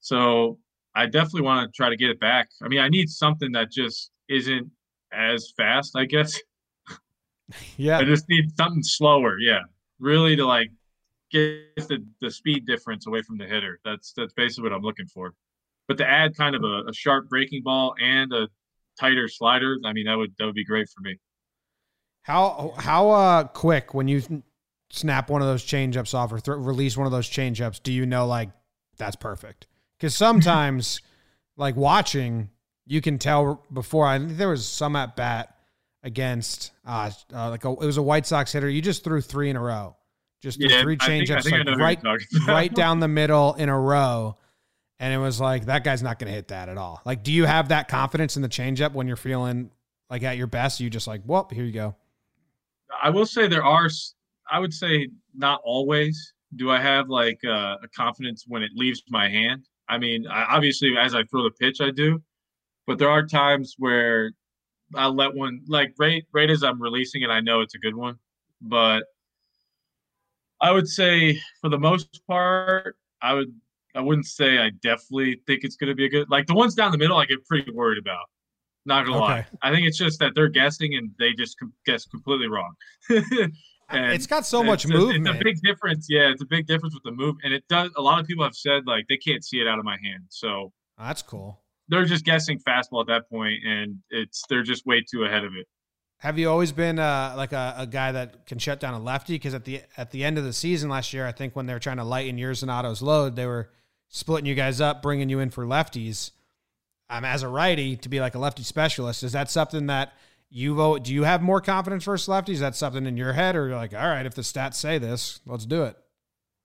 So 0.00 0.58
I 0.94 1.06
definitely 1.06 1.42
want 1.42 1.66
to 1.66 1.76
try 1.76 1.88
to 1.88 1.96
get 1.96 2.10
it 2.10 2.20
back. 2.20 2.48
I 2.62 2.68
mean, 2.68 2.80
I 2.80 2.88
need 2.88 3.08
something 3.10 3.52
that 3.52 3.70
just 3.70 4.10
isn't 4.28 4.70
as 5.12 5.52
fast, 5.56 5.96
I 5.96 6.04
guess. 6.04 6.38
Yeah. 7.76 7.98
I 7.98 8.04
just 8.04 8.28
need 8.28 8.56
something 8.56 8.84
slower, 8.84 9.36
yeah. 9.40 9.62
Really 9.98 10.36
to 10.36 10.46
like 10.46 10.70
get 11.30 11.76
the, 11.76 12.04
the 12.20 12.30
speed 12.30 12.66
difference 12.66 13.06
away 13.06 13.22
from 13.22 13.38
the 13.38 13.46
hitter. 13.46 13.80
That's 13.84 14.12
that's 14.16 14.32
basically 14.34 14.70
what 14.70 14.76
I'm 14.76 14.82
looking 14.82 15.06
for. 15.06 15.34
But 15.88 15.98
to 15.98 16.08
add 16.08 16.36
kind 16.36 16.54
of 16.54 16.62
a, 16.62 16.88
a 16.88 16.94
sharp 16.94 17.28
breaking 17.28 17.62
ball 17.62 17.94
and 18.00 18.32
a 18.32 18.48
tighter 18.98 19.28
slider, 19.28 19.76
I 19.84 19.92
mean, 19.92 20.06
that 20.06 20.16
would 20.16 20.34
that 20.38 20.46
would 20.46 20.54
be 20.54 20.64
great 20.64 20.88
for 20.88 21.00
me. 21.02 21.18
How 22.22 22.74
how 22.78 23.10
uh 23.10 23.44
quick 23.44 23.94
when 23.94 24.08
you 24.08 24.42
snap 24.90 25.30
one 25.30 25.40
of 25.40 25.48
those 25.48 25.64
changeups 25.64 26.14
off 26.14 26.32
or 26.32 26.40
th- 26.40 26.58
release 26.58 26.96
one 26.96 27.06
of 27.06 27.12
those 27.12 27.28
changeups, 27.28 27.82
do 27.82 27.92
you 27.92 28.04
know 28.04 28.26
like 28.26 28.50
that's 28.98 29.16
perfect? 29.16 29.66
Because 29.96 30.14
sometimes, 30.14 31.00
like 31.56 31.76
watching, 31.76 32.50
you 32.86 33.00
can 33.00 33.18
tell 33.18 33.64
before. 33.72 34.06
I 34.06 34.18
think 34.18 34.36
there 34.36 34.48
was 34.48 34.66
some 34.66 34.96
at 34.96 35.16
bat 35.16 35.56
against 36.02 36.72
uh, 36.86 37.10
uh 37.32 37.50
like 37.50 37.64
a, 37.64 37.70
it 37.70 37.86
was 37.86 37.96
a 37.96 38.02
White 38.02 38.26
Sox 38.26 38.52
hitter. 38.52 38.68
You 38.68 38.82
just 38.82 39.04
threw 39.04 39.20
three 39.20 39.50
in 39.50 39.56
a 39.56 39.60
row, 39.60 39.96
just 40.40 40.60
Yeah, 40.60 40.82
three 40.82 40.96
I 41.00 41.04
I 41.04 41.08
changeups 41.08 41.44
like 41.44 41.64
know 41.64 41.72
who 41.72 41.78
you're 41.78 41.78
right 41.78 42.02
right 42.46 42.74
down 42.74 43.00
the 43.00 43.08
middle 43.20 43.54
in 43.54 43.68
a 43.68 43.78
row. 43.78 44.36
And 44.98 45.14
it 45.14 45.18
was 45.18 45.40
like 45.40 45.66
that 45.66 45.82
guy's 45.82 46.02
not 46.02 46.18
going 46.18 46.28
to 46.28 46.34
hit 46.34 46.48
that 46.48 46.68
at 46.68 46.76
all. 46.76 47.00
Like, 47.06 47.22
do 47.22 47.32
you 47.32 47.46
have 47.46 47.68
that 47.68 47.88
confidence 47.88 48.36
in 48.36 48.42
the 48.42 48.48
changeup 48.48 48.92
when 48.92 49.06
you're 49.06 49.16
feeling 49.16 49.70
like 50.10 50.22
at 50.22 50.36
your 50.36 50.46
best? 50.46 50.80
You 50.80 50.90
just 50.90 51.06
like, 51.06 51.22
well, 51.24 51.48
here 51.50 51.64
you 51.64 51.72
go. 51.72 51.94
I 53.02 53.08
will 53.10 53.26
say 53.26 53.48
there 53.48 53.64
are. 53.64 53.88
I 54.50 54.58
would 54.58 54.74
say 54.74 55.08
not 55.34 55.60
always. 55.64 56.34
Do 56.56 56.70
I 56.70 56.80
have 56.80 57.08
like 57.08 57.38
uh, 57.46 57.76
a 57.82 57.88
confidence 57.96 58.44
when 58.46 58.62
it 58.62 58.72
leaves 58.74 59.02
my 59.08 59.28
hand? 59.28 59.66
I 59.88 59.98
mean, 59.98 60.26
I, 60.26 60.44
obviously, 60.50 60.96
as 60.98 61.14
I 61.14 61.22
throw 61.24 61.44
the 61.44 61.50
pitch, 61.50 61.80
I 61.80 61.90
do. 61.90 62.22
But 62.86 62.98
there 62.98 63.08
are 63.08 63.24
times 63.24 63.76
where 63.78 64.32
I'll 64.96 65.14
let 65.14 65.34
one 65.34 65.60
like 65.66 65.94
right 65.98 66.24
right 66.32 66.50
as 66.50 66.62
I'm 66.62 66.82
releasing 66.82 67.22
it, 67.22 67.30
I 67.30 67.40
know 67.40 67.60
it's 67.60 67.74
a 67.74 67.78
good 67.78 67.94
one. 67.94 68.18
But 68.60 69.04
I 70.60 70.70
would 70.72 70.88
say 70.88 71.40
for 71.60 71.68
the 71.70 71.78
most 71.78 72.20
part, 72.26 72.96
I 73.22 73.34
would 73.34 73.52
I 73.94 74.00
wouldn't 74.00 74.26
say 74.26 74.58
I 74.58 74.70
definitely 74.82 75.42
think 75.46 75.64
it's 75.64 75.76
going 75.76 75.88
to 75.88 75.94
be 75.94 76.06
a 76.06 76.08
good. 76.08 76.30
Like 76.30 76.46
the 76.46 76.54
ones 76.54 76.74
down 76.74 76.92
the 76.92 76.98
middle, 76.98 77.16
I 77.16 77.24
get 77.26 77.44
pretty 77.46 77.70
worried 77.72 77.98
about. 77.98 78.26
Not 78.86 79.04
gonna 79.04 79.18
lie, 79.18 79.46
I 79.62 79.70
think 79.70 79.86
it's 79.86 79.98
just 79.98 80.18
that 80.20 80.32
they're 80.34 80.48
guessing 80.48 80.94
and 80.94 81.10
they 81.18 81.32
just 81.34 81.56
guess 81.86 82.06
completely 82.06 82.48
wrong. 82.48 82.74
And 83.92 84.12
it's 84.12 84.26
got 84.28 84.46
so 84.46 84.62
much 84.62 84.86
movement. 84.86 85.26
It's 85.26 85.36
a 85.40 85.42
big 85.42 85.60
difference. 85.62 86.06
Yeah, 86.08 86.30
it's 86.30 86.40
a 86.40 86.46
big 86.46 86.68
difference 86.68 86.94
with 86.94 87.02
the 87.02 87.10
move, 87.10 87.34
and 87.42 87.52
it 87.52 87.64
does. 87.68 87.90
A 87.96 88.00
lot 88.00 88.20
of 88.20 88.26
people 88.26 88.44
have 88.44 88.54
said 88.54 88.86
like 88.86 89.06
they 89.08 89.16
can't 89.16 89.44
see 89.44 89.60
it 89.60 89.66
out 89.66 89.80
of 89.80 89.84
my 89.84 89.96
hand, 90.02 90.24
so 90.28 90.72
that's 90.96 91.22
cool. 91.22 91.60
they're 91.88 92.04
just 92.04 92.24
guessing 92.24 92.60
fastball 92.60 93.00
at 93.00 93.08
that 93.08 93.28
point, 93.28 93.58
and 93.66 93.96
it's 94.10 94.44
they're 94.48 94.62
just 94.62 94.86
way 94.86 95.02
too 95.10 95.24
ahead 95.24 95.44
of 95.44 95.54
it. 95.56 95.66
Have 96.20 96.38
you 96.38 96.50
always 96.50 96.70
been 96.70 96.98
uh, 96.98 97.32
like 97.34 97.52
a, 97.52 97.74
a 97.78 97.86
guy 97.86 98.12
that 98.12 98.44
can 98.44 98.58
shut 98.58 98.78
down 98.78 98.92
a 98.92 98.98
lefty? 98.98 99.34
Because 99.34 99.54
at 99.54 99.64
the 99.64 99.80
at 99.96 100.10
the 100.10 100.22
end 100.22 100.36
of 100.36 100.44
the 100.44 100.52
season 100.52 100.90
last 100.90 101.14
year, 101.14 101.26
I 101.26 101.32
think 101.32 101.56
when 101.56 101.64
they 101.64 101.72
were 101.72 101.78
trying 101.78 101.96
to 101.96 102.04
lighten 102.04 102.36
yours 102.36 102.62
and 102.62 102.70
Otto's 102.70 103.00
load, 103.00 103.36
they 103.36 103.46
were 103.46 103.70
splitting 104.08 104.44
you 104.44 104.54
guys 104.54 104.82
up, 104.82 105.00
bringing 105.00 105.30
you 105.30 105.38
in 105.38 105.48
for 105.48 105.64
lefties. 105.64 106.32
Um, 107.08 107.24
as 107.24 107.42
a 107.42 107.48
righty, 107.48 107.96
to 107.96 108.08
be 108.10 108.20
like 108.20 108.34
a 108.34 108.38
lefty 108.38 108.62
specialist, 108.62 109.22
is 109.22 109.32
that 109.32 109.50
something 109.50 109.86
that 109.86 110.12
you 110.50 110.74
vote? 110.74 111.04
Do 111.04 111.14
you 111.14 111.24
have 111.24 111.40
more 111.40 111.62
confidence 111.62 112.04
versus 112.04 112.28
lefties? 112.28 112.54
Is 112.54 112.60
that 112.60 112.76
something 112.76 113.06
in 113.06 113.16
your 113.16 113.32
head, 113.32 113.56
or 113.56 113.68
you're 113.68 113.76
like, 113.76 113.94
all 113.94 114.06
right, 114.06 114.26
if 114.26 114.34
the 114.34 114.42
stats 114.42 114.74
say 114.74 114.98
this, 114.98 115.40
let's 115.46 115.64
do 115.64 115.84
it? 115.84 115.96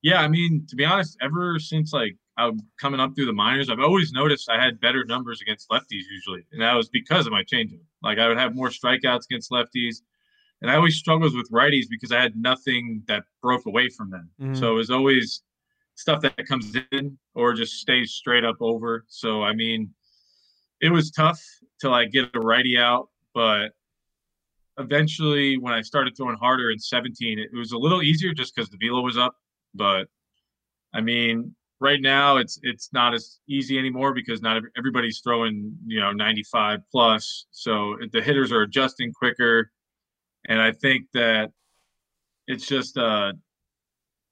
Yeah, 0.01 0.21
I 0.21 0.27
mean, 0.27 0.65
to 0.67 0.75
be 0.75 0.83
honest, 0.83 1.17
ever 1.21 1.59
since 1.59 1.93
like 1.93 2.17
I'm 2.37 2.59
coming 2.79 2.99
up 2.99 3.15
through 3.15 3.27
the 3.27 3.33
minors, 3.33 3.69
I've 3.69 3.79
always 3.79 4.11
noticed 4.11 4.49
I 4.49 4.61
had 4.61 4.81
better 4.81 5.05
numbers 5.05 5.41
against 5.41 5.69
lefties 5.69 6.03
usually, 6.11 6.45
and 6.51 6.61
that 6.61 6.73
was 6.73 6.89
because 6.89 7.25
of 7.25 7.31
my 7.31 7.43
changeup. 7.43 7.79
Like 8.03 8.19
I 8.19 8.27
would 8.27 8.37
have 8.37 8.53
more 8.55 8.69
strikeouts 8.69 9.25
against 9.25 9.51
lefties, 9.51 10.01
and 10.61 10.69
I 10.69 10.75
always 10.75 10.95
struggled 10.95 11.35
with 11.35 11.49
righties 11.51 11.85
because 11.89 12.11
I 12.11 12.21
had 12.21 12.35
nothing 12.35 13.03
that 13.07 13.23
broke 13.41 13.65
away 13.65 13.89
from 13.89 14.09
them. 14.09 14.29
Mhm. 14.41 14.57
So 14.57 14.73
it 14.73 14.75
was 14.75 14.91
always 14.91 15.43
stuff 15.95 16.21
that 16.21 16.45
comes 16.45 16.75
in 16.91 17.17
or 17.35 17.53
just 17.53 17.75
stays 17.75 18.11
straight 18.11 18.43
up 18.43 18.57
over. 18.59 19.05
So 19.07 19.43
I 19.43 19.53
mean, 19.53 19.93
it 20.81 20.89
was 20.89 21.11
tough 21.11 21.41
to 21.79 21.89
like 21.89 22.11
get 22.11 22.35
a 22.35 22.39
righty 22.39 22.77
out, 22.77 23.09
but 23.33 23.69
eventually 24.77 25.57
when 25.57 25.73
I 25.73 25.81
started 25.81 26.17
throwing 26.17 26.35
harder 26.35 26.69
in 26.69 26.79
17, 26.79 27.39
it 27.39 27.53
was 27.53 27.71
a 27.71 27.77
little 27.77 28.01
easier 28.03 28.33
just 28.33 28.53
because 28.53 28.69
the 28.69 28.77
velo 28.77 29.01
was 29.01 29.17
up. 29.17 29.37
But 29.73 30.09
I 30.93 30.99
mean, 30.99 31.55
right 31.89 32.01
now 32.01 32.37
it's 32.37 32.59
it's 32.63 32.87
not 32.91 33.13
as 33.13 33.39
easy 33.47 33.77
anymore 33.77 34.13
because 34.13 34.41
not 34.41 34.61
everybody's 34.77 35.19
throwing 35.23 35.55
you 35.85 35.99
know 36.01 36.11
95 36.11 36.79
plus. 36.91 37.45
So 37.51 37.95
the 38.11 38.21
hitters 38.21 38.51
are 38.51 38.63
adjusting 38.63 39.13
quicker, 39.13 39.71
and 40.49 40.59
I 40.61 40.71
think 40.71 41.01
that 41.13 41.51
it's 42.47 42.67
just 42.67 42.97
uh 42.97 43.31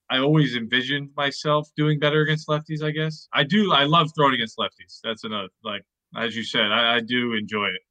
I 0.10 0.20
always 0.20 0.56
envisioned 0.56 1.10
myself 1.16 1.70
doing 1.78 1.98
better 2.00 2.22
against 2.22 2.48
lefties. 2.48 2.84
I 2.84 2.92
guess 2.92 3.28
I 3.34 3.44
do. 3.44 3.72
I 3.72 3.84
love 3.86 4.08
throwing 4.16 4.34
against 4.36 4.58
lefties. 4.58 5.00
That's 5.04 5.24
another 5.24 5.50
like 5.64 5.84
as 6.16 6.36
you 6.36 6.44
said. 6.44 6.68
I, 6.72 6.96
I 6.98 7.00
do 7.00 7.34
enjoy 7.34 7.68
it. 7.68 7.82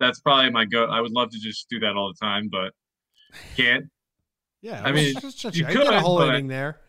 That's 0.00 0.18
probably 0.20 0.50
my 0.50 0.64
go. 0.64 0.86
I 0.86 1.00
would 1.00 1.12
love 1.12 1.30
to 1.30 1.38
just 1.38 1.68
do 1.70 1.78
that 1.80 1.94
all 1.96 2.08
the 2.12 2.18
time, 2.26 2.48
but 2.50 2.72
can't. 3.56 3.84
Yeah, 4.62 4.82
I 4.84 4.92
mean, 4.92 5.14
let's 5.22 5.36
just- 5.36 5.56
you 5.56 5.66
you 5.66 5.74
got 5.74 5.94
a 5.94 6.00
whole 6.00 6.18
inning 6.34 6.48
there. 6.48 6.80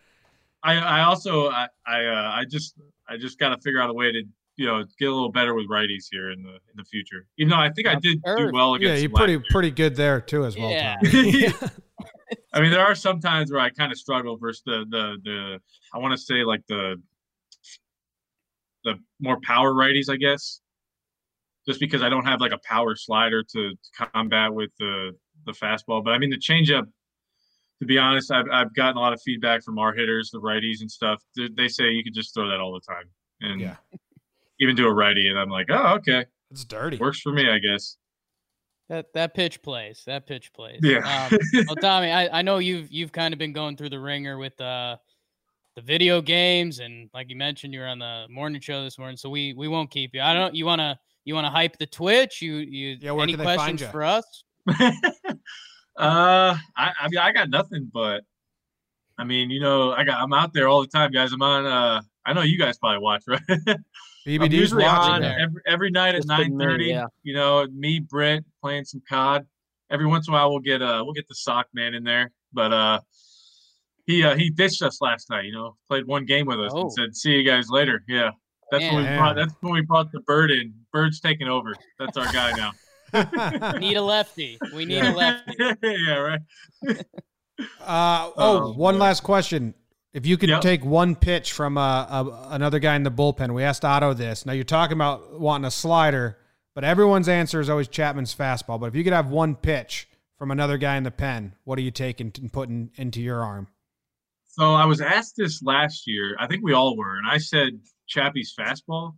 I 0.63 0.75
I 0.75 1.01
also 1.03 1.49
I 1.49 1.67
I 1.85 2.05
uh, 2.05 2.31
I 2.35 2.45
just 2.49 2.75
I 3.07 3.17
just 3.17 3.39
got 3.39 3.49
to 3.49 3.61
figure 3.61 3.81
out 3.81 3.89
a 3.89 3.93
way 3.93 4.11
to 4.11 4.23
you 4.57 4.65
know 4.65 4.83
get 4.99 5.09
a 5.09 5.13
little 5.13 5.31
better 5.31 5.53
with 5.53 5.67
righties 5.69 6.05
here 6.11 6.31
in 6.31 6.43
the 6.43 6.53
in 6.53 6.75
the 6.75 6.83
future. 6.83 7.25
You 7.35 7.47
know, 7.47 7.57
I 7.57 7.69
think 7.69 7.87
I 7.87 7.95
did 7.95 8.21
do 8.23 8.31
Earth. 8.31 8.51
well 8.53 8.77
Yeah, 8.79 8.95
you're 8.95 9.09
pretty 9.09 9.37
last 9.37 9.49
pretty 9.49 9.71
good 9.71 9.95
there 9.95 10.21
too 10.21 10.45
as 10.45 10.57
well. 10.57 10.69
Yeah. 10.69 10.97
Tommy. 11.03 11.47
I 12.53 12.61
mean, 12.61 12.71
there 12.71 12.81
are 12.85 12.95
some 12.95 13.19
times 13.19 13.51
where 13.51 13.61
I 13.61 13.69
kind 13.69 13.91
of 13.91 13.97
struggle 13.97 14.37
versus 14.37 14.61
the 14.65 14.85
the 14.89 15.17
the 15.23 15.59
I 15.93 15.97
want 15.97 16.13
to 16.13 16.17
say 16.17 16.43
like 16.43 16.61
the 16.67 17.01
the 18.83 18.95
more 19.19 19.39
power 19.43 19.73
righties, 19.73 20.09
I 20.09 20.17
guess, 20.17 20.61
just 21.67 21.79
because 21.79 22.01
I 22.01 22.09
don't 22.09 22.25
have 22.25 22.41
like 22.41 22.51
a 22.51 22.59
power 22.63 22.95
slider 22.95 23.43
to, 23.43 23.69
to 23.71 24.05
combat 24.13 24.53
with 24.53 24.71
the 24.79 25.11
the 25.45 25.53
fastball. 25.53 26.03
But 26.03 26.11
I 26.11 26.17
mean, 26.17 26.29
the 26.29 26.37
changeup. 26.37 26.85
To 27.81 27.87
be 27.87 27.97
honest, 27.97 28.31
I've 28.31 28.45
I've 28.51 28.73
gotten 28.75 28.97
a 28.97 28.99
lot 28.99 29.11
of 29.11 29.21
feedback 29.23 29.63
from 29.63 29.79
our 29.79 29.91
hitters, 29.91 30.29
the 30.31 30.39
righties 30.39 30.81
and 30.81 30.91
stuff. 30.91 31.21
They, 31.35 31.49
they 31.57 31.67
say 31.67 31.89
you 31.89 32.03
could 32.03 32.13
just 32.13 32.33
throw 32.33 32.47
that 32.47 32.59
all 32.59 32.73
the 32.73 32.79
time, 32.79 33.05
and 33.41 33.59
yeah, 33.59 33.75
even 34.59 34.75
do 34.75 34.85
a 34.85 34.93
righty, 34.93 35.27
and 35.27 35.39
I'm 35.39 35.49
like, 35.49 35.65
oh, 35.69 35.95
okay, 35.95 36.25
it's 36.51 36.63
dirty. 36.63 36.97
works 36.97 37.21
for 37.21 37.31
me, 37.31 37.49
I 37.49 37.57
guess. 37.57 37.97
That 38.89 39.07
that 39.13 39.33
pitch 39.33 39.61
plays. 39.61 40.03
That 40.05 40.27
pitch 40.27 40.53
plays. 40.53 40.79
Yeah. 40.83 41.29
Um, 41.31 41.39
well, 41.67 41.75
Tommy, 41.77 42.11
I, 42.11 42.39
I 42.39 42.41
know 42.41 42.57
you've 42.59 42.91
you've 42.91 43.11
kind 43.11 43.33
of 43.33 43.39
been 43.39 43.53
going 43.53 43.77
through 43.77 43.89
the 43.89 43.99
ringer 43.99 44.37
with 44.37 44.59
uh 44.61 44.97
the 45.75 45.81
video 45.81 46.21
games 46.21 46.79
and 46.79 47.09
like 47.13 47.29
you 47.29 47.35
mentioned, 47.35 47.73
you're 47.73 47.87
on 47.87 47.99
the 47.99 48.25
morning 48.29 48.61
show 48.61 48.83
this 48.83 48.99
morning, 48.99 49.17
so 49.17 49.29
we 49.29 49.53
we 49.53 49.67
won't 49.67 49.89
keep 49.89 50.13
you. 50.13 50.21
I 50.21 50.33
don't. 50.33 50.53
You 50.53 50.65
wanna 50.65 50.99
you 51.23 51.33
wanna 51.33 51.49
hype 51.49 51.77
the 51.77 51.85
Twitch? 51.85 52.41
You 52.41 52.55
you 52.55 52.97
Yeah, 52.99 53.13
any 53.13 53.33
can 53.33 53.39
they 53.39 53.45
find 53.45 53.79
questions 53.79 53.81
ya? 53.81 53.91
for 53.91 54.03
us? 54.03 54.43
uh, 55.97 56.55
I, 56.77 56.91
I 57.01 57.07
mean, 57.09 57.17
I 57.19 57.31
got 57.31 57.49
nothing, 57.49 57.89
but 57.93 58.23
I 59.17 59.23
mean, 59.23 59.49
you 59.49 59.59
know, 59.59 59.91
I 59.91 60.03
got 60.03 60.19
I'm 60.21 60.33
out 60.33 60.53
there 60.53 60.67
all 60.67 60.81
the 60.81 60.87
time, 60.87 61.11
guys. 61.11 61.31
I'm 61.33 61.41
on. 61.41 61.65
Uh, 61.65 62.01
I 62.25 62.33
know 62.33 62.41
you 62.41 62.57
guys 62.57 62.77
probably 62.77 62.99
watch, 62.99 63.23
right? 63.27 63.41
I'm 63.49 63.83
BBD's 64.27 64.53
usually 64.53 64.83
watching 64.83 65.13
on 65.15 65.21
there. 65.21 65.39
every, 65.39 65.61
every 65.65 65.91
night 65.91 66.15
at 66.15 66.23
Just 66.23 66.27
been 66.27 66.53
9:30. 66.53 66.87
yeah. 66.87 67.05
You 67.23 67.33
know, 67.33 67.67
me, 67.73 67.99
Brent, 67.99 68.45
playing 68.61 68.85
some 68.85 69.01
COD. 69.09 69.45
Every 69.89 70.05
once 70.05 70.27
in 70.27 70.33
a 70.33 70.37
while, 70.37 70.49
we'll 70.51 70.59
get 70.59 70.81
uh, 70.81 71.01
we'll 71.03 71.13
get 71.13 71.27
the 71.27 71.35
sock 71.35 71.67
man 71.73 71.93
in 71.93 72.03
there, 72.03 72.31
but 72.53 72.71
uh, 72.71 72.99
he 74.05 74.23
uh, 74.23 74.35
he 74.35 74.49
ditched 74.49 74.81
us 74.81 75.01
last 75.01 75.29
night. 75.29 75.45
You 75.45 75.51
know, 75.53 75.75
played 75.89 76.07
one 76.07 76.25
game 76.25 76.45
with 76.45 76.59
us 76.61 76.71
Oh. 76.73 76.83
and 76.83 76.93
said, 76.93 77.15
"See 77.15 77.31
you 77.31 77.43
guys 77.43 77.69
later." 77.69 78.01
Yeah, 78.07 78.31
that's 78.71 78.83
when 78.85 78.97
we 79.03 79.17
brought. 79.17 79.35
That's 79.35 79.53
when 79.59 79.73
we 79.73 79.81
brought 79.81 80.11
the 80.11 80.21
bird 80.21 80.49
in. 80.51 80.73
Bird's 80.93 81.19
taking 81.19 81.47
over. 81.49 81.73
That's 81.99 82.15
our 82.17 82.31
guy 82.31 82.53
now. 82.53 82.71
Need 83.13 83.97
a 83.97 84.01
lefty. 84.01 84.57
We 84.73 84.85
need 84.85 84.95
Yeah. 84.97 85.13
a 85.13 85.15
lefty. 85.15 85.55
yeah, 85.83 86.13
right. 86.17 86.39
Uh, 87.79 88.31
oh, 88.31 88.33
Oh, 88.37 88.73
one 88.73 88.95
boy. 88.95 89.01
last 89.01 89.21
question. 89.21 89.75
If 90.13 90.25
you 90.25 90.35
could 90.37 90.49
Yep. 90.49 90.61
take 90.61 90.83
one 90.83 91.15
pitch 91.15 91.51
from 91.53 91.77
uh, 91.77 91.81
uh, 92.03 92.47
another 92.49 92.79
guy 92.79 92.95
in 92.95 93.03
the 93.03 93.11
bullpen, 93.11 93.53
we 93.53 93.63
asked 93.63 93.85
Otto 93.85 94.13
this. 94.13 94.45
Now 94.47 94.53
you're 94.53 94.63
talking 94.63 94.97
about 94.97 95.39
wanting 95.39 95.65
a 95.65 95.71
slider, 95.71 96.37
but 96.73 96.83
everyone's 96.83 97.29
answer 97.29 97.59
is 97.59 97.69
always 97.69 97.87
Chapman's 97.87 98.33
fastball. 98.35 98.79
But 98.79 98.87
if 98.87 98.95
you 98.95 99.03
could 99.03 99.13
have 99.13 99.29
one 99.29 99.55
pitch 99.55 100.07
from 100.39 100.49
another 100.51 100.77
guy 100.77 100.97
in 100.97 101.03
the 101.03 101.11
pen, 101.11 101.53
what 101.63 101.77
are 101.77 101.83
you 101.83 101.91
taking 101.91 102.31
and 102.41 102.51
putting 102.51 102.89
into 102.95 103.21
your 103.21 103.43
arm? 103.43 103.67
So 104.47 104.73
I 104.73 104.85
was 104.85 104.99
asked 104.99 105.35
this 105.37 105.61
last 105.61 106.07
year. 106.07 106.35
I 106.39 106.47
think 106.47 106.63
we 106.63 106.73
all 106.73 106.97
were, 106.97 107.17
and 107.17 107.27
I 107.29 107.37
said 107.37 107.79
Chappie's 108.07 108.53
fastball. 108.59 109.13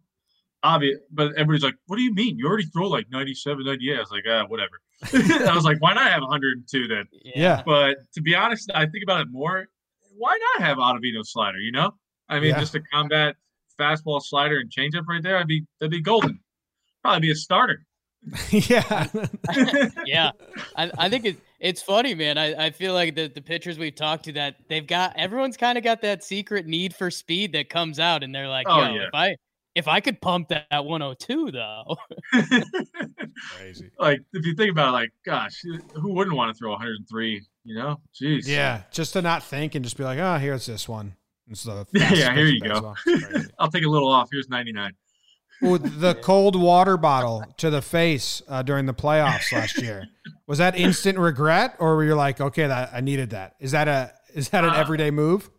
Obvious, 0.63 0.99
but 1.11 1.33
everybody's 1.33 1.63
like, 1.63 1.75
"What 1.87 1.97
do 1.97 2.03
you 2.03 2.13
mean? 2.13 2.37
You 2.37 2.47
already 2.47 2.63
throw 2.65 2.87
like 2.87 3.05
97, 3.11 3.65
98." 3.65 3.95
I 3.95 3.99
was 3.99 4.11
like, 4.11 4.23
"Ah, 4.27 4.45
whatever." 4.47 4.79
I 5.49 5.53
was 5.53 5.65
like, 5.65 5.81
"Why 5.81 5.93
not 5.93 6.09
have 6.09 6.21
102 6.21 6.87
then?" 6.87 7.05
Yeah. 7.35 7.61
But 7.65 7.97
to 8.13 8.21
be 8.21 8.33
honest, 8.33 8.71
I 8.73 8.85
think 8.85 9.03
about 9.03 9.21
it 9.21 9.27
more. 9.29 9.67
Why 10.15 10.37
not 10.55 10.65
have 10.65 10.77
Ottavino 10.77 11.25
slider? 11.25 11.57
You 11.59 11.71
know, 11.73 11.91
I 12.29 12.39
mean, 12.39 12.51
Yeah. 12.51 12.59
just 12.59 12.75
a 12.75 12.81
combat 12.93 13.35
fastball, 13.79 14.21
slider, 14.21 14.59
and 14.59 14.69
changeup 14.71 15.03
right 15.07 15.21
there, 15.21 15.37
I'd 15.37 15.47
be 15.47 15.65
that'd 15.79 15.91
be 15.91 16.01
golden. 16.01 16.39
Probably 17.01 17.19
be 17.21 17.31
a 17.31 17.35
starter. 17.35 17.85
yeah. 18.51 19.07
yeah, 20.05 20.31
I, 20.77 20.89
I 20.97 21.09
think 21.09 21.25
it, 21.25 21.37
it's 21.59 21.81
funny, 21.81 22.13
man. 22.15 22.37
I, 22.37 22.67
I 22.67 22.69
feel 22.69 22.93
like 22.93 23.15
the, 23.15 23.27
the 23.27 23.41
pitchers 23.41 23.77
we've 23.77 23.95
talked 23.95 24.23
to 24.25 24.31
that 24.33 24.55
they've 24.69 24.87
got 24.87 25.13
everyone's 25.17 25.57
kind 25.57 25.77
of 25.77 25.83
got 25.83 26.01
that 26.03 26.23
secret 26.23 26.65
need 26.65 26.95
for 26.95 27.11
speed 27.11 27.51
that 27.51 27.67
comes 27.69 27.99
out, 27.99 28.23
and 28.23 28.33
they're 28.33 28.47
like, 28.47 28.65
Oh, 28.69 28.81
"Yo, 28.81 28.93
yeah. 28.95 29.01
if 29.07 29.13
I 29.13 29.35
If 29.75 29.87
I 29.87 30.01
could 30.01 30.21
pump 30.21 30.49
that 30.49 30.67
at 30.69 30.85
102 30.85 31.51
though, 31.51 31.97
Crazy. 33.57 33.89
like 33.99 34.21
if 34.33 34.45
you 34.45 34.55
think 34.55 34.71
about 34.71 34.89
it, 34.89 34.91
like 34.91 35.11
gosh, 35.25 35.61
who 35.95 36.13
wouldn't 36.13 36.35
want 36.35 36.53
to 36.53 36.57
throw 36.57 36.71
103? 36.71 37.41
You 37.65 37.75
know, 37.75 37.99
jeez. 38.19 38.47
Yeah, 38.47 38.83
just 38.91 39.13
to 39.13 39.21
not 39.21 39.43
think 39.43 39.75
and 39.75 39.83
just 39.83 39.97
be 39.97 40.03
like, 40.03 40.19
oh, 40.19 40.37
here's 40.37 40.65
this 40.65 40.87
one. 40.87 41.15
It's 41.49 41.63
the 41.63 41.85
Yeah, 41.93 42.33
here 42.33 42.45
you 42.45 42.59
go. 42.61 42.69
baseball. 42.69 42.95
It's 43.07 43.25
crazy. 43.25 43.49
I'll 43.59 43.69
take 43.71 43.85
a 43.85 43.89
little 43.89 44.09
off. 44.11 44.29
Here's 44.31 44.49
99. 44.49 44.93
Ooh, 45.63 45.77
the 45.77 46.15
cold 46.15 46.59
water 46.59 46.97
bottle 46.97 47.43
to 47.57 47.69
the 47.69 47.81
face 47.81 48.41
uh, 48.49 48.63
during 48.63 48.85
the 48.85 48.93
playoffs 48.93 49.51
last 49.53 49.81
year 49.81 50.05
was 50.45 50.57
that 50.57 50.75
instant 50.75 51.17
regret, 51.17 51.75
or 51.79 51.95
were 51.95 52.03
you 52.03 52.15
like, 52.15 52.41
okay, 52.41 52.67
that 52.67 52.89
I 52.93 52.99
needed 52.99 53.29
that? 53.31 53.55
Is 53.59 53.71
that 53.71 53.87
a 53.87 54.11
is 54.35 54.49
that 54.49 54.63
an 54.65 54.71
Uh, 54.71 54.75
everyday 54.75 55.09
move? 55.09 55.49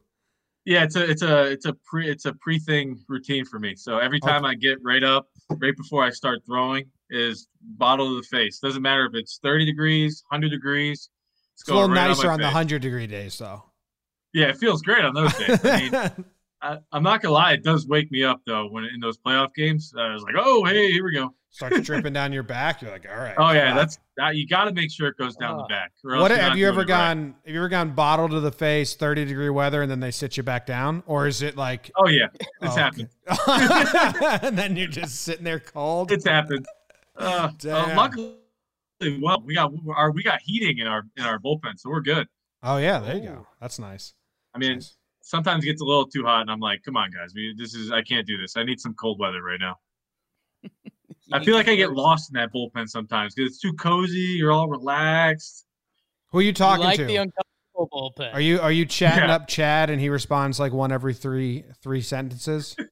Yeah, 0.64 0.84
it's 0.84 0.96
a 0.96 1.10
it's 1.10 1.22
a 1.22 1.42
it's 1.44 1.66
a 1.66 1.74
pre 1.84 2.08
it's 2.10 2.24
a 2.24 2.32
pre 2.34 2.58
thing 2.58 2.98
routine 3.08 3.44
for 3.44 3.58
me. 3.58 3.76
So 3.76 3.98
every 3.98 4.18
time 4.20 4.44
I 4.44 4.54
get 4.54 4.78
right 4.82 5.02
up, 5.02 5.28
right 5.50 5.76
before 5.76 6.02
I 6.02 6.10
start 6.10 6.40
throwing, 6.46 6.86
is 7.10 7.48
bottle 7.60 8.08
to 8.08 8.16
the 8.16 8.26
face. 8.26 8.58
Doesn't 8.60 8.82
matter 8.82 9.04
if 9.04 9.14
it's 9.14 9.38
30 9.42 9.66
degrees, 9.66 10.24
100 10.30 10.50
degrees. 10.50 11.10
It's 11.54 11.68
a 11.68 11.74
little 11.74 11.88
right 11.88 12.08
nicer 12.08 12.30
on 12.30 12.40
the 12.40 12.48
hundred 12.48 12.82
degree 12.82 13.06
days, 13.06 13.38
though. 13.38 13.62
Yeah, 14.32 14.46
it 14.46 14.56
feels 14.56 14.82
great 14.82 15.04
on 15.04 15.14
those 15.14 15.32
days. 15.34 15.64
I 15.64 15.80
mean, 15.80 16.24
I, 16.64 16.78
I'm 16.92 17.02
not 17.02 17.20
gonna 17.22 17.34
lie, 17.34 17.52
it 17.52 17.62
does 17.62 17.86
wake 17.86 18.10
me 18.10 18.24
up 18.24 18.40
though 18.46 18.66
when 18.68 18.84
in 18.84 18.98
those 19.00 19.18
playoff 19.18 19.54
games. 19.54 19.92
I 19.98 20.12
was 20.12 20.22
like, 20.22 20.34
oh 20.38 20.64
hey, 20.64 20.90
here 20.90 21.04
we 21.04 21.12
go. 21.12 21.34
Starts 21.50 21.80
dripping 21.82 22.12
down 22.12 22.32
your 22.32 22.42
back. 22.42 22.80
You're 22.82 22.90
like, 22.90 23.06
all 23.08 23.16
right. 23.16 23.34
Oh 23.38 23.52
yeah, 23.52 23.68
fuck. 23.68 23.76
that's 23.76 23.98
that. 24.16 24.34
You 24.36 24.46
got 24.46 24.64
to 24.64 24.72
make 24.72 24.90
sure 24.90 25.06
it 25.08 25.16
goes 25.18 25.36
down 25.36 25.56
the 25.58 25.64
Oh. 25.64 25.68
back. 25.68 25.92
What 26.02 26.30
have 26.30 26.56
you 26.56 26.66
ever 26.66 26.80
it 26.80 26.88
right. 26.88 26.88
gone? 26.88 27.34
Have 27.44 27.54
you 27.54 27.60
ever 27.60 27.68
gone 27.68 27.94
bottle 27.94 28.28
to 28.30 28.40
the 28.40 28.50
face, 28.50 28.94
thirty 28.94 29.24
degree 29.24 29.50
weather, 29.50 29.82
and 29.82 29.90
then 29.90 30.00
they 30.00 30.10
sit 30.10 30.36
you 30.36 30.42
back 30.42 30.66
down, 30.66 31.02
or 31.06 31.26
is 31.26 31.42
it 31.42 31.56
like, 31.56 31.90
Oh 31.96 32.08
yeah, 32.08 32.26
it's 32.40 32.48
Oh, 32.62 32.70
happened. 32.76 33.08
okay. 33.30 34.38
and 34.48 34.58
then 34.58 34.74
you're 34.76 34.88
just 34.88 35.20
sitting 35.22 35.44
there 35.44 35.60
cold? 35.60 36.10
It's 36.10 36.26
happened. 36.26 36.66
Uh, 37.16 37.50
uh, 37.68 37.92
luckily, 37.96 38.34
well, 39.20 39.40
we 39.44 39.54
got 39.54 39.72
our 39.94 40.10
we 40.10 40.22
got 40.22 40.40
heating 40.42 40.78
in 40.78 40.86
our 40.86 41.02
in 41.16 41.24
our 41.24 41.38
bullpen, 41.38 41.76
so 41.78 41.90
we're 41.90 42.00
good. 42.00 42.26
oh 42.62 42.78
yeah, 42.78 42.98
there 43.00 43.16
you 43.16 43.22
go. 43.28 43.46
That's 43.60 43.78
nice. 43.78 44.14
I 44.54 44.58
mean, 44.58 44.74
Nice. 44.74 44.96
Sometimes 45.24 45.64
it 45.64 45.66
gets 45.66 45.82
a 45.82 45.84
little 45.84 46.06
too 46.06 46.22
hot, 46.24 46.42
and 46.42 46.50
I'm 46.50 46.60
like, 46.60 46.82
come 46.84 46.96
on, 46.96 47.10
guys, 47.10 47.32
we, 47.34 47.54
this 47.56 47.74
is 47.74 47.90
I 47.90 48.02
can't 48.02 48.26
do 48.26 48.36
this. 48.40 48.56
I 48.56 48.62
need 48.62 48.78
some 48.78 48.94
cold 48.94 49.18
weather 49.18 49.42
right 49.42 49.58
now. 49.58 49.76
I 51.32 51.42
feel 51.42 51.56
like 51.56 51.68
I 51.68 51.74
get 51.74 51.92
lost 51.92 52.30
in 52.30 52.34
that 52.34 52.52
bullpen 52.52 52.88
sometimes 52.88 53.34
because 53.34 53.50
it's 53.50 53.58
too 53.60 53.72
cozy. 53.72 54.18
You're 54.18 54.52
all 54.52 54.68
relaxed. 54.68 55.66
Who 56.30 56.38
are 56.38 56.42
you 56.42 56.48
You 56.48 56.52
talking 56.52 56.84
like 56.84 56.98
to? 56.98 57.06
the 57.06 57.16
uncomfortable 57.16 57.88
bullpen. 57.92 58.34
Are 58.34 58.40
you 58.40 58.60
are 58.60 58.70
you 58.70 58.84
chatting 58.84 59.28
Yeah. 59.28 59.34
up 59.34 59.48
Chad 59.48 59.88
and 59.90 60.00
he 60.00 60.10
responds 60.10 60.60
like 60.60 60.72
one 60.72 60.92
every 60.92 61.14
three 61.14 61.64
three 61.82 62.00
sentences? 62.02 62.76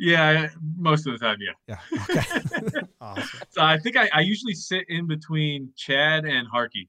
Yeah, 0.00 0.50
most 0.76 1.08
of 1.08 1.18
the 1.18 1.18
time, 1.18 1.38
yeah. 1.40 1.76
Yeah. 1.90 2.02
Okay. 2.08 2.86
awesome. 3.00 3.40
So 3.48 3.62
I 3.62 3.78
think 3.78 3.96
I, 3.96 4.08
I 4.14 4.20
usually 4.20 4.54
sit 4.54 4.84
in 4.88 5.08
between 5.08 5.72
Chad 5.76 6.24
and 6.24 6.46
Harky. 6.46 6.88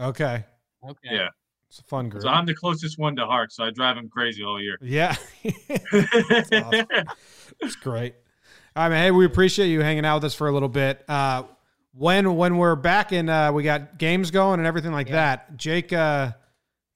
Okay. 0.00 0.46
Okay. 0.82 0.98
Yeah. 1.10 1.28
It's 1.68 1.80
a 1.80 1.82
fun 1.84 2.08
group. 2.08 2.22
So 2.22 2.28
I'm 2.30 2.46
the 2.46 2.54
closest 2.54 2.98
one 2.98 3.14
to 3.16 3.26
Hart, 3.26 3.52
so 3.52 3.64
I 3.64 3.70
drive 3.70 3.96
him 3.96 4.08
crazy 4.08 4.42
all 4.42 4.60
year. 4.60 4.78
yeah. 4.80 5.14
awesome. 5.92 6.86
It's 7.60 7.76
great. 7.76 8.14
All 8.76 8.84
right, 8.84 8.88
man. 8.90 9.02
Hey, 9.02 9.10
we 9.10 9.24
appreciate 9.24 9.68
you 9.68 9.80
hanging 9.80 10.04
out 10.04 10.16
with 10.16 10.24
us 10.24 10.34
for 10.34 10.48
a 10.48 10.52
little 10.52 10.68
bit. 10.68 11.04
Uh, 11.08 11.42
when 11.94 12.36
when 12.36 12.56
we're 12.58 12.76
back 12.76 13.12
and 13.12 13.28
uh, 13.28 13.50
we 13.54 13.62
got 13.64 13.98
games 13.98 14.30
going 14.30 14.60
and 14.60 14.66
everything 14.66 14.92
like 14.92 15.08
Yeah. 15.08 15.14
that, 15.14 15.56
Jake 15.56 15.92
uh, 15.92 16.32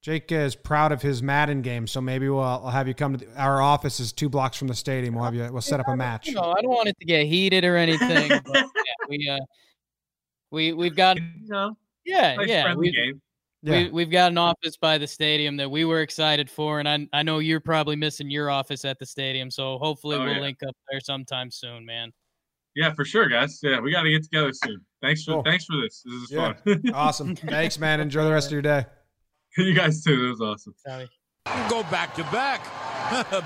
Jake 0.00 0.30
is 0.32 0.54
proud 0.54 0.92
of 0.92 1.02
his 1.02 1.22
Madden 1.22 1.60
game, 1.62 1.86
so 1.86 2.00
maybe 2.00 2.28
we'll 2.28 2.40
I'll 2.40 2.70
have 2.70 2.86
you 2.88 2.94
come 2.94 3.18
to 3.18 3.24
the, 3.24 3.36
our 3.40 3.60
office 3.60 3.98
is 4.00 4.12
two 4.12 4.28
blocks 4.28 4.56
from 4.56 4.68
the 4.68 4.74
stadium. 4.74 5.14
We'll 5.14 5.24
have 5.24 5.34
you 5.34 5.48
we'll 5.52 5.60
set 5.60 5.80
up 5.80 5.88
a 5.88 5.96
match. 5.96 6.28
You 6.28 6.34
know, 6.34 6.54
I 6.56 6.60
don't 6.62 6.70
want 6.70 6.88
it 6.88 6.96
to 7.00 7.04
get 7.04 7.26
heated 7.26 7.64
or 7.64 7.76
anything. 7.76 8.28
but 8.28 8.54
yeah, 8.54 8.62
we 9.08 9.28
uh, 9.28 9.38
we 10.50 10.72
we've 10.72 10.94
got 10.96 11.16
you 11.18 11.24
know, 11.48 11.76
yeah 12.04 12.36
nice 12.36 12.48
yeah 12.48 12.62
friendly 12.62 12.88
we've, 12.88 12.94
game. 12.94 13.20
Yeah. 13.64 13.84
we, 13.84 13.90
we've 13.90 14.10
got 14.10 14.32
an 14.32 14.38
office 14.38 14.76
by 14.76 14.98
the 14.98 15.06
stadium 15.06 15.56
that 15.58 15.70
we 15.70 15.84
were 15.84 16.00
excited 16.00 16.50
for, 16.50 16.80
and 16.80 16.88
I 16.88 17.06
I 17.12 17.22
know 17.22 17.38
you're 17.38 17.60
probably 17.60 17.94
missing 17.96 18.28
your 18.30 18.50
office 18.50 18.84
at 18.84 18.98
the 18.98 19.06
stadium, 19.06 19.50
so 19.50 19.78
hopefully 19.78 20.16
Oh, 20.16 20.24
we'll 20.24 20.34
yeah. 20.34 20.40
link 20.40 20.58
up 20.66 20.74
there 20.90 21.00
sometime 21.00 21.50
soon, 21.50 21.86
man. 21.86 22.12
Yeah, 22.74 22.92
for 22.94 23.04
sure, 23.04 23.28
guys. 23.28 23.60
Yeah, 23.62 23.80
we 23.80 23.92
got 23.92 24.02
to 24.02 24.10
get 24.10 24.22
together 24.24 24.50
soon. 24.52 24.80
Thanks 25.02 25.24
for 25.24 25.34
Cool. 25.34 25.42
thanks 25.44 25.64
for 25.66 25.76
this. 25.80 26.02
This 26.04 26.14
is 26.14 26.30
Yeah. 26.32 26.54
fun. 26.54 26.82
awesome. 26.94 27.36
Thanks, 27.36 27.78
man. 27.78 28.00
Enjoy 28.00 28.24
the 28.24 28.32
rest 28.32 28.46
of 28.48 28.52
your 28.52 28.62
day. 28.62 28.86
you 29.58 29.74
guys 29.74 30.02
too. 30.02 30.22
That 30.24 30.30
was 30.30 30.40
awesome. 30.40 30.74
Sorry. 30.78 31.08
Go 31.68 31.82
back 31.84 32.14
to 32.14 32.22
back. 32.24 32.64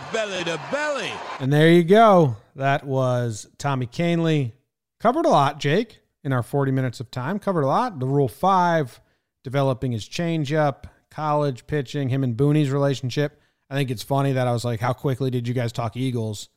belly 0.12 0.44
to 0.44 0.60
belly. 0.70 1.10
And 1.40 1.52
there 1.52 1.68
you 1.70 1.82
go. 1.82 2.36
That 2.54 2.84
was 2.86 3.48
Tommy 3.58 3.86
Kahnle. 3.86 4.52
Covered 5.00 5.26
a 5.26 5.30
lot, 5.30 5.58
Jake, 5.58 6.00
in 6.22 6.32
our 6.32 6.42
40 6.44 6.70
minutes 6.72 7.00
of 7.00 7.10
time. 7.10 7.38
Covered 7.40 7.62
a 7.62 7.66
lot. 7.66 7.98
The 7.98 8.06
Rule 8.06 8.28
5, 8.28 9.00
developing 9.46 9.92
his 9.92 10.08
changeup, 10.08 10.86
college 11.08 11.68
pitching, 11.68 12.08
him 12.08 12.24
and 12.24 12.36
Booney's 12.36 12.68
relationship. 12.68 13.40
I 13.70 13.74
think 13.76 13.92
it's 13.92 14.02
funny 14.02 14.32
that 14.32 14.48
I 14.48 14.52
was 14.52 14.64
like, 14.64 14.80
How 14.80 14.92
quickly 14.92 15.30
did 15.30 15.46
you 15.46 15.54
guys 15.54 15.70
talk 15.70 15.96
Eagles? 15.96 16.48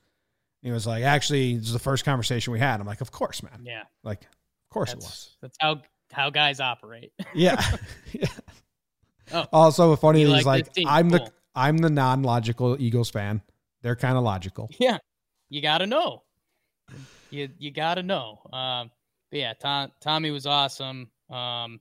He 0.63 0.71
was 0.71 0.87
like, 0.87 1.03
Actually, 1.03 1.55
this 1.57 1.67
is 1.67 1.73
the 1.73 1.77
first 1.77 2.03
conversation 2.03 2.51
we 2.51 2.57
had. 2.57 2.79
I'm 2.81 2.87
like, 2.87 3.01
Of 3.01 3.11
course, 3.11 3.43
man. 3.43 3.61
Yeah, 3.63 3.83
Like, 4.03 4.23
of 4.23 4.69
course 4.71 4.91
it 4.91 4.95
was. 4.95 5.37
that's 5.39 5.55
that's 5.55 5.57
how 5.61 5.81
how 6.11 6.31
guys 6.31 6.59
operate. 6.59 7.13
Yeah. 7.35 7.61
yeah. 8.11 8.25
Oh. 9.31 9.45
Also, 9.53 9.95
funny 9.95 10.23
is 10.23 10.29
like 10.29 10.45
like. 10.45 10.67
I'm 10.87 11.09
the 11.09 11.31
I'm 11.53 11.77
the 11.77 11.91
non-logical 11.91 12.81
Eagles 12.81 13.11
fan. 13.11 13.43
They're 13.83 13.95
kind 13.95 14.17
of 14.17 14.23
logical. 14.23 14.67
Yeah, 14.79 14.97
you 15.49 15.61
got 15.61 15.77
to 15.77 15.85
know. 15.85 16.23
You 17.29 17.49
you 17.59 17.69
got 17.69 17.95
to 17.95 18.03
know. 18.03 18.39
Um, 18.51 18.89
but 19.29 19.39
yeah, 19.39 19.53
Tom, 19.53 19.91
Tommy 20.01 20.31
was 20.31 20.47
awesome. 20.47 21.11
Um, 21.29 21.79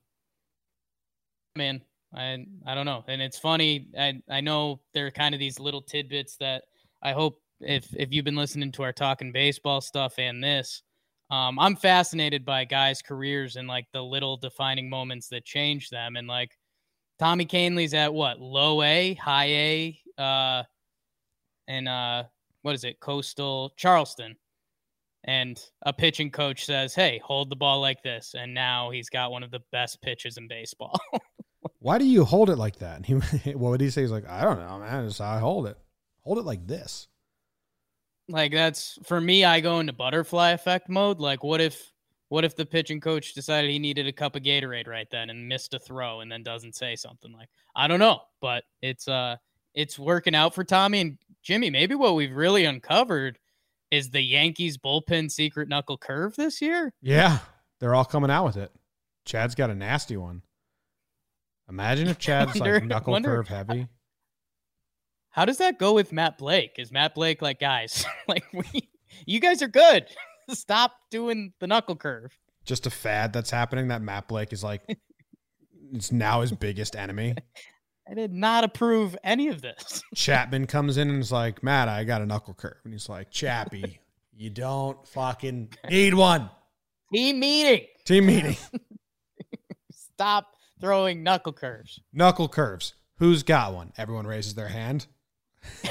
man, 1.59 1.83
I 2.15 2.47
I 2.67 2.75
don't 2.75 2.87
know, 2.87 3.05
and 3.07 3.21
it's 3.21 3.39
funny. 3.39 3.89
I 3.99 4.23
I 4.31 4.41
know 4.41 4.81
there 4.95 5.07
are 5.07 5.11
kind 5.11 5.35
of 5.35 5.39
these 5.39 5.61
little 5.61 5.83
tidbits 5.83 6.37
that 6.37 6.65
I 7.03 7.13
hope 7.13 7.43
if 7.61 7.95
if 7.95 8.13
you've 8.13 8.25
been 8.25 8.37
listening 8.37 8.73
to 8.73 8.83
our 8.83 8.93
talking 8.93 9.33
baseball 9.33 9.83
stuff 9.83 10.19
and 10.19 10.43
this, 10.43 10.83
um, 11.31 11.59
I'm 11.59 11.77
fascinated 11.77 12.45
by 12.45 12.65
guys' 12.65 13.03
careers 13.03 13.57
and 13.57 13.69
like 13.69 13.87
the 13.93 14.03
little 14.03 14.37
defining 14.39 14.89
moments 14.89 15.29
that 15.29 15.45
change 15.45 15.91
them, 15.91 16.17
and 16.17 16.27
like 16.27 16.57
Tommy 17.19 17.45
Kahnle's 17.45 17.95
at 17.95 18.13
what 18.15 18.41
low 18.41 18.83
A, 18.83 19.15
high 19.15 19.47
A, 19.47 20.01
uh, 20.17 20.63
and 21.67 21.89
uh, 21.89 22.25
what 22.63 22.75
is 22.75 22.85
it, 22.85 23.01
Coastal 23.01 23.75
Charleston, 23.77 24.35
and 25.25 25.61
a 25.83 25.93
pitching 25.93 26.31
coach 26.31 26.65
says, 26.65 26.95
"Hey, 26.95 27.21
hold 27.23 27.51
the 27.51 27.57
ball 27.57 27.81
like 27.81 28.03
this," 28.03 28.35
and 28.35 28.55
now 28.55 28.91
he's 28.91 29.11
got 29.11 29.31
one 29.31 29.43
of 29.43 29.51
the 29.51 29.61
best 29.73 30.01
pitches 30.01 30.39
in 30.39 30.49
baseball. 30.49 30.99
Why 31.81 31.99
do 31.99 32.05
you 32.05 32.25
hold 32.25 32.51
it 32.51 32.57
like 32.57 32.79
that? 32.79 32.97
And 32.97 33.07
he, 33.07 33.15
what 33.55 33.71
would 33.71 33.81
he 33.81 33.91
say? 33.91 34.03
He's 34.03 34.11
like, 34.11 34.29
I 34.29 34.43
don't 34.43 34.59
know, 34.59 34.79
man. 34.79 35.05
It's 35.05 35.19
how 35.19 35.31
I 35.31 35.39
hold 35.39 35.67
it. 35.67 35.77
Hold 36.23 36.39
it 36.39 36.45
like 36.45 36.67
this. 36.67 37.09
like 38.29 38.53
that's 38.53 38.99
for 39.05 39.21
me. 39.21 39.45
I 39.45 39.61
go 39.61 39.81
into 39.81 39.93
butterfly 39.93 40.51
effect 40.51 40.89
mode. 40.89 41.21
Like, 41.21 41.43
what 41.43 41.61
if, 41.61 41.93
what 42.29 42.45
if 42.45 42.57
the 42.57 42.67
pitching 42.67 43.01
coach 43.01 43.33
decided 43.33 43.71
he 43.71 43.79
needed 43.79 44.07
a 44.07 44.13
cup 44.13 44.37
of 44.37 44.43
Gatorade 44.43 44.87
right 44.87 45.09
then 45.11 45.31
and 45.31 45.49
missed 45.49 45.73
a 45.73 45.79
throw 45.79 46.21
and 46.21 46.31
then 46.31 46.43
doesn't 46.43 46.75
say 46.75 46.95
something 46.97 47.33
like, 47.33 47.49
I 47.75 47.89
don't 47.89 48.01
know, 48.01 48.21
but 48.41 48.65
it's 48.83 49.09
uh, 49.09 49.37
it's 49.75 49.99
working 49.99 50.35
out 50.35 50.55
for 50.55 50.65
Tommy 50.65 51.01
and 51.01 51.19
Jimmy. 51.43 51.71
Maybe 51.71 51.95
what 51.95 52.17
we've 52.17 52.35
really 52.35 52.65
uncovered 52.65 53.39
is 53.91 54.11
the 54.11 54.21
Yankees 54.21 54.77
bullpen 54.77 55.31
secret 55.31 55.69
knuckle 55.69 55.97
curve 55.97 56.37
this 56.37 56.61
year. 56.61 56.93
Yeah, 57.01 57.39
they're 57.81 57.95
all 57.95 58.05
coming 58.05 58.31
out 58.31 58.45
with 58.45 58.57
it. 58.57 58.73
Chad's 59.25 59.55
got 59.55 59.71
a 59.71 59.75
nasty 59.75 60.17
one. 60.17 60.43
Imagine 61.69 62.09
if 62.09 62.19
Chad's 62.19 62.59
wonder- 62.59 62.75
like 62.75 62.85
knuckle 62.85 63.13
wonder- 63.13 63.29
curve 63.29 63.49
heavy. 63.49 63.89
How 65.31 65.45
does 65.45 65.59
that 65.59 65.79
go 65.79 65.93
with 65.93 66.13
Matt 66.13 66.39
Blake? 66.39 66.73
Is 66.79 66.91
Matt 66.91 67.15
Blake 67.15 67.43
like 67.43 67.61
guys? 67.61 68.05
like 68.29 68.45
we, 68.53 68.89
you 69.27 69.41
guys 69.41 69.63
are 69.63 69.69
good. 69.69 70.07
Stop 70.51 70.95
doing 71.11 71.53
the 71.61 71.67
knuckle 71.67 71.97
curve. 71.97 72.37
Just 72.65 72.87
a 72.87 72.91
fad 72.91 73.33
that's 73.33 73.51
happening 73.51 73.89
that 73.89 74.03
Matt 74.03 74.27
Blake 74.29 74.53
is 74.53 74.65
like, 74.65 74.83
it's 75.93 76.11
now 76.11 76.41
his 76.41 76.53
biggest 76.53 76.97
enemy. 76.97 77.35
I 78.11 78.15
did 78.15 78.33
not 78.33 78.65
approve 78.65 79.17
any 79.23 79.49
of 79.49 79.61
this. 79.61 80.03
Chapman 80.15 80.67
comes 80.67 80.97
in 80.97 81.11
and 81.11 81.21
is 81.21 81.31
like, 81.31 81.63
Matt, 81.63 81.89
I 81.89 82.05
got 82.05 82.23
a 82.23 82.27
knuckle 82.27 82.55
curve. 82.55 82.79
And 82.85 82.93
he's 82.95 83.09
like, 83.09 83.31
Chappie, 83.31 84.01
you 84.35 84.49
don't 84.49 85.07
fucking 85.07 85.69
need 85.91 86.15
one. 86.15 86.49
Team 87.13 87.39
meeting. 87.39 87.87
Team 88.07 88.27
meeting. 88.27 88.57
Stop 89.93 90.47
throwing 90.81 91.23
knuckle 91.23 91.53
curves. 91.53 92.01
Knuckle 92.13 92.49
curves. 92.49 92.95
Who's 93.19 93.43
got 93.43 93.75
one? 93.75 93.93
Everyone 93.99 94.27
raises 94.27 94.55
their 94.55 94.69
hand. 94.69 95.07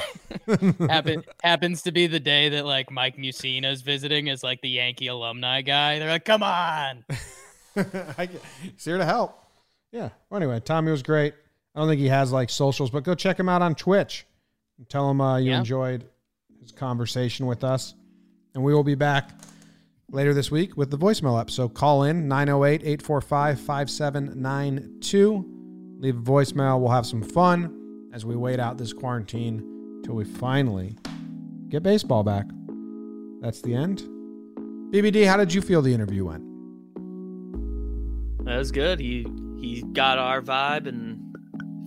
Happen 0.88 1.24
happens 1.42 1.82
to 1.82 1.92
be 1.92 2.06
the 2.06 2.20
day 2.20 2.48
that 2.50 2.64
like 2.64 2.90
Mike 2.90 3.16
Mussina 3.16 3.70
is 3.70 3.82
visiting 3.82 4.28
as 4.28 4.42
like 4.42 4.60
the 4.62 4.68
Yankee 4.68 5.08
alumni 5.08 5.60
guy. 5.62 5.98
They're 5.98 6.08
like, 6.08 6.24
come 6.24 6.42
on. 6.42 7.04
I 7.76 8.26
get- 8.26 8.42
He's 8.62 8.84
here 8.84 8.98
to 8.98 9.04
help. 9.04 9.38
Yeah. 9.92 10.08
Well, 10.30 10.40
anyway, 10.42 10.60
Tommy 10.60 10.90
was 10.90 11.02
great. 11.02 11.34
I 11.74 11.80
don't 11.80 11.88
think 11.88 12.00
he 12.00 12.08
has 12.08 12.32
like 12.32 12.50
socials, 12.50 12.90
but 12.90 13.04
go 13.04 13.14
check 13.14 13.38
him 13.38 13.48
out 13.48 13.62
on 13.62 13.74
Twitch. 13.74 14.26
Tell 14.88 15.10
him 15.10 15.20
uh, 15.20 15.36
you 15.38 15.50
Yeah. 15.50 15.58
enjoyed 15.58 16.04
his 16.60 16.72
conversation 16.72 17.46
with 17.46 17.62
us. 17.64 17.94
And 18.54 18.64
we 18.64 18.74
will 18.74 18.84
be 18.84 18.94
back 18.94 19.30
later 20.10 20.32
this 20.34 20.50
week 20.50 20.76
with 20.76 20.90
the 20.90 20.98
voicemail 20.98 21.38
up. 21.38 21.50
So 21.50 21.68
call 21.68 22.04
in 22.04 22.28
908 22.28 22.82
845 22.82 23.60
5792. 23.60 25.54
Leave 26.00 26.16
a 26.16 26.20
voicemail. 26.22 26.78
We'll 26.80 26.90
have 26.90 27.06
some 27.06 27.22
fun 27.22 28.08
as 28.12 28.24
we 28.24 28.36
wait 28.36 28.60
out 28.60 28.78
this 28.78 28.92
quarantine 28.92 30.00
till 30.04 30.14
we 30.14 30.24
finally 30.24 30.96
get 31.68 31.82
baseball 31.82 32.22
back. 32.22 32.46
That's 33.40 33.60
the 33.60 33.74
end. 33.74 34.02
BBD, 34.92 35.26
how 35.26 35.36
did 35.36 35.52
you 35.52 35.60
feel 35.60 35.82
the 35.82 35.92
interview 35.92 36.24
went? 36.24 36.44
That 38.46 38.56
was 38.56 38.72
good. 38.72 38.98
He 39.00 39.26
he 39.60 39.82
got 39.92 40.18
our 40.18 40.40
vibe 40.40 40.86
and 40.86 41.20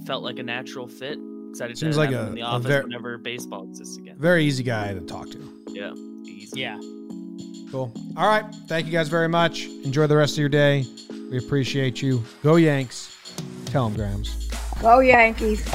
felt 0.05 0.24
like 0.24 0.38
a 0.39 0.43
natural 0.43 0.88
fit. 0.88 1.17
Excited 1.49 1.78
Seems 1.78 1.95
to 1.95 1.99
like 2.01 2.11
have 2.11 2.19
a- 2.19 2.24
him 2.24 2.30
in 2.30 2.36
the 2.36 2.41
a 2.41 2.45
office 2.45 2.67
ver- 2.67 2.84
whenever 2.84 3.17
baseball 3.17 3.63
exists 3.63 3.97
again. 3.97 4.15
Very 4.19 4.45
easy 4.45 4.61
guy 4.63 4.93
to 4.93 5.01
talk 5.01 5.30
to. 5.32 5.63
Yeah, 5.69 5.93
easy. 6.26 6.59
Yeah. 6.61 6.78
Cool. 7.72 7.91
All 8.17 8.28
right. 8.28 8.43
Thank 8.67 8.86
you 8.86 8.91
guys 8.91 9.07
very 9.07 9.30
much. 9.30 9.65
Enjoy 9.86 10.05
the 10.05 10.17
rest 10.17 10.34
of 10.34 10.39
your 10.39 10.49
day. 10.49 10.86
We 11.32 11.38
appreciate 11.38 12.01
you. 12.01 12.22
Go 12.43 12.57
Yanks. 12.57 13.17
Tell 13.67 13.88
them, 13.88 13.95
Grams. 13.95 14.49
Go 14.82 14.99
Yankees. 14.99 15.65